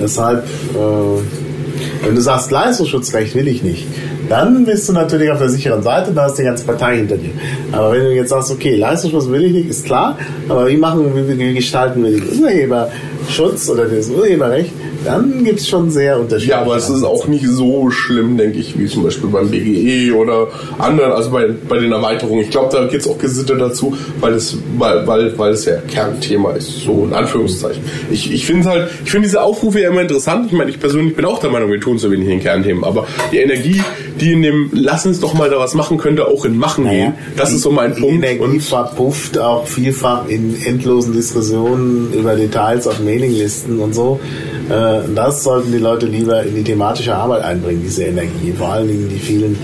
Deshalb, 0.00 0.44
äh, 0.44 2.06
wenn 2.06 2.14
du 2.14 2.20
sagst, 2.20 2.50
Leistungsschutzrecht 2.50 3.34
will 3.34 3.48
ich 3.48 3.62
nicht, 3.62 3.86
dann 4.28 4.64
bist 4.64 4.88
du 4.88 4.92
natürlich 4.92 5.30
auf 5.30 5.38
der 5.38 5.48
sicheren 5.48 5.82
Seite, 5.82 6.12
da 6.12 6.26
ist 6.26 6.34
die 6.34 6.42
ganze 6.42 6.64
Partei 6.64 6.96
hinter 6.96 7.16
dir. 7.16 7.30
Aber 7.72 7.92
wenn 7.92 8.04
du 8.04 8.14
jetzt 8.14 8.30
sagst, 8.30 8.50
okay, 8.50 8.76
Leistungsschutz 8.76 9.28
will 9.28 9.44
ich 9.44 9.52
nicht, 9.52 9.68
ist 9.68 9.84
klar, 9.84 10.18
aber 10.48 10.68
wie 10.68 10.76
machen, 10.76 11.12
wie, 11.14 11.38
wie 11.38 11.54
gestalten 11.54 12.04
wir 12.04 12.10
den 12.10 12.40
Urheberschutz 12.40 13.68
oder 13.70 13.86
das 13.86 14.08
Urheberrecht, 14.10 14.70
dann 15.04 15.44
gibt 15.44 15.60
es 15.60 15.68
schon 15.68 15.90
sehr 15.90 16.18
unterschiedliche 16.18 16.50
Ja, 16.52 16.60
aber 16.62 16.76
es 16.76 16.88
ist 16.90 17.02
auch 17.02 17.26
nicht 17.28 17.46
so 17.46 17.90
schlimm, 17.90 18.36
denke 18.36 18.58
ich, 18.58 18.78
wie 18.78 18.86
zum 18.86 19.04
Beispiel 19.04 19.28
beim 19.30 19.50
BGE 19.50 20.12
oder 20.14 20.48
anderen, 20.78 21.12
also 21.12 21.30
bei, 21.30 21.48
bei 21.68 21.78
den 21.78 21.92
Erweiterungen. 21.92 22.40
Ich 22.42 22.50
glaube, 22.50 22.70
da 22.76 22.84
geht 22.86 23.00
es 23.00 23.08
auch 23.08 23.18
gesittet 23.18 23.60
dazu, 23.60 23.96
weil 24.20 24.34
es, 24.34 24.56
weil, 24.76 25.06
weil, 25.06 25.38
weil 25.38 25.52
es 25.52 25.64
ja 25.64 25.76
Kernthema 25.88 26.52
ist, 26.52 26.82
so 26.84 27.04
in 27.06 27.12
Anführungszeichen. 27.14 27.82
Ich, 28.10 28.32
ich 28.32 28.44
finde 28.46 28.68
halt, 28.68 28.88
ich 29.04 29.10
finde 29.10 29.26
diese 29.28 29.42
Aufrufe 29.42 29.80
ja 29.80 29.88
immer 29.90 30.02
interessant. 30.02 30.46
Ich 30.46 30.52
meine, 30.52 30.70
ich 30.70 30.80
persönlich 30.80 31.14
bin 31.14 31.24
auch 31.24 31.38
der 31.40 31.50
Meinung, 31.50 31.70
wir 31.70 31.80
tun 31.80 31.98
zu 31.98 32.10
wenig 32.10 32.28
in 32.28 32.40
Kernthemen, 32.40 32.84
aber 32.84 33.06
die 33.32 33.38
Energie, 33.38 33.82
die 34.20 34.32
in 34.32 34.42
dem 34.42 34.70
Lass 34.72 35.06
uns 35.06 35.20
doch 35.20 35.34
mal 35.34 35.48
da 35.50 35.58
was 35.58 35.74
machen 35.74 35.98
könnte, 35.98 36.26
auch 36.26 36.44
in 36.44 36.56
Machen 36.58 36.88
gehen, 36.88 37.14
das 37.36 37.50
die- 37.50 37.56
ist 37.56 37.62
so 37.62 37.70
mein 37.70 37.94
die 37.94 38.00
Punkt. 38.00 38.24
Energie 38.24 38.40
Und 38.40 38.60
verpufft 38.62 39.38
auch 39.38 39.66
vielfach 39.66 40.28
in 40.28 40.56
endlosen 40.64 41.12
Diskussionen 41.12 42.12
über 42.12 42.34
Details 42.34 42.86
auf 42.86 43.00
Mailinglisten 43.00 43.78
und 43.80 43.94
so. 43.94 44.18
Äh, 44.68 45.00
das 45.14 45.44
sollten 45.44 45.72
die 45.72 45.78
Leute 45.78 46.06
lieber 46.06 46.42
in 46.42 46.54
die 46.54 46.64
thematische 46.64 47.14
Arbeit 47.14 47.42
einbringen, 47.42 47.82
diese 47.82 48.04
Energie. 48.04 48.52
Vor 48.56 48.68
allen 48.68 48.88
Dingen 48.88 49.08
die 49.08 49.18
vielen 49.18 49.56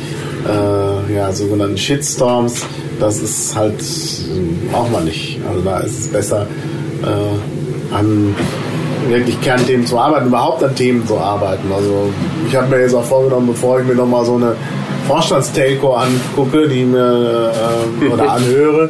äh, 0.49 1.15
ja, 1.15 1.33
sogenannten 1.33 1.77
Shitstorms. 1.77 2.65
Das 3.01 3.19
ist 3.19 3.55
halt, 3.57 3.81
äh, 3.81 4.71
braucht 4.73 4.93
man 4.93 5.05
nicht. 5.05 5.39
Also 5.49 5.61
da 5.63 5.81
ist 5.81 6.01
es 6.01 6.09
besser, 6.09 6.47
äh, 7.03 7.95
an 7.95 8.35
wirklich 9.09 9.41
Kernthemen 9.43 9.87
zu 9.87 9.99
arbeiten, 9.99 10.29
überhaupt 10.29 10.63
an 10.63 10.75
Themen 10.75 11.07
zu 11.07 11.19
arbeiten. 11.19 11.71
Also 11.73 12.11
ich 12.49 12.57
habe 12.57 12.69
mir 12.69 12.81
jetzt 12.81 12.95
auch 12.95 13.05
vorgenommen, 13.05 13.49
bevor 13.49 13.81
ich 13.81 13.87
mir 13.87 13.95
nochmal 13.95 14.25
so 14.25 14.37
eine 14.37 14.57
Vorstandstelco 15.07 15.93
angucke, 15.95 16.67
die 16.69 16.85
mir 16.85 17.53
äh, 18.01 18.09
oder 18.09 18.33
anhöre, 18.33 18.89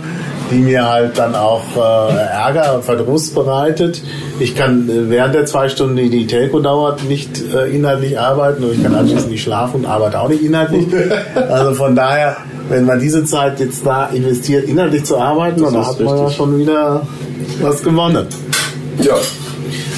die 0.50 0.58
mir 0.58 0.88
halt 0.88 1.18
dann 1.18 1.34
auch 1.34 1.62
äh, 1.76 1.80
Ärger 1.80 2.76
und 2.76 2.84
Verdruss 2.84 3.30
bereitet. 3.30 4.02
Ich 4.38 4.54
kann 4.54 4.88
äh, 4.88 5.10
während 5.10 5.34
der 5.34 5.46
zwei 5.46 5.68
Stunden, 5.68 5.96
die 5.96 6.10
die 6.10 6.26
Telco 6.26 6.60
dauert, 6.60 7.04
nicht 7.04 7.42
äh, 7.52 7.74
inhaltlich 7.74 8.18
arbeiten 8.18 8.64
und 8.64 8.72
ich 8.72 8.82
kann 8.82 8.94
anschließend 8.94 9.30
nicht 9.30 9.42
schlafen 9.42 9.80
und 9.80 9.86
arbeite 9.86 10.20
auch 10.20 10.28
nicht 10.28 10.42
inhaltlich. 10.42 10.86
Also 11.34 11.74
von 11.74 11.94
daher, 11.94 12.36
wenn 12.68 12.84
man 12.84 13.00
diese 13.00 13.24
Zeit 13.24 13.60
jetzt 13.60 13.84
da 13.86 14.06
investiert, 14.06 14.68
inhaltlich 14.68 15.04
zu 15.04 15.16
arbeiten, 15.16 15.62
dann 15.62 15.86
hat 15.86 16.00
man 16.00 16.18
ja 16.18 16.30
schon 16.30 16.58
wieder 16.58 17.06
was 17.60 17.82
gewonnen. 17.82 18.26
Ja. 19.02 19.14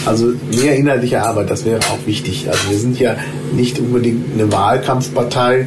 Also 0.06 0.32
mehr 0.60 0.76
inhaltliche 0.76 1.22
Arbeit, 1.22 1.50
das 1.50 1.64
wäre 1.64 1.80
auch 1.80 2.06
wichtig. 2.06 2.46
Also 2.48 2.70
wir 2.70 2.78
sind 2.78 2.98
ja 2.98 3.16
nicht 3.52 3.78
unbedingt 3.80 4.34
eine 4.34 4.52
Wahlkampfpartei, 4.52 5.66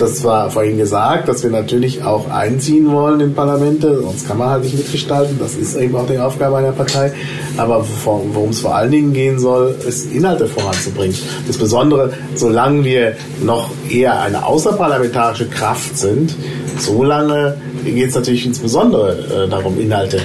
das 0.00 0.24
war 0.24 0.50
vorhin 0.50 0.78
gesagt, 0.78 1.28
dass 1.28 1.42
wir 1.42 1.50
natürlich 1.50 2.02
auch 2.02 2.30
einziehen 2.30 2.90
wollen 2.90 3.20
in 3.20 3.34
Parlamente, 3.34 4.00
sonst 4.00 4.26
kann 4.26 4.38
man 4.38 4.48
halt 4.48 4.64
nicht 4.64 4.76
mitgestalten. 4.76 5.38
Das 5.38 5.54
ist 5.54 5.76
eben 5.76 5.94
auch 5.94 6.06
die 6.06 6.18
Aufgabe 6.18 6.56
einer 6.56 6.72
Partei. 6.72 7.12
Aber 7.58 7.84
worum 8.04 8.50
es 8.50 8.60
vor 8.60 8.74
allen 8.74 8.90
Dingen 8.90 9.12
gehen 9.12 9.38
soll, 9.38 9.76
ist 9.86 10.10
Inhalte 10.12 10.46
voranzubringen. 10.46 11.14
Insbesondere, 11.46 12.14
solange 12.34 12.84
wir 12.84 13.16
noch 13.42 13.70
eher 13.90 14.20
eine 14.20 14.46
außerparlamentarische 14.46 15.48
Kraft 15.48 15.98
sind, 15.98 16.34
solange 16.78 17.56
geht 17.84 18.08
es 18.08 18.14
natürlich 18.14 18.46
insbesondere 18.46 19.44
äh, 19.44 19.48
darum, 19.48 19.78
Inhalte 19.78 20.20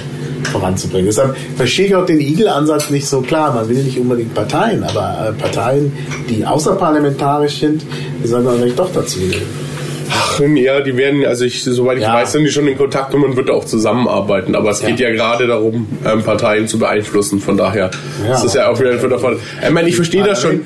voranzubringen. 0.52 1.06
Deshalb 1.06 1.36
verstehe 1.56 1.86
ich 1.86 1.94
auch 1.94 2.06
den 2.06 2.20
Igel-Ansatz 2.20 2.88
nicht 2.88 3.06
so 3.06 3.20
klar. 3.20 3.52
Man 3.52 3.68
will 3.68 3.82
nicht 3.82 3.98
unbedingt 3.98 4.34
Parteien, 4.34 4.84
aber 4.84 5.28
äh, 5.28 5.32
Parteien, 5.32 5.92
die 6.30 6.46
außerparlamentarisch 6.46 7.60
sind, 7.60 7.82
die 8.22 8.28
sollen 8.28 8.46
dann 8.46 8.58
vielleicht 8.58 8.78
doch 8.78 8.90
dazu 8.92 9.18
gehen. 9.18 9.65
Oh. 10.08 10.22
Ach, 10.44 10.56
ja, 10.56 10.80
die 10.80 10.96
werden, 10.96 11.24
also 11.24 11.44
ich, 11.44 11.64
soweit 11.64 11.98
ich 11.98 12.04
ja. 12.04 12.14
weiß, 12.14 12.32
sind 12.32 12.44
die 12.44 12.50
schon 12.50 12.66
in 12.68 12.78
Kontakt 12.78 13.12
und 13.12 13.20
man 13.20 13.36
wird 13.36 13.50
auch 13.50 13.64
zusammenarbeiten. 13.64 14.54
Aber 14.54 14.70
es 14.70 14.80
ja. 14.82 14.88
geht 14.88 15.00
ja 15.00 15.10
gerade 15.10 15.46
darum, 15.46 15.86
ähm, 16.04 16.22
Parteien 16.22 16.68
zu 16.68 16.78
beeinflussen. 16.78 17.40
Von 17.40 17.56
daher 17.56 17.90
ja, 18.24 18.30
das 18.30 18.44
ist 18.44 18.54
ja 18.54 18.68
auch 18.68 18.78
wieder 18.78 18.92
ein 18.92 19.10
davon. 19.10 19.38
Ich 19.62 19.70
meine, 19.70 19.88
ich 19.88 19.96
verstehe 19.96 20.22
das 20.22 20.42
schon. 20.42 20.60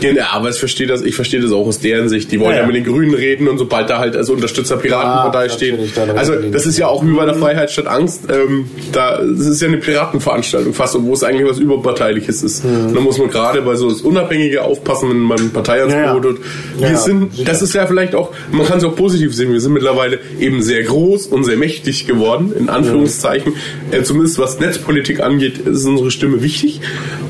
Genau, 0.00 0.24
aber 0.32 0.50
ich 0.50 0.58
verstehe 0.58 0.86
das, 0.86 1.02
ich 1.02 1.14
verstehe 1.14 1.40
das 1.40 1.52
auch 1.52 1.66
aus 1.66 1.80
deren 1.80 2.08
Sicht. 2.08 2.30
Die 2.30 2.38
wollen 2.38 2.56
ja, 2.56 2.66
mit 2.66 2.76
den 2.76 2.84
Grünen 2.84 3.14
reden 3.14 3.48
und 3.48 3.58
sobald 3.58 3.88
da 3.90 3.98
halt 3.98 4.16
als 4.16 4.28
Unterstützer 4.28 4.76
Piratenpartei 4.76 5.48
stehen. 5.48 5.78
Also 6.14 6.34
das 6.34 6.66
ist 6.66 6.78
ja 6.78 6.88
auch 6.88 7.04
wie 7.04 7.12
bei 7.12 7.24
der 7.24 7.34
Freiheit 7.34 7.70
statt 7.70 7.86
Angst. 7.86 8.24
Ähm, 8.30 8.68
da 8.92 9.18
das 9.22 9.46
ist 9.46 9.62
ja 9.62 9.68
eine 9.68 9.78
Piratenveranstaltung 9.78 10.74
fast, 10.74 10.96
wo 11.00 11.12
es 11.12 11.22
eigentlich 11.22 11.48
was 11.48 11.58
überparteiliches 11.58 12.42
ist. 12.42 12.64
Mhm. 12.64 12.94
Da 12.94 13.00
muss 13.00 13.18
man 13.18 13.30
gerade 13.30 13.62
bei 13.62 13.74
so 13.74 13.88
das 13.88 14.02
Unabhängige 14.02 14.62
aufpassen, 14.62 15.10
wenn 15.10 15.20
man 15.20 15.50
Partei 15.50 15.80
ans 15.80 15.94
ja, 15.94 16.12
Brot 16.12 16.38
Wir 16.76 16.96
sind, 16.96 17.48
das 17.48 17.62
ist 17.62 17.74
ja 17.74 17.86
vielleicht 17.86 18.14
auch, 18.14 18.32
man 18.50 18.66
man 18.66 18.72
kann 18.72 18.78
es 18.78 18.84
auch 18.84 18.95
positiv 18.96 19.34
sehen. 19.34 19.52
Wir 19.52 19.60
sind 19.60 19.72
mittlerweile 19.72 20.18
eben 20.40 20.62
sehr 20.62 20.82
groß 20.82 21.26
und 21.26 21.44
sehr 21.44 21.56
mächtig 21.56 22.06
geworden, 22.06 22.52
in 22.58 22.68
Anführungszeichen. 22.68 23.52
Ja. 23.92 23.98
Äh, 23.98 24.02
zumindest 24.02 24.38
was 24.38 24.58
Netzpolitik 24.58 25.20
angeht, 25.20 25.58
ist 25.58 25.84
unsere 25.84 26.10
Stimme 26.10 26.42
wichtig. 26.42 26.80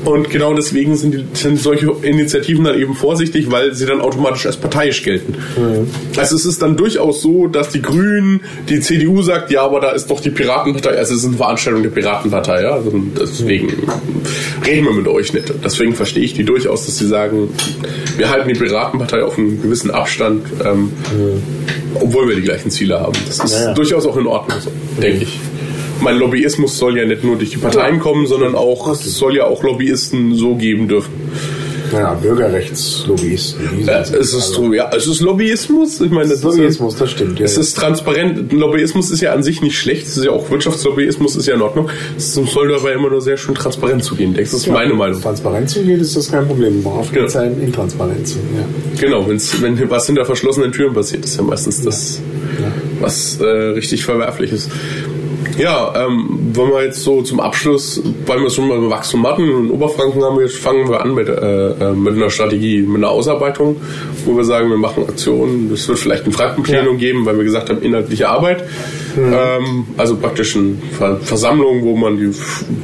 Und 0.05 0.29
genau 0.29 0.53
deswegen 0.53 0.95
sind, 0.95 1.13
die, 1.13 1.25
sind 1.33 1.59
solche 1.59 1.91
Initiativen 2.01 2.63
dann 2.63 2.79
eben 2.79 2.95
vorsichtig, 2.95 3.51
weil 3.51 3.73
sie 3.73 3.85
dann 3.85 4.01
automatisch 4.01 4.45
als 4.45 4.57
parteiisch 4.57 5.03
gelten. 5.03 5.35
Ja. 5.57 6.21
Also 6.21 6.35
es 6.35 6.45
ist 6.45 6.61
dann 6.61 6.77
durchaus 6.77 7.21
so, 7.21 7.47
dass 7.47 7.69
die 7.69 7.81
Grünen, 7.81 8.41
die 8.69 8.79
CDU 8.79 9.21
sagt, 9.21 9.51
ja, 9.51 9.63
aber 9.63 9.79
da 9.79 9.91
ist 9.91 10.07
doch 10.07 10.21
die 10.21 10.29
Piratenpartei, 10.29 10.91
also 10.91 11.13
es 11.13 11.21
ist 11.21 11.27
eine 11.27 11.37
Veranstaltung 11.37 11.83
der 11.83 11.89
Piratenpartei, 11.89 12.61
ja. 12.61 12.71
Also 12.71 12.91
deswegen 13.19 13.67
reden 14.65 14.85
wir 14.85 14.93
mit 14.93 15.07
euch 15.07 15.33
nicht. 15.33 15.53
Deswegen 15.63 15.93
verstehe 15.93 16.23
ich 16.23 16.33
die 16.33 16.43
durchaus, 16.43 16.85
dass 16.85 16.97
sie 16.97 17.07
sagen, 17.07 17.49
wir 18.17 18.29
halten 18.29 18.47
die 18.47 18.55
Piratenpartei 18.55 19.23
auf 19.23 19.37
einen 19.37 19.61
gewissen 19.61 19.91
Abstand. 19.91 20.43
Ähm, 20.63 20.91
obwohl 22.01 22.27
wir 22.27 22.35
die 22.35 22.41
gleichen 22.41 22.71
Ziele 22.71 22.99
haben. 22.99 23.13
Das 23.27 23.39
ist 23.39 23.53
ja, 23.53 23.65
ja. 23.67 23.73
durchaus 23.73 24.05
auch 24.05 24.17
in 24.17 24.27
Ordnung, 24.27 24.59
so, 24.59 24.71
denke 25.01 25.23
ich. 25.23 25.39
Mein 26.01 26.17
Lobbyismus 26.17 26.77
soll 26.77 26.97
ja 26.97 27.05
nicht 27.05 27.23
nur 27.23 27.37
durch 27.37 27.49
die 27.49 27.57
Parteien 27.57 27.99
kommen, 27.99 28.27
sondern 28.27 28.55
auch, 28.55 28.87
es 28.91 29.03
soll 29.17 29.35
ja 29.35 29.45
auch 29.45 29.63
Lobbyisten 29.63 30.35
so 30.35 30.55
geben 30.55 30.87
dürfen. 30.87 31.11
Ja, 31.91 32.13
Bürgerrechtslobbyisten. 32.13 33.85
Ja, 33.85 34.01
es 34.01 34.11
ist, 34.11 34.33
also, 34.33 34.73
ja, 34.73 34.89
es 34.95 35.07
ist 35.07 35.21
Lobbyismus. 35.21 36.01
Ich 36.01 36.11
meine, 36.11 36.29
das 36.29 36.43
Lobbyismus, 36.43 36.93
ist, 36.93 37.01
das 37.01 37.11
stimmt. 37.11 37.39
Ja, 37.39 37.45
es 37.45 37.57
ist 37.57 37.77
transparent. 37.77 38.51
Lobbyismus 38.51 39.11
ist 39.11 39.21
ja 39.21 39.33
an 39.33 39.43
sich 39.43 39.61
nicht 39.61 39.77
schlecht. 39.77 40.07
Es 40.07 40.17
ist 40.17 40.25
ja 40.25 40.31
auch 40.31 40.49
Wirtschaftslobbyismus 40.49 41.35
ist 41.35 41.47
ja 41.47 41.55
in 41.55 41.61
Ordnung. 41.61 41.89
Es 42.17 42.33
soll 42.33 42.69
dabei 42.69 42.93
immer 42.93 43.09
nur 43.09 43.21
sehr 43.21 43.37
schön 43.37 43.55
transparent 43.55 44.03
zugehen. 44.03 44.35
Das 44.35 44.53
ist 44.53 44.65
ja, 44.65 44.73
meine 44.73 44.93
Meinung. 44.93 45.21
Transparent 45.21 45.69
zugeht, 45.69 46.01
ist 46.01 46.15
das 46.15 46.31
kein 46.31 46.47
Problem. 46.47 46.83
Worauf 46.83 47.11
geht 47.11 47.23
es 47.23 47.33
ja. 47.33 47.43
intransparent 47.43 48.27
zu? 48.27 48.37
Ja. 48.55 48.65
Genau, 48.99 49.27
wenn's, 49.27 49.61
wenn 49.61 49.89
was 49.89 50.05
hinter 50.07 50.25
verschlossenen 50.25 50.71
Türen 50.71 50.93
passiert, 50.93 51.25
ist 51.25 51.37
ja 51.37 51.43
meistens 51.43 51.83
das, 51.83 52.21
was 52.99 53.39
äh, 53.39 53.45
richtig 53.45 54.03
verwerflich 54.03 54.51
ist. 54.51 54.69
Ja, 55.57 55.93
ähm, 55.95 56.51
wollen 56.53 56.71
wir 56.71 56.83
jetzt 56.83 57.03
so 57.03 57.21
zum 57.23 57.39
Abschluss, 57.39 58.01
weil 58.25 58.41
wir 58.41 58.49
schon 58.49 58.67
mal 58.67 58.77
über 58.77 58.91
Wachstum 58.91 59.25
hatten, 59.25 59.43
in 59.43 59.71
Oberfranken 59.71 60.23
haben 60.23 60.37
wir 60.37 60.45
jetzt, 60.45 60.57
fangen 60.57 60.87
wir 60.87 61.01
an 61.01 61.15
mit, 61.15 61.27
äh, 61.27 61.69
äh, 61.71 61.93
mit 61.93 62.15
einer 62.15 62.29
Strategie, 62.29 62.81
mit 62.81 62.97
einer 62.97 63.09
Ausarbeitung, 63.09 63.77
wo 64.25 64.37
wir 64.37 64.43
sagen, 64.43 64.69
wir 64.69 64.77
machen 64.77 65.05
Aktionen. 65.07 65.71
Es 65.73 65.87
wird 65.87 65.97
vielleicht 65.97 66.25
eine 66.25 66.33
Frankenplenum 66.33 66.93
ja. 66.93 66.99
geben, 66.99 67.25
weil 67.25 67.37
wir 67.37 67.43
gesagt 67.43 67.69
haben, 67.69 67.81
inhaltliche 67.81 68.29
Arbeit. 68.29 68.63
Mhm. 69.15 69.33
Ähm, 69.33 69.85
also 69.97 70.15
praktisch 70.15 70.55
eine 70.55 70.75
Versammlung, 71.21 71.83
wo 71.83 71.95
man 71.95 72.17
die 72.17 72.31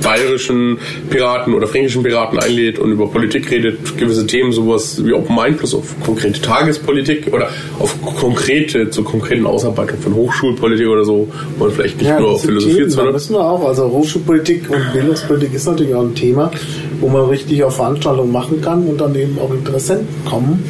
bayerischen 0.01 0.77
Piraten 1.09 1.53
oder 1.53 1.67
fränkischen 1.67 2.03
Piraten 2.03 2.39
einlädt 2.39 2.79
und 2.79 2.91
über 2.91 3.07
Politik 3.07 3.49
redet, 3.51 3.97
gewisse 3.97 4.25
Themen, 4.27 4.51
sowas 4.51 5.03
wie 5.03 5.13
Open 5.13 5.35
Mind 5.35 5.57
plus 5.57 5.75
auf 5.75 5.95
konkrete 6.03 6.41
Tagespolitik 6.41 7.33
oder 7.33 7.49
auf 7.79 7.95
konkrete, 8.01 8.89
zur 8.89 9.05
konkreten 9.05 9.45
Ausarbeitung 9.45 9.99
von 9.99 10.15
Hochschulpolitik 10.15 10.87
oder 10.87 11.03
so, 11.03 11.27
wo 11.57 11.65
man 11.65 11.73
vielleicht 11.73 11.97
nicht 11.97 12.09
ja, 12.09 12.19
nur 12.19 12.31
auf 12.31 12.41
Philosophie 12.41 12.87
zu 12.87 13.03
müssen 13.03 13.33
wir 13.35 13.45
auch. 13.45 13.67
Also 13.67 13.89
Hochschulpolitik 13.89 14.69
und 14.69 14.93
Bildungspolitik 14.93 15.53
ist 15.53 15.65
natürlich 15.65 15.93
auch 15.95 16.03
ein 16.03 16.15
Thema, 16.15 16.51
wo 16.99 17.07
man 17.09 17.29
richtig 17.29 17.63
auf 17.63 17.75
Veranstaltungen 17.75 18.31
machen 18.31 18.61
kann 18.61 18.85
und 18.87 18.99
dann 18.99 19.15
eben 19.15 19.37
auch 19.39 19.53
Interessenten 19.53 20.07
kommen 20.25 20.63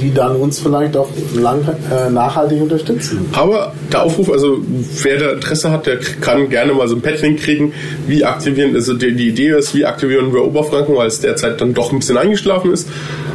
die 0.00 0.12
dann 0.12 0.36
uns 0.36 0.58
vielleicht 0.58 0.96
auch 0.96 1.08
lang, 1.34 1.64
äh, 1.90 2.10
nachhaltig 2.10 2.60
unterstützen. 2.60 3.26
Aber 3.32 3.72
der 3.92 4.02
Aufruf, 4.02 4.30
also 4.30 4.58
wer 5.02 5.18
da 5.18 5.30
Interesse 5.32 5.70
hat, 5.70 5.86
der 5.86 5.98
kann 5.98 6.48
gerne 6.48 6.72
mal 6.72 6.88
so 6.88 6.96
ein 6.96 7.02
Padlink 7.02 7.40
kriegen, 7.40 7.72
wie 8.06 8.24
aktivieren, 8.24 8.74
also 8.74 8.94
die, 8.94 9.14
die, 9.14 9.28
Idee 9.28 9.50
ist, 9.50 9.74
wie 9.74 9.84
aktivieren 9.84 10.32
wir 10.32 10.44
Oberfranken, 10.44 10.96
weil 10.96 11.06
es 11.06 11.20
derzeit 11.20 11.60
dann 11.60 11.74
doch 11.74 11.92
ein 11.92 12.00
bisschen 12.00 12.18
eingeschlafen 12.18 12.72
ist. 12.72 12.88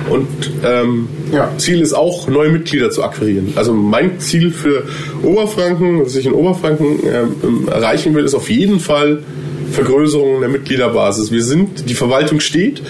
Und 0.10 0.28
ähm, 0.66 1.08
ja. 1.34 1.52
Ziel 1.58 1.82
ist 1.82 1.94
auch, 1.94 2.28
neue 2.28 2.50
Mitglieder 2.50 2.90
zu 2.92 3.04
akquirieren. 3.04 3.54
Also 3.56 3.74
mein 3.74 4.20
Ziel 4.20 4.52
für 4.52 4.84
Oberfranken, 5.24 6.06
was 6.06 6.16
ich 6.16 6.26
in 6.26 6.34
Oberfranken 6.34 7.00
ähm, 7.04 7.68
erreichen 7.68 8.16
will, 8.16 8.24
ist 8.24 8.36
auf 8.36 8.50
jeden 8.50 8.80
Fall 8.80 9.24
Vergrößerung 9.72 10.40
der 10.40 10.50
Mitgliederbasis. 10.50 11.32
Wir 11.32 11.44
sind, 11.44 11.90
die 11.90 11.94
Verwaltung 11.94 12.40
steht, 12.40 12.82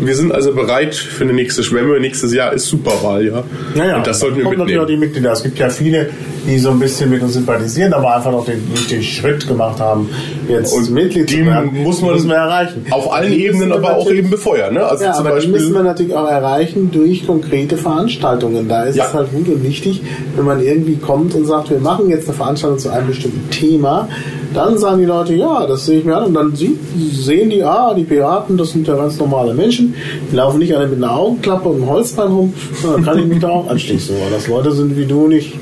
wir 0.00 0.14
sind 0.14 0.32
also 0.32 0.54
bereit 0.54 0.94
für 0.94 1.24
eine 1.24 1.32
nächste 1.32 1.62
Schwemme. 1.62 1.98
Nächstes 2.00 2.32
Jahr 2.34 2.52
ist 2.52 2.66
Superwahl, 2.66 3.24
ja. 3.24 3.44
Ja, 3.74 3.84
ja. 3.84 3.96
Und 3.96 4.06
das 4.06 4.20
sollten 4.20 4.36
wir 4.36 4.44
mitnehmen. 4.44 4.60
natürlich 4.60 4.82
auch 4.82 4.86
die 4.86 4.96
Mitglieder. 4.96 5.32
Es 5.32 5.42
gibt 5.42 5.58
ja 5.58 5.68
viele, 5.68 6.10
die 6.46 6.58
so 6.58 6.70
ein 6.70 6.78
bisschen 6.78 7.10
mit 7.10 7.22
uns 7.22 7.34
sympathisieren, 7.34 7.92
aber 7.92 8.16
einfach 8.16 8.30
noch 8.30 8.44
den, 8.44 8.68
nicht 8.70 8.90
den 8.90 9.02
Schritt 9.02 9.46
gemacht 9.48 9.80
haben, 9.80 10.08
jetzt 10.48 10.72
und 10.72 10.90
Mitglied 10.90 11.30
zu 11.30 11.46
werden. 11.46 11.82
Muss 11.82 12.02
man 12.02 12.14
müssen 12.14 12.28
wir 12.28 12.36
erreichen. 12.36 12.86
Auf 12.90 13.12
allen 13.12 13.32
Ebenen 13.32 13.72
aber 13.72 13.96
auch 13.96 14.10
eben 14.10 14.30
befeuern. 14.30 14.74
Ne? 14.74 14.84
Also 14.84 15.04
ja, 15.04 15.14
aber 15.14 15.30
Beispiel 15.30 15.52
die 15.52 15.58
müssen 15.58 15.74
wir 15.74 15.82
natürlich 15.82 16.14
auch 16.14 16.28
erreichen 16.28 16.90
durch 16.92 17.26
konkrete 17.26 17.76
Veranstaltungen. 17.76 18.68
Da 18.68 18.84
ist 18.84 18.96
ja. 18.96 19.06
es 19.06 19.14
halt 19.14 19.32
gut 19.32 19.48
und 19.48 19.62
wichtig, 19.62 20.02
wenn 20.36 20.44
man 20.44 20.62
irgendwie 20.62 20.96
kommt 20.96 21.34
und 21.34 21.46
sagt, 21.46 21.70
wir 21.70 21.78
machen 21.78 22.10
jetzt 22.10 22.28
eine 22.28 22.36
Veranstaltung 22.36 22.78
zu 22.78 22.90
einem 22.90 23.08
bestimmten 23.08 23.50
Thema, 23.50 24.08
dann 24.56 24.78
sagen 24.78 24.98
die 25.00 25.04
Leute, 25.04 25.34
ja, 25.34 25.66
das 25.66 25.86
sehe 25.86 25.98
ich 25.98 26.04
mir 26.04 26.16
an. 26.16 26.24
Und 26.26 26.34
dann 26.34 26.54
sehen 26.56 27.50
die, 27.50 27.62
ah, 27.62 27.94
die 27.94 28.04
Piraten, 28.04 28.56
das 28.56 28.70
sind 28.70 28.88
ja 28.88 28.96
ganz 28.96 29.18
normale 29.18 29.54
Menschen. 29.54 29.94
Die 30.30 30.36
laufen 30.36 30.58
nicht 30.58 30.74
alle 30.74 30.86
mit 30.88 30.98
einer 30.98 31.14
Augenklappe 31.14 31.68
und 31.68 31.76
einem 31.76 31.90
Holzbein 31.90 32.28
rum. 32.28 32.54
Dann 32.82 33.04
kann 33.04 33.18
ich 33.18 33.26
mich 33.26 33.40
da 33.40 33.48
auch 33.50 33.68
anschließen. 33.68 34.16
Aber 34.16 34.34
das 34.34 34.48
Leute 34.48 34.72
sind 34.72 34.96
wie 34.96 35.04
du 35.04 35.28
nicht. 35.28 35.52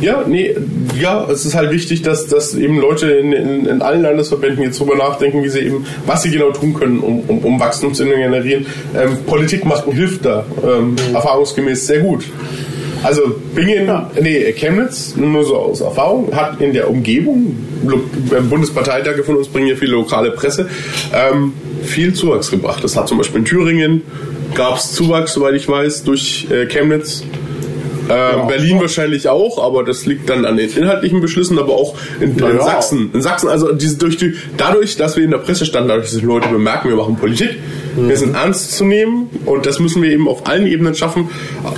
Ja, 0.00 0.24
nee, 0.26 0.54
ja, 1.00 1.26
es 1.30 1.46
ist 1.46 1.54
halt 1.54 1.70
wichtig, 1.70 2.02
dass, 2.02 2.26
dass 2.26 2.54
eben 2.54 2.80
Leute 2.80 3.10
in, 3.12 3.32
in, 3.32 3.66
in 3.66 3.82
allen 3.82 4.02
Landesverbänden 4.02 4.64
jetzt 4.64 4.80
drüber 4.80 4.96
nachdenken, 4.96 5.44
wie 5.44 5.48
sie 5.48 5.60
eben, 5.60 5.86
was 6.06 6.22
sie 6.22 6.30
genau 6.30 6.50
tun 6.50 6.74
können, 6.74 6.98
um, 6.98 7.20
um, 7.28 7.38
um 7.38 7.60
Wachstum 7.60 7.94
zu 7.94 8.04
generieren. 8.04 8.66
Ähm, 8.96 9.18
Politik 9.26 9.64
macht 9.64 9.86
und 9.86 9.94
hilft 9.94 10.24
da 10.24 10.44
ähm, 10.64 10.90
mhm. 10.90 11.14
erfahrungsgemäß 11.14 11.86
sehr 11.86 12.00
gut. 12.00 12.24
Also 13.02 13.34
Bingen, 13.54 13.86
ja. 13.86 14.10
nee, 14.20 14.52
Chemnitz, 14.52 15.16
nur 15.16 15.44
so 15.44 15.56
aus 15.56 15.80
Erfahrung, 15.80 16.34
hat 16.34 16.60
in 16.60 16.72
der 16.72 16.88
Umgebung, 16.88 17.56
Bundesparteitage 18.48 19.24
von 19.24 19.36
uns 19.36 19.48
bringen 19.48 19.68
ja 19.68 19.76
viel 19.76 19.90
lokale 19.90 20.30
Presse, 20.30 20.68
ähm, 21.12 21.52
viel 21.82 22.14
Zuwachs 22.14 22.50
gebracht. 22.50 22.82
Das 22.84 22.96
hat 22.96 23.08
zum 23.08 23.18
Beispiel 23.18 23.40
in 23.40 23.44
Thüringen 23.44 24.02
gab 24.54 24.76
es 24.76 24.92
Zuwachs, 24.92 25.32
soweit 25.32 25.54
ich 25.54 25.68
weiß, 25.68 26.04
durch 26.04 26.46
äh, 26.50 26.66
Chemnitz. 26.66 27.24
Äh, 28.08 28.12
ja, 28.12 28.44
Berlin 28.44 28.76
ja. 28.76 28.82
wahrscheinlich 28.82 29.28
auch, 29.28 29.64
aber 29.64 29.84
das 29.84 30.06
liegt 30.06 30.28
dann 30.28 30.44
an 30.44 30.56
den 30.56 30.70
inhaltlichen 30.70 31.20
Beschlüssen, 31.20 31.58
aber 31.58 31.72
auch 31.72 31.96
in, 32.20 32.36
in 32.36 32.38
ja. 32.38 32.60
Sachsen. 32.60 33.10
In 33.14 33.22
Sachsen, 33.22 33.48
also 33.48 33.72
diese, 33.72 33.96
durch 33.96 34.16
die, 34.16 34.34
dadurch, 34.56 34.96
dass 34.96 35.16
wir 35.16 35.24
in 35.24 35.30
der 35.30 35.38
Presse 35.38 35.64
standen, 35.64 35.88
dadurch, 35.88 36.10
dass 36.10 36.18
die 36.18 36.26
Leute 36.26 36.48
bemerken, 36.48 36.88
wir 36.88 36.96
machen 36.96 37.16
Politik, 37.16 37.58
mhm. 37.96 38.08
wir 38.08 38.16
sind 38.16 38.34
ernst 38.34 38.72
zu 38.76 38.84
nehmen 38.84 39.30
und 39.46 39.66
das 39.66 39.78
müssen 39.80 40.02
wir 40.02 40.10
eben 40.10 40.28
auf 40.28 40.46
allen 40.46 40.66
Ebenen 40.66 40.94
schaffen. 40.94 41.28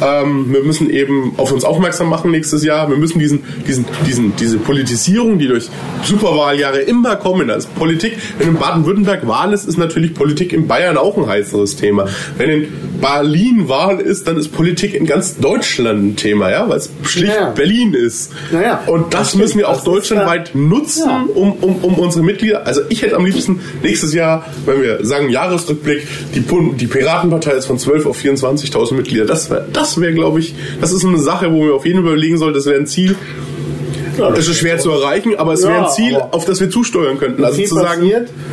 Ähm, 0.03 0.53
wir 0.53 0.62
müssen 0.62 0.91
eben 0.91 1.35
auf 1.37 1.53
uns 1.53 1.65
aufmerksam 1.65 2.09
machen 2.09 2.31
nächstes 2.31 2.65
Jahr. 2.65 2.89
Wir 2.89 2.97
müssen 2.97 3.19
diesen, 3.19 3.43
diesen, 3.67 3.85
diesen, 4.07 4.37
diese 4.37 4.59
Politisierung, 4.59 5.39
die 5.39 5.49
durch 5.49 5.69
Superwahljahre 6.03 6.79
immer 6.79 7.17
kommen, 7.17 7.51
als 7.51 7.67
Politik, 7.67 8.17
wenn 8.39 8.49
in 8.49 8.57
Baden-Württemberg 8.57 9.27
Wahl 9.27 9.53
ist, 9.53 9.67
ist 9.67 9.79
natürlich 9.79 10.15
Politik 10.15 10.53
in 10.53 10.67
Bayern 10.67 10.97
auch 10.97 11.17
ein 11.17 11.27
heißeres 11.27 11.77
Thema. 11.77 12.07
Wenn 12.37 12.51
in 12.51 12.69
Berlin 13.01 13.69
Wahl 13.69 14.01
ist, 14.01 14.27
dann 14.29 14.37
ist 14.37 14.49
Politik 14.49 14.95
in 14.95 15.07
ganz 15.07 15.37
Deutschland 15.37 16.03
ein 16.05 16.17
Thema, 16.17 16.51
ja, 16.51 16.69
weil 16.69 16.79
es 16.79 16.91
schlicht 17.03 17.35
ja. 17.35 17.51
Berlin 17.51 17.95
ist. 17.95 18.33
Ja, 18.53 18.83
Und 18.87 19.12
das, 19.12 19.21
das 19.21 19.35
müssen 19.35 19.59
wir 19.59 19.69
auch 19.69 19.83
deutschlandweit 19.83 20.53
ja. 20.55 20.61
nutzen, 20.61 21.11
um, 21.35 21.53
um, 21.53 21.77
um 21.77 21.95
unsere 21.99 22.25
Mitglieder. 22.25 22.67
Also 22.67 22.83
ich 22.89 23.03
hätte 23.03 23.17
am 23.17 23.25
liebsten 23.25 23.61
nächstes 23.83 24.15
Jahr, 24.15 24.47
wenn 24.67 24.81
wir 24.81 25.05
sagen 25.05 25.29
Jahresrückblick, 25.29 26.03
die, 26.34 26.44
die 26.76 26.86
Piratenpartei 26.86 27.52
ist 27.52 27.66
von 27.66 27.78
12 27.78 28.07
auf 28.07 28.18
24.000 28.18 28.94
Mitglieder. 28.94 29.24
Das 29.24 29.50
wäre, 29.50 29.66
das 29.72 30.00
wäre, 30.00 30.12
glaube 30.12 30.40
ich, 30.40 30.55
das 30.80 30.92
ist 30.92 31.05
eine 31.05 31.18
Sache, 31.18 31.52
wo 31.52 31.66
wir 31.66 31.74
auf 31.74 31.86
jeden 31.86 32.00
Fall 32.02 32.12
überlegen 32.12 32.38
sollten, 32.38 32.55
das 32.55 32.66
wäre 32.66 32.78
ein 32.78 32.86
Ziel, 32.86 33.16
ja, 34.18 34.30
es 34.30 34.48
ist 34.48 34.59
schwer 34.59 34.78
zu 34.78 34.90
erreichen, 34.90 35.34
aber 35.36 35.55
es 35.55 35.62
ja, 35.62 35.70
wäre 35.70 35.86
ein 35.86 35.90
Ziel, 35.90 36.16
auf 36.30 36.44
das 36.44 36.61
wir 36.61 36.70
zusteuern 36.70 37.18
könnten. 37.18 37.44
Also 37.44 37.62
zu 37.62 37.74
sagen, 37.74 38.02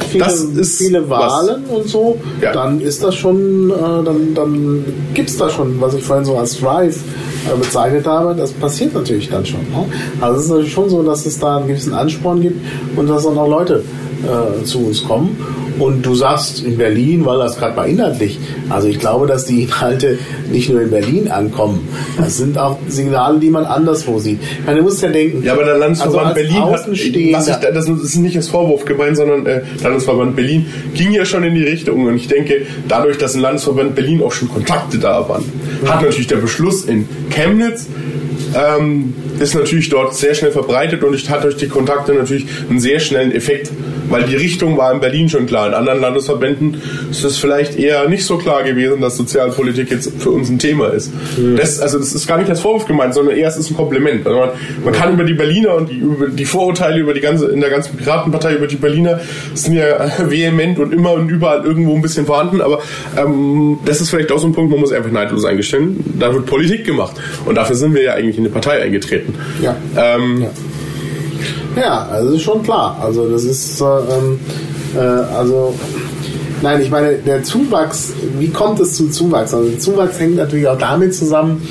viele, 0.09 0.23
das 0.23 0.41
ist 0.41 0.77
viele 0.77 1.09
Wahlen 1.09 1.63
was. 1.67 1.77
und 1.77 1.87
so, 1.87 2.17
ja. 2.41 2.51
dann 2.51 2.81
ist 2.81 3.03
das 3.03 3.15
schon, 3.15 3.69
äh, 3.69 3.73
dann, 4.03 4.33
dann 4.33 4.85
gibt 5.13 5.29
es 5.29 5.37
da 5.37 5.49
schon, 5.49 5.79
was 5.79 5.93
ich 5.93 6.03
vorhin 6.03 6.25
so 6.25 6.37
als 6.37 6.59
Drive 6.59 6.97
äh, 6.97 7.57
bezeichnet 7.57 8.05
habe, 8.07 8.35
das 8.35 8.51
passiert 8.51 8.93
natürlich 8.93 9.29
dann 9.29 9.45
schon. 9.45 9.61
Ne? 9.61 9.85
Also 10.19 10.39
es 10.39 10.45
ist 10.45 10.49
natürlich 10.51 10.73
schon 10.73 10.89
so, 10.89 11.03
dass 11.03 11.25
es 11.25 11.39
da 11.39 11.57
einen 11.57 11.67
gewissen 11.67 11.93
Ansporn 11.93 12.41
gibt 12.41 12.59
und 12.95 13.07
dass 13.07 13.25
auch 13.25 13.35
noch 13.35 13.47
Leute 13.47 13.83
äh, 14.23 14.63
zu 14.63 14.79
uns 14.79 15.03
kommen. 15.03 15.37
Und 15.79 16.05
du 16.05 16.15
sagst 16.15 16.63
in 16.63 16.77
Berlin, 16.77 17.25
weil 17.25 17.39
das 17.39 17.57
gerade 17.57 17.75
mal 17.75 17.89
inhaltlich, 17.89 18.39
also 18.69 18.87
ich 18.87 18.99
glaube, 18.99 19.27
dass 19.27 19.45
die 19.45 19.63
Inhalte 19.63 20.19
nicht 20.51 20.69
nur 20.69 20.81
in 20.81 20.89
Berlin 20.89 21.27
ankommen. 21.29 21.87
Das 22.17 22.37
sind 22.37 22.57
auch 22.57 22.77
Signale, 22.87 23.39
die 23.39 23.49
man 23.49 23.65
anderswo 23.65 24.19
sieht. 24.19 24.39
Ich 24.41 24.65
meine, 24.65 24.79
du 24.79 24.83
musst 24.83 25.01
ja 25.01 25.09
denken. 25.09 25.43
Ja, 25.43 25.53
aber 25.53 25.63
der 25.63 25.77
Landesverband 25.77 26.27
also 26.27 26.35
Berlin 26.35 26.65
hat, 26.65 26.71
was 26.71 26.87
ich, 26.87 27.31
das 27.73 27.87
ist 27.87 28.15
nicht 28.17 28.35
als 28.35 28.47
Vorwurf 28.47 28.85
gemeint, 28.85 29.17
sondern 29.17 29.45
äh, 29.45 29.61
Landesverband 29.83 30.35
Berlin 30.35 30.65
ging 30.93 31.11
ja 31.11 31.25
schon 31.25 31.43
in 31.43 31.55
die 31.55 31.63
Richtung. 31.63 32.05
Und 32.05 32.15
ich 32.15 32.27
denke, 32.27 32.65
dadurch, 32.87 33.17
dass 33.17 33.35
ein 33.35 33.41
Landesverband 33.41 33.95
Berlin 33.95 34.21
auch 34.21 34.31
schon 34.31 34.49
Kontakte 34.49 34.97
da 34.97 35.27
waren, 35.27 35.43
mhm. 35.81 35.89
hat 35.89 36.01
natürlich 36.01 36.27
der 36.27 36.37
Beschluss 36.37 36.85
in 36.85 37.07
Chemnitz 37.29 37.87
ähm, 38.55 39.13
ist 39.39 39.55
natürlich 39.55 39.89
dort 39.89 40.15
sehr 40.15 40.35
schnell 40.35 40.51
verbreitet 40.51 41.03
und 41.03 41.29
hatte 41.29 41.43
durch 41.43 41.57
die 41.57 41.67
Kontakte 41.67 42.13
natürlich 42.13 42.45
einen 42.69 42.79
sehr 42.79 42.99
schnellen 42.99 43.31
Effekt, 43.31 43.71
weil 44.11 44.23
die 44.23 44.35
Richtung 44.35 44.77
war 44.77 44.91
in 44.93 44.99
Berlin 44.99 45.29
schon 45.29 45.45
klar. 45.45 45.67
In 45.67 45.73
anderen 45.73 46.01
Landesverbänden 46.01 46.81
ist 47.09 47.23
es 47.23 47.37
vielleicht 47.37 47.77
eher 47.77 48.07
nicht 48.07 48.25
so 48.25 48.37
klar 48.37 48.63
gewesen, 48.63 49.01
dass 49.01 49.17
Sozialpolitik 49.17 49.89
jetzt 49.91 50.11
für 50.21 50.31
uns 50.31 50.49
ein 50.49 50.59
Thema 50.59 50.87
ist. 50.87 51.11
Mhm. 51.37 51.55
Das, 51.55 51.79
also 51.79 51.97
das 51.97 52.13
ist 52.13 52.27
gar 52.27 52.37
nicht 52.37 52.49
als 52.49 52.59
Vorwurf 52.59 52.85
gemeint, 52.85 53.13
sondern 53.13 53.35
eher 53.35 53.47
es 53.47 53.57
ist 53.57 53.71
ein 53.71 53.77
Kompliment. 53.77 54.25
Also 54.25 54.39
man, 54.39 54.49
man 54.83 54.93
kann 54.93 55.13
über 55.13 55.23
die 55.23 55.33
Berliner 55.33 55.75
und 55.75 55.89
die, 55.89 55.97
über 55.97 56.27
die 56.27 56.45
Vorurteile 56.45 56.99
über 56.99 57.13
die 57.13 57.21
ganze, 57.21 57.47
in 57.47 57.61
der 57.61 57.69
ganzen 57.69 57.97
Piratenpartei 57.97 58.55
über 58.55 58.67
die 58.67 58.75
Berliner 58.75 59.19
sind 59.53 59.75
ja 59.75 60.11
vehement 60.29 60.79
und 60.79 60.93
immer 60.93 61.13
und 61.13 61.29
überall 61.29 61.63
irgendwo 61.63 61.95
ein 61.95 62.01
bisschen 62.01 62.25
vorhanden, 62.25 62.61
aber 62.61 62.79
ähm, 63.17 63.79
das 63.85 64.01
ist 64.01 64.09
vielleicht 64.09 64.31
auch 64.31 64.39
so 64.39 64.47
ein 64.47 64.53
Punkt, 64.53 64.71
man 64.71 64.79
muss 64.79 64.91
einfach 64.91 65.11
neidlos 65.11 65.45
eingestellen. 65.45 66.03
Da 66.19 66.33
wird 66.33 66.45
Politik 66.45 66.85
gemacht 66.85 67.15
und 67.45 67.55
dafür 67.55 67.75
sind 67.75 67.93
wir 67.93 68.03
ja 68.03 68.13
eigentlich 68.13 68.37
in 68.37 68.45
eine 68.45 68.53
Partei 68.53 68.81
eingetreten. 68.81 69.35
Ja. 69.61 69.75
Ähm, 69.97 70.43
ja. 70.43 70.49
Ja. 71.75 72.07
also 72.11 72.33
ist 72.33 72.41
schon 72.41 72.63
klar. 72.63 72.97
Also 73.01 73.29
das 73.29 73.43
ist 73.43 73.81
äh, 73.81 73.85
ähm, 73.85 74.39
äh, 74.95 74.99
also 74.99 75.75
nein, 76.61 76.81
ich 76.81 76.89
meine 76.89 77.13
der 77.15 77.43
Zuwachs. 77.43 78.13
Wie 78.39 78.49
kommt 78.49 78.79
es 78.79 78.95
zum 78.95 79.11
Zuwachs? 79.11 79.53
Also 79.53 79.69
der 79.69 79.79
Zuwachs 79.79 80.19
hängt 80.19 80.35
natürlich 80.35 80.67
auch 80.67 80.77
damit 80.77 81.15
zusammen, 81.15 81.61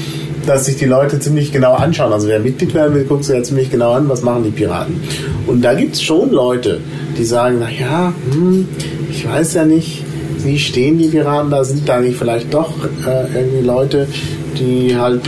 dass 0.46 0.66
sich 0.66 0.76
die 0.76 0.86
Leute 0.86 1.20
ziemlich 1.20 1.52
genau 1.52 1.74
anschauen. 1.74 2.12
Also 2.12 2.28
wer 2.28 2.40
Mitglied 2.40 2.74
werden 2.74 2.94
will, 2.94 3.04
guckt 3.04 3.24
sich 3.24 3.36
ja 3.36 3.42
ziemlich 3.42 3.70
genau 3.70 3.92
an, 3.92 4.08
was 4.08 4.22
machen 4.22 4.44
die 4.44 4.50
Piraten. 4.50 5.00
Und 5.46 5.62
da 5.62 5.74
gibt 5.74 5.94
es 5.94 6.02
schon 6.02 6.30
Leute, 6.30 6.80
die 7.18 7.24
sagen, 7.24 7.58
naja, 7.60 8.12
hm, 8.32 8.66
ich 9.10 9.28
weiß 9.28 9.54
ja 9.54 9.64
nicht, 9.64 9.99
wie 10.44 10.58
stehen 10.58 10.98
die 10.98 11.08
Piraten 11.08 11.50
da? 11.50 11.64
Sind 11.64 11.88
da 11.88 12.00
nicht 12.00 12.18
vielleicht 12.18 12.52
doch 12.52 12.72
äh, 13.06 13.34
irgendwie 13.34 13.64
Leute, 13.64 14.06
die 14.58 14.96
halt 14.96 15.22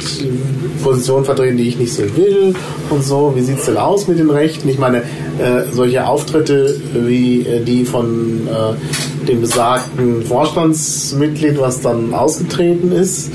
Positionen 0.83 1.25
vertreten, 1.25 1.57
die 1.57 1.69
ich 1.69 1.79
nicht 1.79 1.93
so 1.93 2.03
will 2.17 2.55
und 2.91 3.05
so. 3.05 3.33
Wie 3.35 3.43
sieht 3.43 3.59
es 3.59 3.67
denn 3.67 3.77
aus 3.77 4.09
mit 4.09 4.19
den 4.19 4.31
Rechten? 4.31 4.69
Ich 4.69 4.79
meine, 4.79 4.99
äh, 4.99 5.65
solche 5.73 6.07
Auftritte 6.07 6.77
wie 6.95 7.47
äh, 7.47 7.63
die 7.65 7.85
von 7.85 8.47
äh, 8.47 9.27
dem 9.27 9.41
besagten 9.41 10.23
Vorstandsmitglied, 10.23 11.59
was 11.61 11.81
dann 11.81 12.13
ausgetreten 12.13 12.93
ist, 12.93 13.31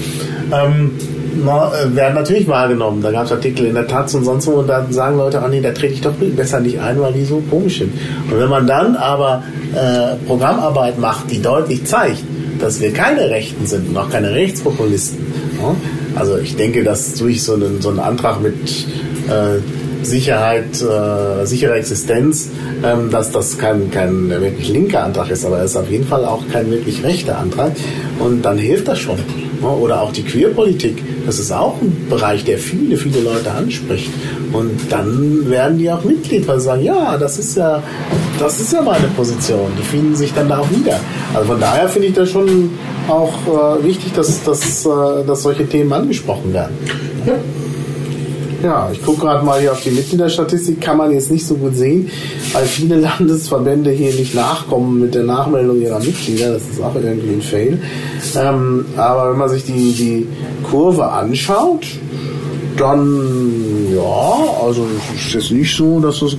ähm, 0.51 0.91
äh, 0.99 1.16
werden 1.35 2.15
natürlich 2.15 2.47
wahrgenommen. 2.47 3.01
Da 3.01 3.11
gab 3.11 3.25
es 3.25 3.31
Artikel 3.31 3.65
in 3.67 3.75
der 3.75 3.87
Taz 3.87 4.13
und 4.13 4.25
sonst 4.25 4.47
wo 4.47 4.51
und 4.51 4.67
dann 4.67 4.91
sagen 4.91 5.17
Leute, 5.17 5.41
ah 5.41 5.47
nee, 5.47 5.61
da 5.61 5.71
trete 5.71 5.93
ich 5.93 6.01
doch 6.01 6.13
besser 6.13 6.59
nicht 6.59 6.79
ein, 6.79 6.99
weil 6.99 7.13
die 7.13 7.25
so 7.25 7.41
komisch 7.49 7.79
sind. 7.79 7.93
Und 8.31 8.39
wenn 8.39 8.49
man 8.49 8.67
dann 8.67 8.95
aber 8.95 9.43
äh, 9.73 10.15
Programmarbeit 10.25 10.99
macht, 10.99 11.31
die 11.31 11.41
deutlich 11.41 11.85
zeigt, 11.85 12.23
dass 12.59 12.79
wir 12.81 12.91
keine 12.93 13.29
Rechten 13.29 13.65
sind 13.65 13.89
und 13.89 13.97
auch 13.97 14.09
keine 14.09 14.31
Rechtspopulisten. 14.31 15.19
Ja? 15.61 15.75
Also 16.15 16.37
ich 16.37 16.55
denke, 16.55 16.83
dass 16.83 17.13
durch 17.15 17.43
so 17.43 17.53
einen, 17.53 17.81
so 17.81 17.89
einen 17.89 17.99
Antrag 17.99 18.41
mit 18.41 18.55
äh, 19.27 19.59
Sicherheit, 20.03 20.81
äh, 20.81 21.45
sichere 21.45 21.75
Existenz, 21.75 22.49
ähm, 22.83 23.11
dass 23.11 23.31
das 23.31 23.57
kein, 23.57 23.91
kein 23.91 24.29
wirklich 24.29 24.69
linker 24.69 25.03
Antrag 25.03 25.29
ist, 25.29 25.45
aber 25.45 25.59
es 25.61 25.71
ist 25.71 25.77
auf 25.77 25.89
jeden 25.89 26.07
Fall 26.07 26.25
auch 26.25 26.43
kein 26.51 26.71
wirklich 26.71 27.03
rechter 27.03 27.37
Antrag. 27.37 27.73
Und 28.19 28.43
dann 28.43 28.57
hilft 28.57 28.87
das 28.87 28.99
schon. 28.99 29.19
Oder 29.61 30.01
auch 30.01 30.11
die 30.11 30.23
Queerpolitik, 30.23 31.03
das 31.25 31.39
ist 31.39 31.51
auch 31.51 31.81
ein 31.81 32.07
Bereich, 32.09 32.43
der 32.43 32.57
viele, 32.57 32.97
viele 32.97 33.21
Leute 33.21 33.51
anspricht. 33.51 34.11
Und 34.53 34.79
dann 34.89 35.49
werden 35.49 35.77
die 35.77 35.89
auch 35.91 36.03
Mitglied, 36.03 36.47
weil 36.47 36.59
sie 36.59 36.65
sagen, 36.65 36.83
ja, 36.83 37.17
das 37.17 37.39
ist 37.39 37.57
ja, 37.57 37.81
das 38.39 38.59
ist 38.59 38.73
ja 38.73 38.81
meine 38.81 39.07
Position. 39.15 39.71
Die 39.79 39.83
finden 39.83 40.15
sich 40.15 40.33
dann 40.33 40.49
da 40.49 40.59
auch 40.59 40.69
wieder. 40.69 40.99
Also 41.33 41.47
von 41.47 41.59
daher 41.59 41.89
finde 41.89 42.09
ich 42.09 42.13
das 42.13 42.29
schon 42.29 42.71
auch 43.07 43.33
äh, 43.47 43.83
wichtig, 43.83 44.13
dass, 44.13 44.43
dass, 44.43 44.85
äh, 44.85 44.89
dass 45.25 45.43
solche 45.43 45.67
Themen 45.67 45.91
angesprochen 45.91 46.53
werden. 46.53 46.75
Ja. 47.25 47.33
Ja, 48.63 48.89
ich 48.91 49.03
gucke 49.03 49.21
gerade 49.21 49.45
mal 49.45 49.59
hier 49.59 49.71
auf 49.71 49.81
die 49.81 49.91
Mitgliederstatistik, 49.91 50.81
kann 50.81 50.97
man 50.97 51.11
jetzt 51.11 51.31
nicht 51.31 51.45
so 51.45 51.55
gut 51.55 51.75
sehen, 51.75 52.09
weil 52.53 52.65
viele 52.65 52.95
Landesverbände 52.99 53.91
hier 53.91 54.13
nicht 54.13 54.33
nachkommen 54.33 54.99
mit 54.99 55.13
der 55.13 55.23
Nachmeldung 55.23 55.79
ihrer 55.79 55.99
Mitglieder. 55.99 56.53
Das 56.53 56.63
ist 56.63 56.81
auch 56.81 56.95
irgendwie 56.95 57.33
ein 57.33 57.41
Fail. 57.41 57.79
Ähm, 58.35 58.85
aber 58.95 59.31
wenn 59.31 59.37
man 59.37 59.49
sich 59.49 59.63
die, 59.63 59.93
die 59.93 60.27
Kurve 60.63 61.07
anschaut, 61.07 61.85
dann 62.77 63.67
ja, 63.95 64.63
also 64.63 64.85
es 65.15 65.25
ist 65.25 65.33
jetzt 65.33 65.51
nicht 65.51 65.75
so, 65.75 65.99
dass 65.99 66.21
es 66.21 66.37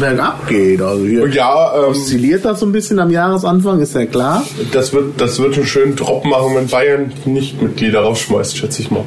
bergab 0.00 0.48
geht. 0.48 0.80
Also 0.82 1.04
hier 1.04 1.28
ja, 1.28 1.72
ähm, 1.76 1.90
oszilliert 1.90 2.44
das 2.44 2.60
so 2.60 2.66
ein 2.66 2.72
bisschen 2.72 2.98
am 2.98 3.10
Jahresanfang, 3.10 3.80
ist 3.80 3.94
ja 3.94 4.06
klar. 4.06 4.44
Das 4.72 4.92
wird, 4.92 5.20
das 5.20 5.38
wird 5.38 5.54
einen 5.56 5.66
schönen 5.66 5.96
Drop 5.96 6.24
machen, 6.24 6.54
wenn 6.54 6.66
Bayern 6.66 7.12
nicht 7.26 7.62
Mitglieder 7.62 8.00
rausschmeißt, 8.00 8.56
schätze 8.56 8.82
ich 8.82 8.90
mal. 8.90 9.04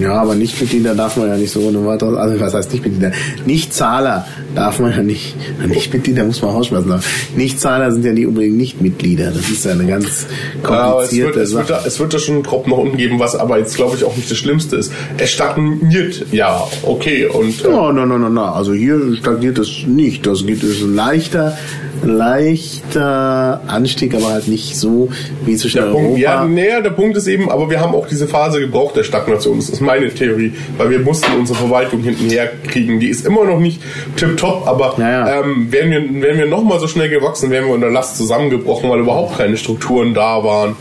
Ja, 0.00 0.14
aber 0.14 0.34
Nichtmitglieder 0.34 0.94
darf 0.94 1.16
man 1.16 1.28
ja 1.28 1.36
nicht 1.36 1.52
so 1.52 1.60
ohne 1.60 1.84
weiteres. 1.86 2.16
Also 2.16 2.40
was 2.40 2.54
heißt 2.54 2.72
Nichtmitglieder? 2.72 3.12
Nichtzahler 3.46 4.26
darf 4.54 4.78
man 4.78 4.92
ja 4.92 5.02
nicht. 5.02 5.36
Nichtmitglieder 5.66 6.24
muss 6.24 6.42
man 6.42 6.52
rausschmeißen. 6.52 6.94
Nichtzahler 7.36 7.92
sind 7.92 8.04
ja 8.04 8.12
nicht 8.12 8.26
unbedingt 8.26 8.56
Nichtmitglieder. 8.56 9.30
Das 9.30 9.48
ist 9.50 9.64
ja 9.64 9.72
eine 9.72 9.86
ganz 9.86 10.26
komplizierte 10.62 11.38
ja, 11.38 11.44
es 11.44 11.54
wird, 11.54 11.66
Sache. 11.66 11.66
Es 11.66 11.68
wird, 11.68 11.70
da, 11.70 11.86
es 11.86 12.00
wird 12.00 12.14
da 12.14 12.18
schon 12.18 12.34
einen 12.36 12.44
Drop 12.44 12.66
nach 12.66 12.76
unten 12.76 12.96
geben, 12.96 13.18
was 13.18 13.34
aber 13.36 13.58
jetzt 13.58 13.76
glaube 13.76 13.96
ich 13.96 14.04
auch 14.04 14.16
nicht 14.16 14.30
das 14.30 14.38
Schlimmste 14.38 14.76
ist. 14.76 14.92
Es 15.18 15.30
stagniert, 15.30 16.26
ja, 16.32 16.66
okay. 16.82 17.26
Und, 17.26 17.64
äh, 17.64 17.70
ja, 17.70 17.92
nein, 17.92 18.08
nein, 18.08 18.20
nein, 18.20 18.34
nein. 18.34 18.44
Also 18.44 18.72
hier 18.72 19.16
stagniert 19.16 19.58
es 19.58 19.86
nicht. 19.86 20.26
Das 20.26 20.46
geht 20.46 20.62
es 20.62 20.80
leichter 20.80 21.56
leichter 22.04 23.60
Anstieg, 23.66 24.14
aber 24.14 24.30
halt 24.30 24.48
nicht 24.48 24.76
so 24.76 25.08
wie 25.44 25.56
zwischen 25.56 25.80
der 25.82 25.90
Punkt, 25.90 26.18
Ja, 26.18 26.44
näher, 26.44 26.82
der 26.82 26.90
Punkt 26.90 27.16
ist 27.16 27.26
eben, 27.26 27.50
aber 27.50 27.70
wir 27.70 27.80
haben 27.80 27.94
auch 27.94 28.06
diese 28.06 28.26
Phase 28.26 28.60
gebraucht 28.60 28.96
der 28.96 29.04
Stagnation. 29.04 29.56
Das 29.56 29.68
ist 29.68 29.80
meine 29.80 30.12
Theorie, 30.12 30.52
weil 30.76 30.90
wir 30.90 30.98
mussten 31.00 31.32
unsere 31.38 31.58
Verwaltung 31.58 32.02
hinten 32.02 32.28
herkriegen. 32.28 33.00
Die 33.00 33.08
ist 33.08 33.26
immer 33.26 33.44
noch 33.44 33.60
nicht 33.60 33.80
tipptopp, 34.16 34.43
aber 34.66 34.94
ja, 34.98 35.10
ja. 35.10 35.40
Ähm, 35.40 35.68
wären 35.70 35.90
wir, 35.90 36.22
wären 36.22 36.38
wir 36.38 36.46
noch 36.46 36.62
mal 36.62 36.78
so 36.80 36.88
schnell 36.88 37.08
gewachsen, 37.08 37.50
wären 37.50 37.66
wir 37.66 37.74
unter 37.74 37.90
Last 37.90 38.16
zusammengebrochen, 38.16 38.90
weil 38.90 39.00
überhaupt 39.00 39.38
keine 39.38 39.56
Strukturen 39.56 40.14
da 40.14 40.42
waren. 40.42 40.76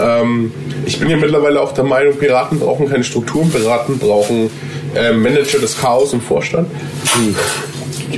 Ähm, 0.00 0.52
ich 0.84 0.98
bin 0.98 1.10
ja 1.10 1.16
mittlerweile 1.16 1.60
auch 1.60 1.72
der 1.72 1.84
Meinung, 1.84 2.16
Piraten 2.16 2.58
brauchen 2.58 2.88
keine 2.88 3.04
Strukturen, 3.04 3.50
Piraten 3.50 3.98
brauchen 3.98 4.50
äh, 4.94 5.12
Manager 5.12 5.58
des 5.58 5.78
Chaos 5.80 6.12
im 6.12 6.20
Vorstand. 6.20 6.68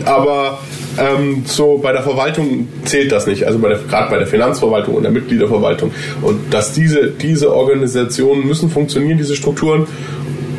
Aber 0.05 0.59
ähm, 0.99 1.43
so 1.47 1.78
bei 1.78 1.93
der 1.93 2.03
Verwaltung 2.03 2.68
zählt 2.84 3.12
das 3.12 3.26
nicht, 3.26 3.45
also 3.45 3.59
gerade 3.59 4.11
bei 4.11 4.18
der 4.18 4.26
Finanzverwaltung 4.26 4.95
und 4.95 5.03
der 5.03 5.12
Mitgliederverwaltung. 5.12 5.93
Und 6.22 6.53
dass 6.53 6.72
diese, 6.72 7.11
diese 7.11 7.55
Organisationen 7.55 8.47
müssen 8.47 8.70
funktionieren, 8.70 9.18
diese 9.18 9.36
Strukturen. 9.36 9.86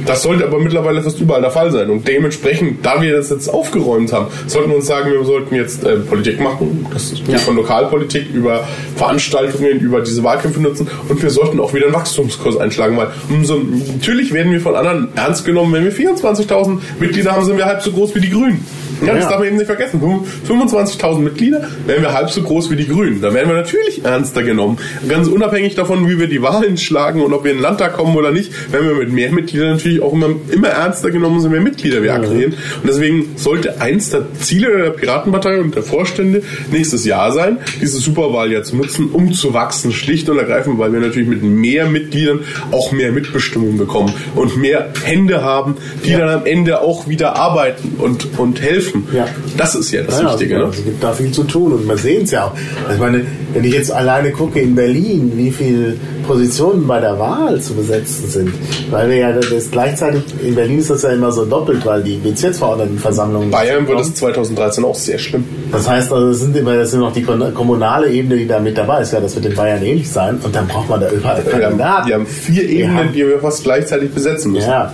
Das 0.06 0.24
sollte 0.24 0.46
aber 0.46 0.60
mittlerweile 0.60 1.02
fast 1.02 1.20
überall 1.20 1.42
der 1.42 1.52
Fall 1.52 1.72
sein. 1.72 1.90
Und 1.90 2.08
dementsprechend, 2.08 2.86
da 2.86 3.02
wir 3.02 3.16
das 3.16 3.30
jetzt 3.30 3.48
aufgeräumt 3.48 4.12
haben, 4.14 4.28
sollten 4.48 4.70
wir 4.70 4.78
uns 4.78 4.88
sagen, 4.88 5.12
wir 5.12 5.24
sollten 5.24 5.56
jetzt 5.56 5.84
äh, 5.84 5.98
Politik 5.98 6.40
machen. 6.40 6.86
Das 6.92 7.14
ja. 7.28 7.38
von 7.38 7.56
Lokalpolitik 7.56 8.34
über 8.34 8.68
Veranstaltungen, 8.96 9.80
über 9.80 10.02
diese 10.02 10.24
Wahlkämpfe 10.24 10.62
nutzen. 10.62 10.88
Und 11.08 11.22
wir 11.22 11.30
sollten 11.30 11.60
auch 11.60 11.74
wieder 11.74 11.86
einen 11.86 11.96
Wachstumskurs 11.96 12.58
einschlagen, 12.58 12.98
weil 12.98 13.08
umso, 13.30 13.56
natürlich 13.56 14.34
werden 14.34 14.52
wir 14.52 14.62
von 14.62 14.76
anderen 14.76 15.10
ernst 15.16 15.46
genommen. 15.46 15.74
Wenn 15.74 15.84
wir 15.86 15.94
24.000 15.94 16.80
Mitglieder 17.00 17.32
haben, 17.32 17.46
sind 17.46 17.58
wir 17.58 17.66
halb 17.66 17.82
so 17.82 17.92
groß 17.92 18.16
wie 18.16 18.22
die 18.22 18.30
Grünen. 18.30 18.66
Ja, 19.06 19.16
das 19.16 19.28
darf 19.28 19.40
man 19.40 19.48
eben 19.48 19.58
nicht 19.58 19.66
vergessen. 19.66 20.02
25.000 20.48 21.20
Mitglieder 21.20 21.68
wären 21.86 22.02
wir 22.02 22.14
halb 22.14 22.30
so 22.30 22.42
groß 22.42 22.70
wie 22.70 22.76
die 22.76 22.88
Grünen. 22.88 23.22
Da 23.22 23.34
werden 23.34 23.50
wir 23.50 23.56
natürlich 23.56 24.04
ernster 24.04 24.44
genommen. 24.44 24.78
Ganz 25.08 25.28
unabhängig 25.28 25.76
davon, 25.76 26.08
wie 26.10 26.20
wir 26.20 26.28
die 26.28 26.42
Wahlen 26.42 26.78
schlagen 26.78 27.22
und 27.22 27.34
ob 27.34 27.44
wir 27.44 27.52
in 27.52 27.58
den 27.58 27.64
Landtag 27.64 27.94
kommen 27.94 28.16
oder 28.16 28.32
nicht, 28.32 28.52
werden 28.72 28.88
wir 28.90 28.96
mit 28.96 29.12
mehr 29.12 29.32
Mitgliedern 29.32 29.72
natürlich 29.72 30.02
auch 30.02 30.14
immer, 30.14 30.30
immer 30.52 30.70
ernster 30.70 31.12
genommen, 31.12 31.38
umso 31.38 31.50
mehr 31.50 31.62
Mitglieder 31.62 32.04
wir 32.04 32.14
akquirieren. 32.14 32.54
Und 32.54 32.90
deswegen 32.90 33.34
sollte 33.36 33.82
eins 33.82 34.10
der 34.10 34.24
Ziele 34.40 34.78
der 34.78 34.90
Piratenpartei 34.92 35.60
und 35.60 35.76
der 35.76 35.84
Vorstände 35.84 36.42
nächstes 36.72 37.06
Jahr 37.06 37.32
sein, 37.32 37.58
diese 37.82 37.98
Superwahl 37.98 38.52
ja 38.52 38.64
zu 38.64 38.76
nutzen, 38.76 39.10
um 39.12 39.34
zu 39.34 39.54
wachsen, 39.54 39.92
schlicht 39.92 40.30
und 40.30 40.38
ergreifend, 40.38 40.78
weil 40.78 40.92
wir 40.92 41.00
natürlich 41.00 41.30
mit 41.30 41.44
mehr 41.44 41.88
Mitgliedern 41.88 42.42
auch 42.72 42.92
mehr 42.92 43.12
Mitbestimmung 43.12 43.78
bekommen 43.78 44.14
und 44.36 44.58
mehr 44.58 44.90
Hände 45.04 45.44
haben, 45.44 45.78
die 46.04 46.12
ja. 46.12 46.20
dann 46.20 46.30
am 46.30 46.46
Ende 46.46 46.82
auch 46.82 47.08
wieder 47.08 47.36
arbeiten 47.36 47.96
und, 47.98 48.38
und 48.38 48.62
helfen 48.62 48.89
helfen. 48.90 49.08
Ja. 49.14 49.28
Das 49.58 49.76
ist 49.76 49.92
ja 49.92 50.04
das 50.04 50.20
ja, 50.20 50.32
Wichtige. 50.32 50.56
Also, 50.56 50.68
ne? 50.68 50.74
Es 50.78 50.84
gibt 50.84 51.04
da 51.04 51.14
viel 51.14 51.32
zu 51.32 51.44
tun 51.44 51.74
und 51.74 51.86
man 51.86 51.98
sehen 51.98 52.24
es 52.24 52.32
ja 52.32 52.46
auch. 52.46 52.54
Ich 52.92 53.00
meine, 53.00 53.22
wenn 53.54 53.64
ich 53.64 53.74
jetzt 53.74 53.92
alleine 53.92 54.32
gucke 54.32 54.60
in 54.60 54.76
Berlin, 54.76 55.32
wie 55.36 55.52
viele 55.52 55.96
Positionen 56.28 56.86
bei 56.86 57.00
der 57.00 57.18
Wahl 57.18 57.60
zu 57.60 57.74
besetzen 57.74 58.30
sind, 58.30 58.54
weil 58.92 59.10
wir 59.10 59.18
ja 59.18 59.32
das 59.32 59.72
gleichzeitig, 59.72 60.22
in 60.44 60.56
Berlin 60.56 60.80
ist 60.80 60.90
das 60.90 61.02
ja 61.02 61.10
immer 61.10 61.32
so 61.32 61.46
doppelt, 61.46 61.86
weil 61.86 62.04
die 62.04 62.18
Bezirksverordnetenversammlungen. 62.18 63.50
Bayern 63.50 63.88
wird 63.88 64.02
es 64.02 64.14
2013 64.16 64.84
auch 64.86 64.96
sehr 64.96 65.18
schlimm. 65.18 65.46
Das 65.72 65.90
heißt, 65.90 66.12
also 66.12 66.30
das 66.30 66.40
sind 66.40 66.56
immer, 66.56 66.76
das 66.76 66.92
sind 66.92 67.00
noch 67.00 67.14
die 67.14 67.24
kommunale 67.24 68.12
Ebene, 68.12 68.38
die 68.38 68.48
da 68.48 68.60
mit 68.60 68.78
dabei 68.78 69.02
ist. 69.02 69.14
Ja, 69.14 69.20
das 69.20 69.36
wird 69.36 69.46
in 69.46 69.56
Bayern 69.56 69.84
ähnlich 69.84 70.10
sein 70.10 70.40
und 70.44 70.56
dann 70.56 70.68
braucht 70.68 70.90
man 70.90 71.02
da 71.02 71.10
überall 71.10 71.42
Kandidaten. 71.44 72.08
Wir 72.08 72.16
haben 72.16 72.28
vier 72.28 72.68
Ebenen, 72.68 73.14
die 73.14 73.26
wir 73.26 73.40
fast 73.40 73.64
gleichzeitig 73.64 74.12
besetzen 74.12 74.52
müssen. 74.52 74.70
Ja. 74.70 74.94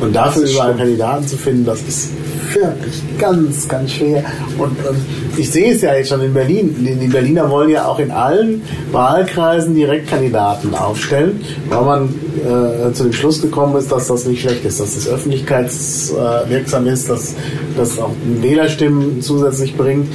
Und 0.00 0.14
dafür 0.14 0.44
überall 0.44 0.74
Kandidaten 0.76 1.26
zu 1.26 1.36
finden, 1.36 1.66
das 1.66 1.82
ist 1.82 2.10
wirklich 2.54 3.02
ganz, 3.18 3.68
ganz 3.68 3.92
schwer. 3.92 4.24
Und 4.58 4.78
ähm, 4.88 4.96
ich 5.36 5.50
sehe 5.50 5.74
es 5.74 5.82
ja 5.82 5.94
jetzt 5.94 6.08
schon 6.08 6.22
in 6.22 6.34
Berlin. 6.34 6.74
Die, 7.00 7.06
Berliner 7.06 7.50
wollen 7.50 7.70
ja 7.70 7.86
auch 7.86 7.98
in 7.98 8.10
allen 8.10 8.62
Wahlkreisen 8.92 9.74
Direktkandidaten 9.74 10.74
aufstellen, 10.74 11.40
weil 11.68 11.84
man 11.84 12.08
äh, 12.08 12.92
zu 12.92 13.04
dem 13.04 13.12
Schluss 13.12 13.40
gekommen 13.40 13.76
ist, 13.76 13.90
dass 13.90 14.08
das 14.08 14.26
nicht 14.26 14.42
schlecht 14.42 14.64
ist, 14.64 14.80
dass 14.80 14.94
das 14.94 15.08
öffentlichkeitswirksam 15.08 16.86
ist, 16.86 17.08
dass 17.08 17.34
das 17.76 17.98
auch 17.98 18.12
Wählerstimmen 18.40 19.22
zusätzlich 19.22 19.76
bringt. 19.76 20.08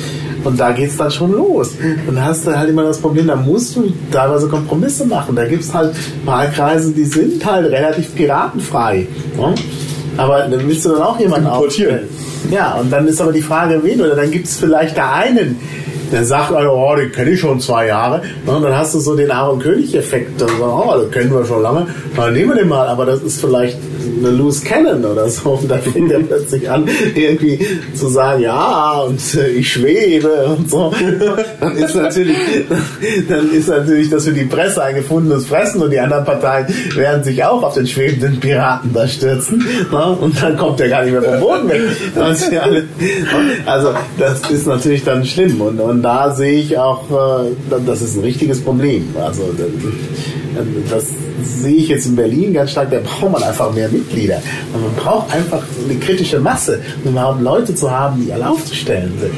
Und 0.43 0.59
da 0.59 0.71
geht 0.71 0.91
es 0.91 0.97
dann 0.97 1.09
schon 1.09 1.31
los. 1.31 1.71
Und 2.07 2.15
da 2.15 2.25
hast 2.25 2.45
du 2.45 2.55
halt 2.55 2.69
immer 2.69 2.83
das 2.83 2.99
Problem, 2.99 3.27
da 3.27 3.36
musst 3.36 3.75
du 3.75 3.91
teilweise 4.11 4.47
Kompromisse 4.47 5.05
machen. 5.05 5.36
Da 5.36 5.45
gibt 5.45 5.63
es 5.63 5.73
halt 5.73 5.95
Wahlkreise, 6.23 6.91
die 6.91 7.05
sind 7.05 7.43
halt 7.43 7.71
relativ 7.71 8.13
piratenfrei. 8.13 9.07
Ne? 9.36 9.55
Aber 10.18 10.47
dann 10.47 10.68
willst 10.68 10.86
du 10.86 10.89
dann 10.89 11.01
auch 11.01 11.20
jemanden 11.20 11.47
aufstellen. 11.47 12.09
Ja, 12.51 12.76
und 12.76 12.91
dann 12.91 13.07
ist 13.07 13.20
aber 13.22 13.32
die 13.32 13.41
Frage, 13.41 13.82
wen, 13.84 13.99
oder 13.99 14.16
dann 14.16 14.32
gibt 14.32 14.47
es 14.47 14.57
vielleicht 14.57 14.97
da 14.97 15.13
einen, 15.13 15.59
der 16.11 16.25
sagt, 16.25 16.51
oh, 16.51 16.95
den 16.95 17.11
kenne 17.11 17.31
ich 17.31 17.39
schon 17.39 17.59
zwei 17.59 17.87
Jahre. 17.87 18.21
Und 18.45 18.61
dann 18.63 18.75
hast 18.75 18.95
du 18.95 18.99
so 18.99 19.15
den 19.15 19.31
Aaron 19.31 19.59
König-Effekt. 19.59 20.41
Dann 20.41 20.49
sagen, 20.49 20.61
oh, 20.61 20.93
das 20.97 21.11
kennen 21.11 21.33
wir 21.33 21.45
schon 21.45 21.61
lange. 21.61 21.87
Dann 22.15 22.33
nehmen 22.33 22.49
wir 22.49 22.55
den 22.55 22.69
mal. 22.69 22.87
Aber 22.87 23.05
das 23.05 23.21
ist 23.21 23.41
vielleicht 23.41 23.77
eine 24.17 24.29
Loose 24.29 24.63
Cannon 24.63 25.03
oder 25.05 25.29
so. 25.29 25.51
Und 25.61 25.69
dann 25.69 25.81
fängt 25.81 26.11
er 26.11 26.19
plötzlich 26.19 26.69
an, 26.69 26.87
irgendwie 27.15 27.65
zu 27.93 28.07
sagen, 28.07 28.41
ja, 28.41 28.99
und 29.01 29.19
äh, 29.35 29.47
ich 29.49 29.71
schwebe 29.71 30.45
und 30.57 30.69
so. 30.69 30.93
Dann 31.59 31.77
ist 31.77 31.95
natürlich, 31.95 32.37
dann 33.29 33.51
ist 33.51 33.67
natürlich 33.67 34.09
das 34.09 34.25
für 34.25 34.33
die 34.33 34.43
Presse 34.43 34.83
ein 34.83 34.95
gefundenes 34.95 35.45
Fressen 35.45 35.81
und 35.81 35.91
die 35.91 35.99
anderen 35.99 36.25
Parteien 36.25 36.67
werden 36.95 37.23
sich 37.23 37.43
auch 37.43 37.63
auf 37.63 37.73
den 37.73 37.87
schwebenden 37.87 38.39
Piraten 38.39 38.93
da 38.93 39.07
stürzen. 39.07 39.65
Und 40.19 40.41
dann 40.41 40.57
kommt 40.57 40.79
der 40.79 40.89
gar 40.89 41.03
nicht 41.03 41.13
mehr 41.13 41.21
vom 41.21 41.39
Boden 41.39 41.69
weg. 41.69 41.81
Also, 43.65 43.93
das 44.17 44.49
ist 44.49 44.67
natürlich 44.67 45.03
dann 45.03 45.25
schlimm. 45.25 45.61
Und, 45.61 45.79
und 45.79 45.94
da 46.01 46.33
sehe 46.33 46.59
ich 46.59 46.77
auch, 46.77 47.03
äh, 47.11 47.79
das 47.85 48.01
ist 48.01 48.15
ein 48.15 48.21
richtiges 48.21 48.61
Problem. 48.61 49.13
Also, 49.21 49.53
das 50.89 51.09
sehe 51.43 51.75
ich 51.75 51.89
jetzt 51.89 52.05
in 52.05 52.15
Berlin 52.15 52.53
ganz 52.53 52.71
stark, 52.71 52.91
da 52.91 52.99
braucht 52.99 53.31
man 53.31 53.43
einfach 53.43 53.73
mehr 53.73 53.89
Mitglieder. 53.89 54.41
Und 54.73 54.81
man 54.81 54.95
braucht 54.95 55.33
einfach 55.33 55.63
eine 55.83 55.99
kritische 55.99 56.39
Masse, 56.39 56.81
um 57.03 57.11
überhaupt 57.11 57.41
Leute 57.41 57.75
zu 57.75 57.89
haben, 57.89 58.25
die 58.25 58.31
alle 58.31 58.49
aufzustellen 58.49 59.13
sind. 59.19 59.33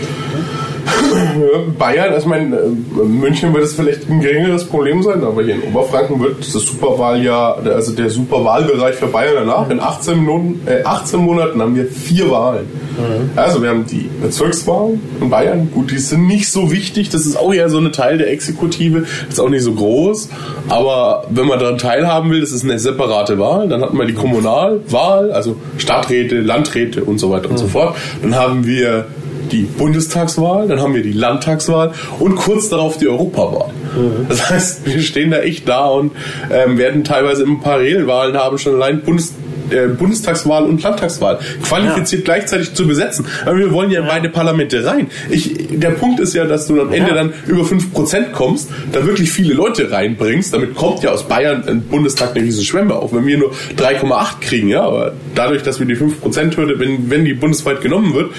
Bayern, 1.78 2.14
also 2.14 2.20
ich 2.20 2.26
meine, 2.26 2.56
äh, 2.56 3.04
München 3.04 3.54
wird 3.54 3.64
es 3.64 3.74
vielleicht 3.74 4.10
ein 4.10 4.20
geringeres 4.20 4.64
Problem 4.64 5.04
sein, 5.04 5.24
aber 5.24 5.44
hier 5.44 5.56
in 5.56 5.64
Oberfranken 5.64 6.20
wird 6.22 6.40
das 6.40 6.52
Superwahljahr, 6.64 7.62
also 7.66 7.94
der 7.94 8.10
Superwahlbereich 8.10 8.96
für 8.96 9.08
Bayern 9.08 9.36
danach. 9.48 9.70
In 9.70 9.80
18, 9.80 10.20
Minuten, 10.20 10.62
äh, 10.66 10.84
18 10.84 11.20
Monaten 11.20 11.62
haben 11.62 11.76
wir 11.76 11.86
vier 11.86 12.30
Wahlen. 12.32 12.66
Mhm. 12.98 13.32
Also 13.36 13.62
wir 13.62 13.70
haben 13.70 13.86
die 13.86 14.10
Bezirkswahlen 14.22 15.02
in 15.22 15.30
Bayern. 15.30 15.70
Gut, 15.74 15.92
die 15.92 16.00
sind 16.00 16.28
nicht 16.28 16.50
so 16.50 16.72
wichtig. 16.72 17.10
Das 17.10 17.26
ist 17.26 17.38
auch 17.38 17.54
eher 17.54 17.70
so 17.70 17.78
eine 17.78 17.92
Teil 17.92 18.18
der 18.18 18.32
Exekutive. 18.32 19.02
Das 19.02 19.34
ist 19.34 19.40
auch 19.40 19.50
nicht 19.50 19.64
so 19.64 19.74
groß. 19.74 20.30
Aber 20.70 21.26
wenn 21.30 21.48
man 21.48 21.60
daran 21.60 21.78
teilhaben 21.78 22.32
will, 22.32 22.42
das 22.42 22.52
ist 22.52 22.64
eine 22.64 22.80
separate 22.80 23.38
Wahl. 23.40 23.68
Dann 23.68 23.82
hat 23.82 23.94
man 23.94 24.08
die 24.08 24.14
Kommunalwahl, 24.14 25.32
also 25.32 25.56
Stadträte, 25.78 26.40
Landräte 26.40 27.04
und 27.04 27.20
so 27.20 27.30
weiter 27.30 27.48
mhm. 27.48 27.52
und 27.52 27.58
so 27.58 27.66
mhm. 27.66 27.70
fort. 27.70 27.96
Dann 28.22 28.36
haben 28.36 28.66
wir 28.66 29.06
die 29.52 29.64
Bundestagswahl, 29.64 30.68
dann 30.68 30.82
haben 30.82 30.94
wir 30.94 31.04
die 31.04 31.14
Landtagswahl 31.14 31.92
und 32.20 32.36
kurz 32.36 32.70
darauf 32.70 32.98
die 32.98 33.08
Europawahl. 33.08 33.70
Mhm. 33.96 34.28
Das 34.30 34.50
heißt, 34.50 34.86
wir 34.86 35.02
stehen 35.02 35.32
da 35.32 35.40
echt 35.40 35.68
da 35.68 35.88
und 35.88 36.12
ähm, 36.52 36.78
werden 36.78 37.04
teilweise 37.04 37.44
immer 37.44 37.60
Parallelwahlen 37.62 38.38
haben, 38.38 38.58
schon 38.58 38.76
allein 38.76 39.02
Bundes 39.02 39.34
äh, 39.70 39.88
Bundestagswahl 39.88 40.64
und 40.64 40.82
Landtagswahl 40.82 41.40
qualifiziert 41.62 42.22
ja. 42.28 42.36
gleichzeitig 42.36 42.74
zu 42.74 42.88
besetzen. 42.88 43.26
Aber 43.46 43.58
wir 43.58 43.72
wollen 43.72 43.92
ja, 43.92 44.02
in 44.02 44.08
beide 44.08 44.30
Parlamente 44.30 44.86
rein. 44.86 45.08
Ich, 45.30 45.56
der 45.72 45.92
Punkt 45.92 46.20
ist 46.20 46.34
ja, 46.34 46.46
dass 46.46 46.68
du 46.68 46.80
am 46.82 46.94
Ende 46.94 47.10
ja. 47.10 47.16
dann 47.16 47.34
über 47.48 47.64
5% 47.64 48.32
kommst, 48.32 48.70
da 48.92 49.06
wirklich 49.06 49.32
viele 49.32 49.54
Leute 49.54 49.92
reinbringst. 49.92 50.54
Damit 50.54 50.76
kommt 50.76 51.04
ja 51.04 51.12
aus 51.12 51.28
Bayern 51.28 51.68
ein 51.68 51.82
Bundestag 51.82 52.36
eine 52.36 52.46
riesen 52.46 52.64
Schwemme 52.64 52.96
auf. 52.96 53.14
Wenn 53.14 53.26
wir 53.26 53.38
nur 53.38 53.52
3,8 53.78 54.40
kriegen, 54.42 54.70
ja, 54.70 54.84
aber 54.84 55.14
dadurch, 55.36 55.64
dass 55.64 55.80
wir 55.80 55.86
die 55.86 55.96
5%-Hürde, 55.96 56.80
wenn, 56.80 57.10
wenn 57.10 57.26
die 57.26 57.34
bundesweit 57.34 57.82
genommen 57.82 58.14
wird, 58.14 58.32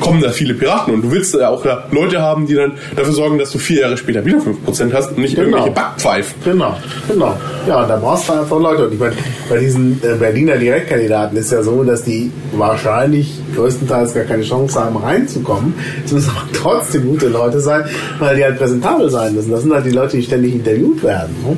kommen 0.00 0.20
da 0.20 0.30
viele 0.30 0.54
Piraten 0.54 0.94
und 0.94 1.02
du 1.02 1.10
willst 1.10 1.34
ja 1.34 1.48
auch 1.48 1.64
Leute 1.90 2.20
haben, 2.20 2.46
die 2.46 2.54
dann 2.54 2.72
dafür 2.96 3.12
sorgen, 3.12 3.38
dass 3.38 3.52
du 3.52 3.58
vier 3.58 3.82
Jahre 3.82 3.96
später 3.96 4.24
wieder 4.24 4.38
5% 4.38 4.92
hast 4.92 5.10
und 5.10 5.18
nicht 5.18 5.34
genau. 5.34 5.48
irgendwelche 5.48 5.70
Backpfeifen. 5.70 6.34
Genau, 6.44 6.76
genau. 7.08 7.36
Ja, 7.66 7.86
da 7.86 7.96
brauchst 7.96 8.28
du 8.28 8.32
einfach 8.32 8.58
Leute. 8.58 8.86
Und 8.86 8.94
ich 8.94 9.00
meine, 9.00 9.14
bei 9.48 9.58
diesen 9.58 10.00
äh, 10.02 10.16
Berliner 10.16 10.56
Direktkandidaten 10.56 11.36
ist 11.36 11.52
ja 11.52 11.62
so, 11.62 11.84
dass 11.84 12.02
die 12.04 12.32
wahrscheinlich 12.52 13.40
größtenteils 13.54 14.14
gar 14.14 14.24
keine 14.24 14.42
Chance 14.42 14.82
haben, 14.82 14.96
reinzukommen. 14.96 15.74
Es 16.04 16.12
müssen 16.12 16.30
aber 16.30 16.48
trotzdem 16.52 17.06
gute 17.06 17.28
Leute 17.28 17.60
sein, 17.60 17.84
weil 18.18 18.36
die 18.36 18.44
halt 18.44 18.58
präsentabel 18.58 19.10
sein 19.10 19.34
müssen. 19.34 19.50
Das 19.50 19.62
sind 19.62 19.72
halt 19.72 19.86
die 19.86 19.90
Leute, 19.90 20.16
die 20.16 20.22
ständig 20.22 20.54
interviewt 20.54 21.02
werden. 21.02 21.34
Ne? 21.44 21.56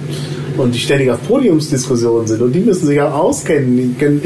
und 0.56 0.74
die 0.74 0.78
ständig 0.78 1.10
auf 1.10 1.26
Podiumsdiskussionen 1.26 2.26
sind 2.26 2.42
und 2.42 2.52
die 2.52 2.60
müssen 2.60 2.86
sich 2.86 3.00
auch 3.00 3.14
auskennen. 3.14 3.76
Die, 3.76 3.94
können, 3.98 4.22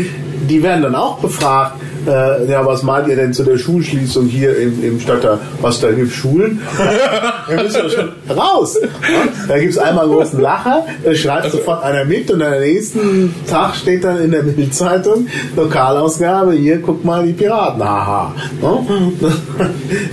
die 0.48 0.62
werden 0.62 0.82
dann 0.82 0.94
auch 0.94 1.18
befragt, 1.18 1.76
äh, 2.06 2.50
ja, 2.50 2.64
was 2.64 2.82
meint 2.82 3.08
ihr 3.08 3.16
denn 3.16 3.32
zu 3.32 3.42
der 3.42 3.58
Schulschließung 3.58 4.26
hier 4.26 4.56
im, 4.56 4.82
im 4.82 5.00
Stadtteil? 5.00 5.38
Was, 5.60 5.80
da 5.80 5.90
gibt 5.92 6.12
Schulen? 6.12 6.60
Wir 7.48 7.62
müssen 7.62 7.82
ja 7.82 7.88
schon 7.88 8.08
raus. 8.36 8.78
Da 9.48 9.58
gibt 9.58 9.72
es 9.72 9.78
einmal 9.78 10.04
einen 10.04 10.14
großen 10.14 10.40
Lacher, 10.40 10.86
da 11.04 11.14
schreibt 11.14 11.52
sofort 11.52 11.82
einer 11.84 12.04
mit 12.04 12.30
und 12.30 12.42
am 12.42 12.58
nächsten 12.58 13.34
Tag 13.48 13.76
steht 13.76 14.04
dann 14.04 14.20
in 14.20 14.30
der 14.30 14.42
Bildzeitung, 14.42 15.26
Lokalausgabe, 15.56 16.52
hier, 16.52 16.80
guck 16.80 17.04
mal, 17.04 17.24
die 17.24 17.32
Piraten, 17.32 17.82
haha. 17.82 18.34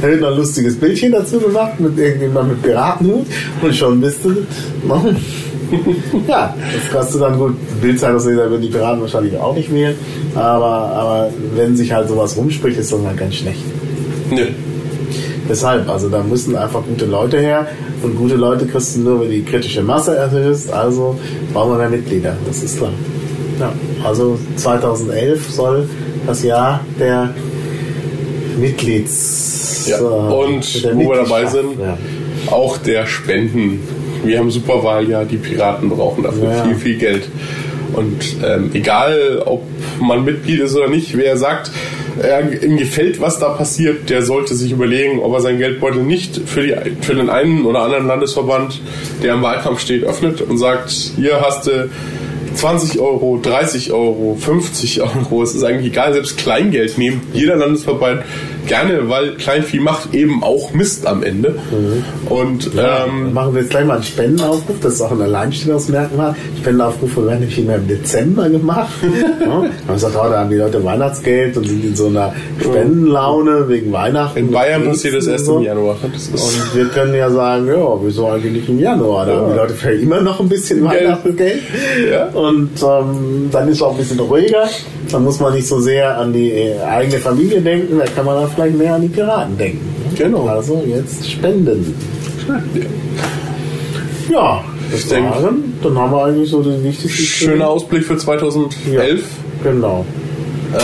Da 0.01 0.07
wird 0.07 0.21
noch 0.21 0.31
ein 0.31 0.37
lustiges 0.37 0.79
Bildchen 0.79 1.11
dazu 1.11 1.39
gemacht, 1.39 1.79
mit 1.79 1.97
irgendjemand 1.97 2.49
mit 2.49 2.61
Piratenhut 2.63 3.25
und 3.61 3.75
schon 3.75 4.01
bist 4.01 4.23
du... 4.23 4.45
ja, 6.27 6.55
das 6.55 6.91
kannst 6.91 7.15
du 7.15 7.19
dann 7.19 7.37
gut. 7.37 7.55
Bildzeitungsleser 7.81 8.49
würden 8.49 8.61
die 8.61 8.69
Piraten 8.69 9.01
wahrscheinlich 9.01 9.37
auch 9.37 9.55
nicht 9.55 9.73
wählen. 9.73 9.95
Aber, 10.35 10.67
aber 10.67 11.29
wenn 11.55 11.75
sich 11.75 11.91
halt 11.91 12.07
sowas 12.07 12.37
rumspricht, 12.37 12.77
ist 12.77 12.91
das 12.91 12.99
halt 13.05 13.17
ganz 13.17 13.35
schlecht. 13.35 13.63
Nö. 14.29 14.47
Deshalb, 15.49 15.89
also 15.89 16.09
da 16.09 16.23
müssen 16.23 16.55
einfach 16.55 16.83
gute 16.83 17.05
Leute 17.05 17.39
her. 17.39 17.67
Und 18.01 18.15
gute 18.17 18.35
Leute 18.35 18.65
kriegst 18.65 18.95
du 18.95 19.01
nur, 19.01 19.21
wenn 19.21 19.29
die 19.29 19.43
kritische 19.43 19.81
Masse 19.81 20.15
erhöhst. 20.15 20.71
Also 20.71 21.17
brauchen 21.53 21.71
wir 21.71 21.77
mehr 21.77 21.89
Mitglieder, 21.89 22.35
das 22.45 22.63
ist 22.63 22.77
klar. 22.77 22.91
Ja, 23.59 23.71
also 24.03 24.37
2011 24.55 25.49
soll 25.49 25.89
das 26.25 26.43
Jahr 26.43 26.81
der 26.99 27.33
Mitglieds... 28.59 29.87
Ja. 29.87 29.99
äh, 29.99 30.01
Und 30.01 30.83
der 30.83 30.95
wo 30.95 31.09
wir 31.09 31.23
dabei 31.23 31.45
sind, 31.45 31.79
ja. 31.79 31.97
auch 32.49 32.77
der 32.77 33.05
Spenden. 33.05 33.79
Wir 34.23 34.39
haben 34.39 34.51
Superwahljahr, 34.51 35.25
die 35.25 35.37
Piraten 35.37 35.89
brauchen 35.89 36.23
dafür 36.23 36.43
Ja. 36.51 36.63
viel, 36.65 36.75
viel 36.75 36.97
Geld. 36.97 37.27
Und 37.93 38.37
ähm, 38.43 38.71
egal, 38.73 39.43
ob 39.45 39.63
man 40.01 40.25
Mitglied 40.25 40.59
ist 40.61 40.75
oder 40.75 40.89
nicht, 40.89 41.15
wer 41.15 41.37
sagt, 41.37 41.69
er, 42.21 42.63
ihm 42.63 42.77
gefällt, 42.77 43.21
was 43.21 43.39
da 43.39 43.49
passiert, 43.49 44.09
der 44.09 44.21
sollte 44.23 44.55
sich 44.55 44.71
überlegen, 44.71 45.19
ob 45.19 45.33
er 45.33 45.41
sein 45.41 45.57
Geldbeutel 45.57 46.03
nicht 46.03 46.41
für, 46.45 46.61
die, 46.63 46.75
für 47.01 47.15
den 47.15 47.29
einen 47.29 47.65
oder 47.65 47.81
anderen 47.81 48.07
Landesverband, 48.07 48.81
der 49.21 49.33
im 49.35 49.41
Wahlkampf 49.41 49.79
steht, 49.79 50.03
öffnet 50.03 50.41
und 50.41 50.57
sagt, 50.57 50.89
hier 50.91 51.41
hast 51.41 51.67
du 51.67 51.89
20 52.55 52.99
Euro, 52.99 53.39
30 53.41 53.91
Euro, 53.93 54.37
50 54.39 55.01
Euro, 55.01 55.41
es 55.43 55.55
ist 55.55 55.63
eigentlich 55.63 55.87
egal, 55.91 56.13
selbst 56.13 56.37
Kleingeld 56.37 56.97
nehmen 56.97 57.21
jeder 57.33 57.55
Landesverband 57.55 58.21
gerne, 58.67 59.09
weil 59.09 59.35
Kleinvieh 59.35 59.79
macht 59.79 60.13
eben 60.13 60.43
auch 60.43 60.73
Mist 60.73 61.05
am 61.05 61.23
Ende. 61.23 61.55
Und 62.29 62.73
Ja, 62.73 63.05
ähm, 63.05 63.33
machen 63.33 63.53
wir 63.53 63.61
jetzt 63.61 63.71
gleich 63.71 63.85
mal 63.85 63.95
einen 63.95 64.03
Spendenaufruf. 64.03 64.77
Das 64.81 64.93
ist 64.93 65.01
auch 65.01 65.11
ein 65.11 65.21
Alleinstellungsmerkmal. 65.21 66.35
Spendenaufrufe 66.59 67.25
werden 67.25 67.39
nämlich 67.41 67.59
immer 67.59 67.75
im 67.75 67.87
Dezember 67.87 68.49
gemacht. 68.49 68.93
ja, 69.41 69.47
haben 69.47 69.69
gesagt, 69.87 70.15
oh, 70.15 70.29
da 70.29 70.39
haben 70.39 70.49
die 70.49 70.55
Leute 70.57 70.83
Weihnachtsgeld 70.83 71.57
und 71.57 71.67
sind 71.67 71.83
in 71.83 71.95
so 71.95 72.07
einer 72.07 72.33
Spendenlaune 72.61 73.67
wegen 73.69 73.91
Weihnachten. 73.91 74.39
in 74.39 74.51
Bayern 74.51 74.83
passiert 74.85 75.15
das 75.15 75.27
erst 75.27 75.45
so. 75.45 75.57
im 75.57 75.63
Januar. 75.63 75.97
Und 76.03 76.75
wir 76.75 76.85
können 76.85 77.13
ja 77.15 77.29
sagen, 77.29 77.67
ja, 77.67 77.97
wieso 78.03 78.27
eigentlich 78.27 78.53
nicht 78.53 78.69
im 78.69 78.79
Januar? 78.79 79.25
Da 79.25 79.35
haben 79.35 79.51
die 79.51 79.57
Leute 79.57 79.73
vielleicht 79.73 80.03
immer 80.03 80.21
noch 80.21 80.39
ein 80.39 80.49
bisschen 80.49 80.87
Geld. 80.89 81.03
Weihnachtsgeld. 81.03 81.61
Ja. 82.11 82.25
Und 82.27 82.71
ähm, 82.81 83.49
dann 83.51 83.67
ist 83.67 83.77
es 83.77 83.81
auch 83.81 83.91
ein 83.91 83.97
bisschen 83.97 84.19
ruhiger. 84.19 84.67
Dann 85.11 85.23
muss 85.23 85.39
man 85.39 85.53
nicht 85.53 85.67
so 85.67 85.79
sehr 85.79 86.17
an 86.17 86.33
die 86.33 86.51
äh, 86.51 86.79
eigene 86.81 87.17
Familie 87.19 87.61
denken. 87.61 87.99
Da 87.99 88.05
kann 88.05 88.25
man 88.25 88.41
dann 88.41 88.49
vielleicht 88.55 88.77
mehr 88.77 88.95
an 88.95 89.01
die 89.01 89.07
Piraten 89.09 89.57
denken. 89.57 89.81
Genau. 90.15 90.47
Also 90.47 90.83
jetzt 90.87 91.29
spenden. 91.29 91.93
Ja, 94.31 94.63
das 94.91 95.01
Ich 95.01 95.07
denk- 95.09 95.29
waren, 95.29 95.73
dann 95.81 95.97
haben 95.97 96.11
wir 96.11 96.25
eigentlich 96.25 96.49
so 96.49 96.61
die 96.61 96.83
wichtigsten 96.83 97.23
schöner 97.23 97.67
Ausblick 97.69 98.03
für 98.05 98.17
2011. 98.17 99.23
Genau. 99.63 100.05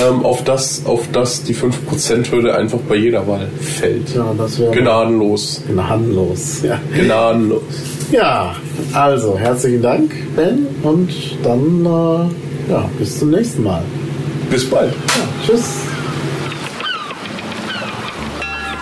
ähm, 0.07 0.23
auf, 0.23 0.43
das, 0.43 0.83
auf 0.85 1.07
das 1.11 1.43
die 1.43 1.55
5%-Hürde 1.55 2.53
einfach 2.55 2.77
bei 2.87 2.95
jeder 2.95 3.27
Wahl 3.27 3.47
fällt. 3.59 4.13
Ja, 4.15 4.31
das 4.37 4.59
wäre 4.59 4.71
Gnadenlos. 4.71 5.63
gnadenlos. 5.67 6.61
Ja. 6.63 6.79
Gnadenlos. 6.95 7.63
ja, 8.11 8.55
also 8.93 9.35
herzlichen 9.37 9.81
Dank, 9.81 10.11
Ben, 10.35 10.67
und 10.83 11.09
dann 11.43 11.85
äh, 11.85 12.71
ja, 12.71 12.89
bis 12.99 13.17
zum 13.19 13.31
nächsten 13.31 13.63
Mal. 13.63 13.81
Bis 14.51 14.69
bald. 14.69 14.91
Ja, 14.93 15.23
tschüss. 15.53 15.63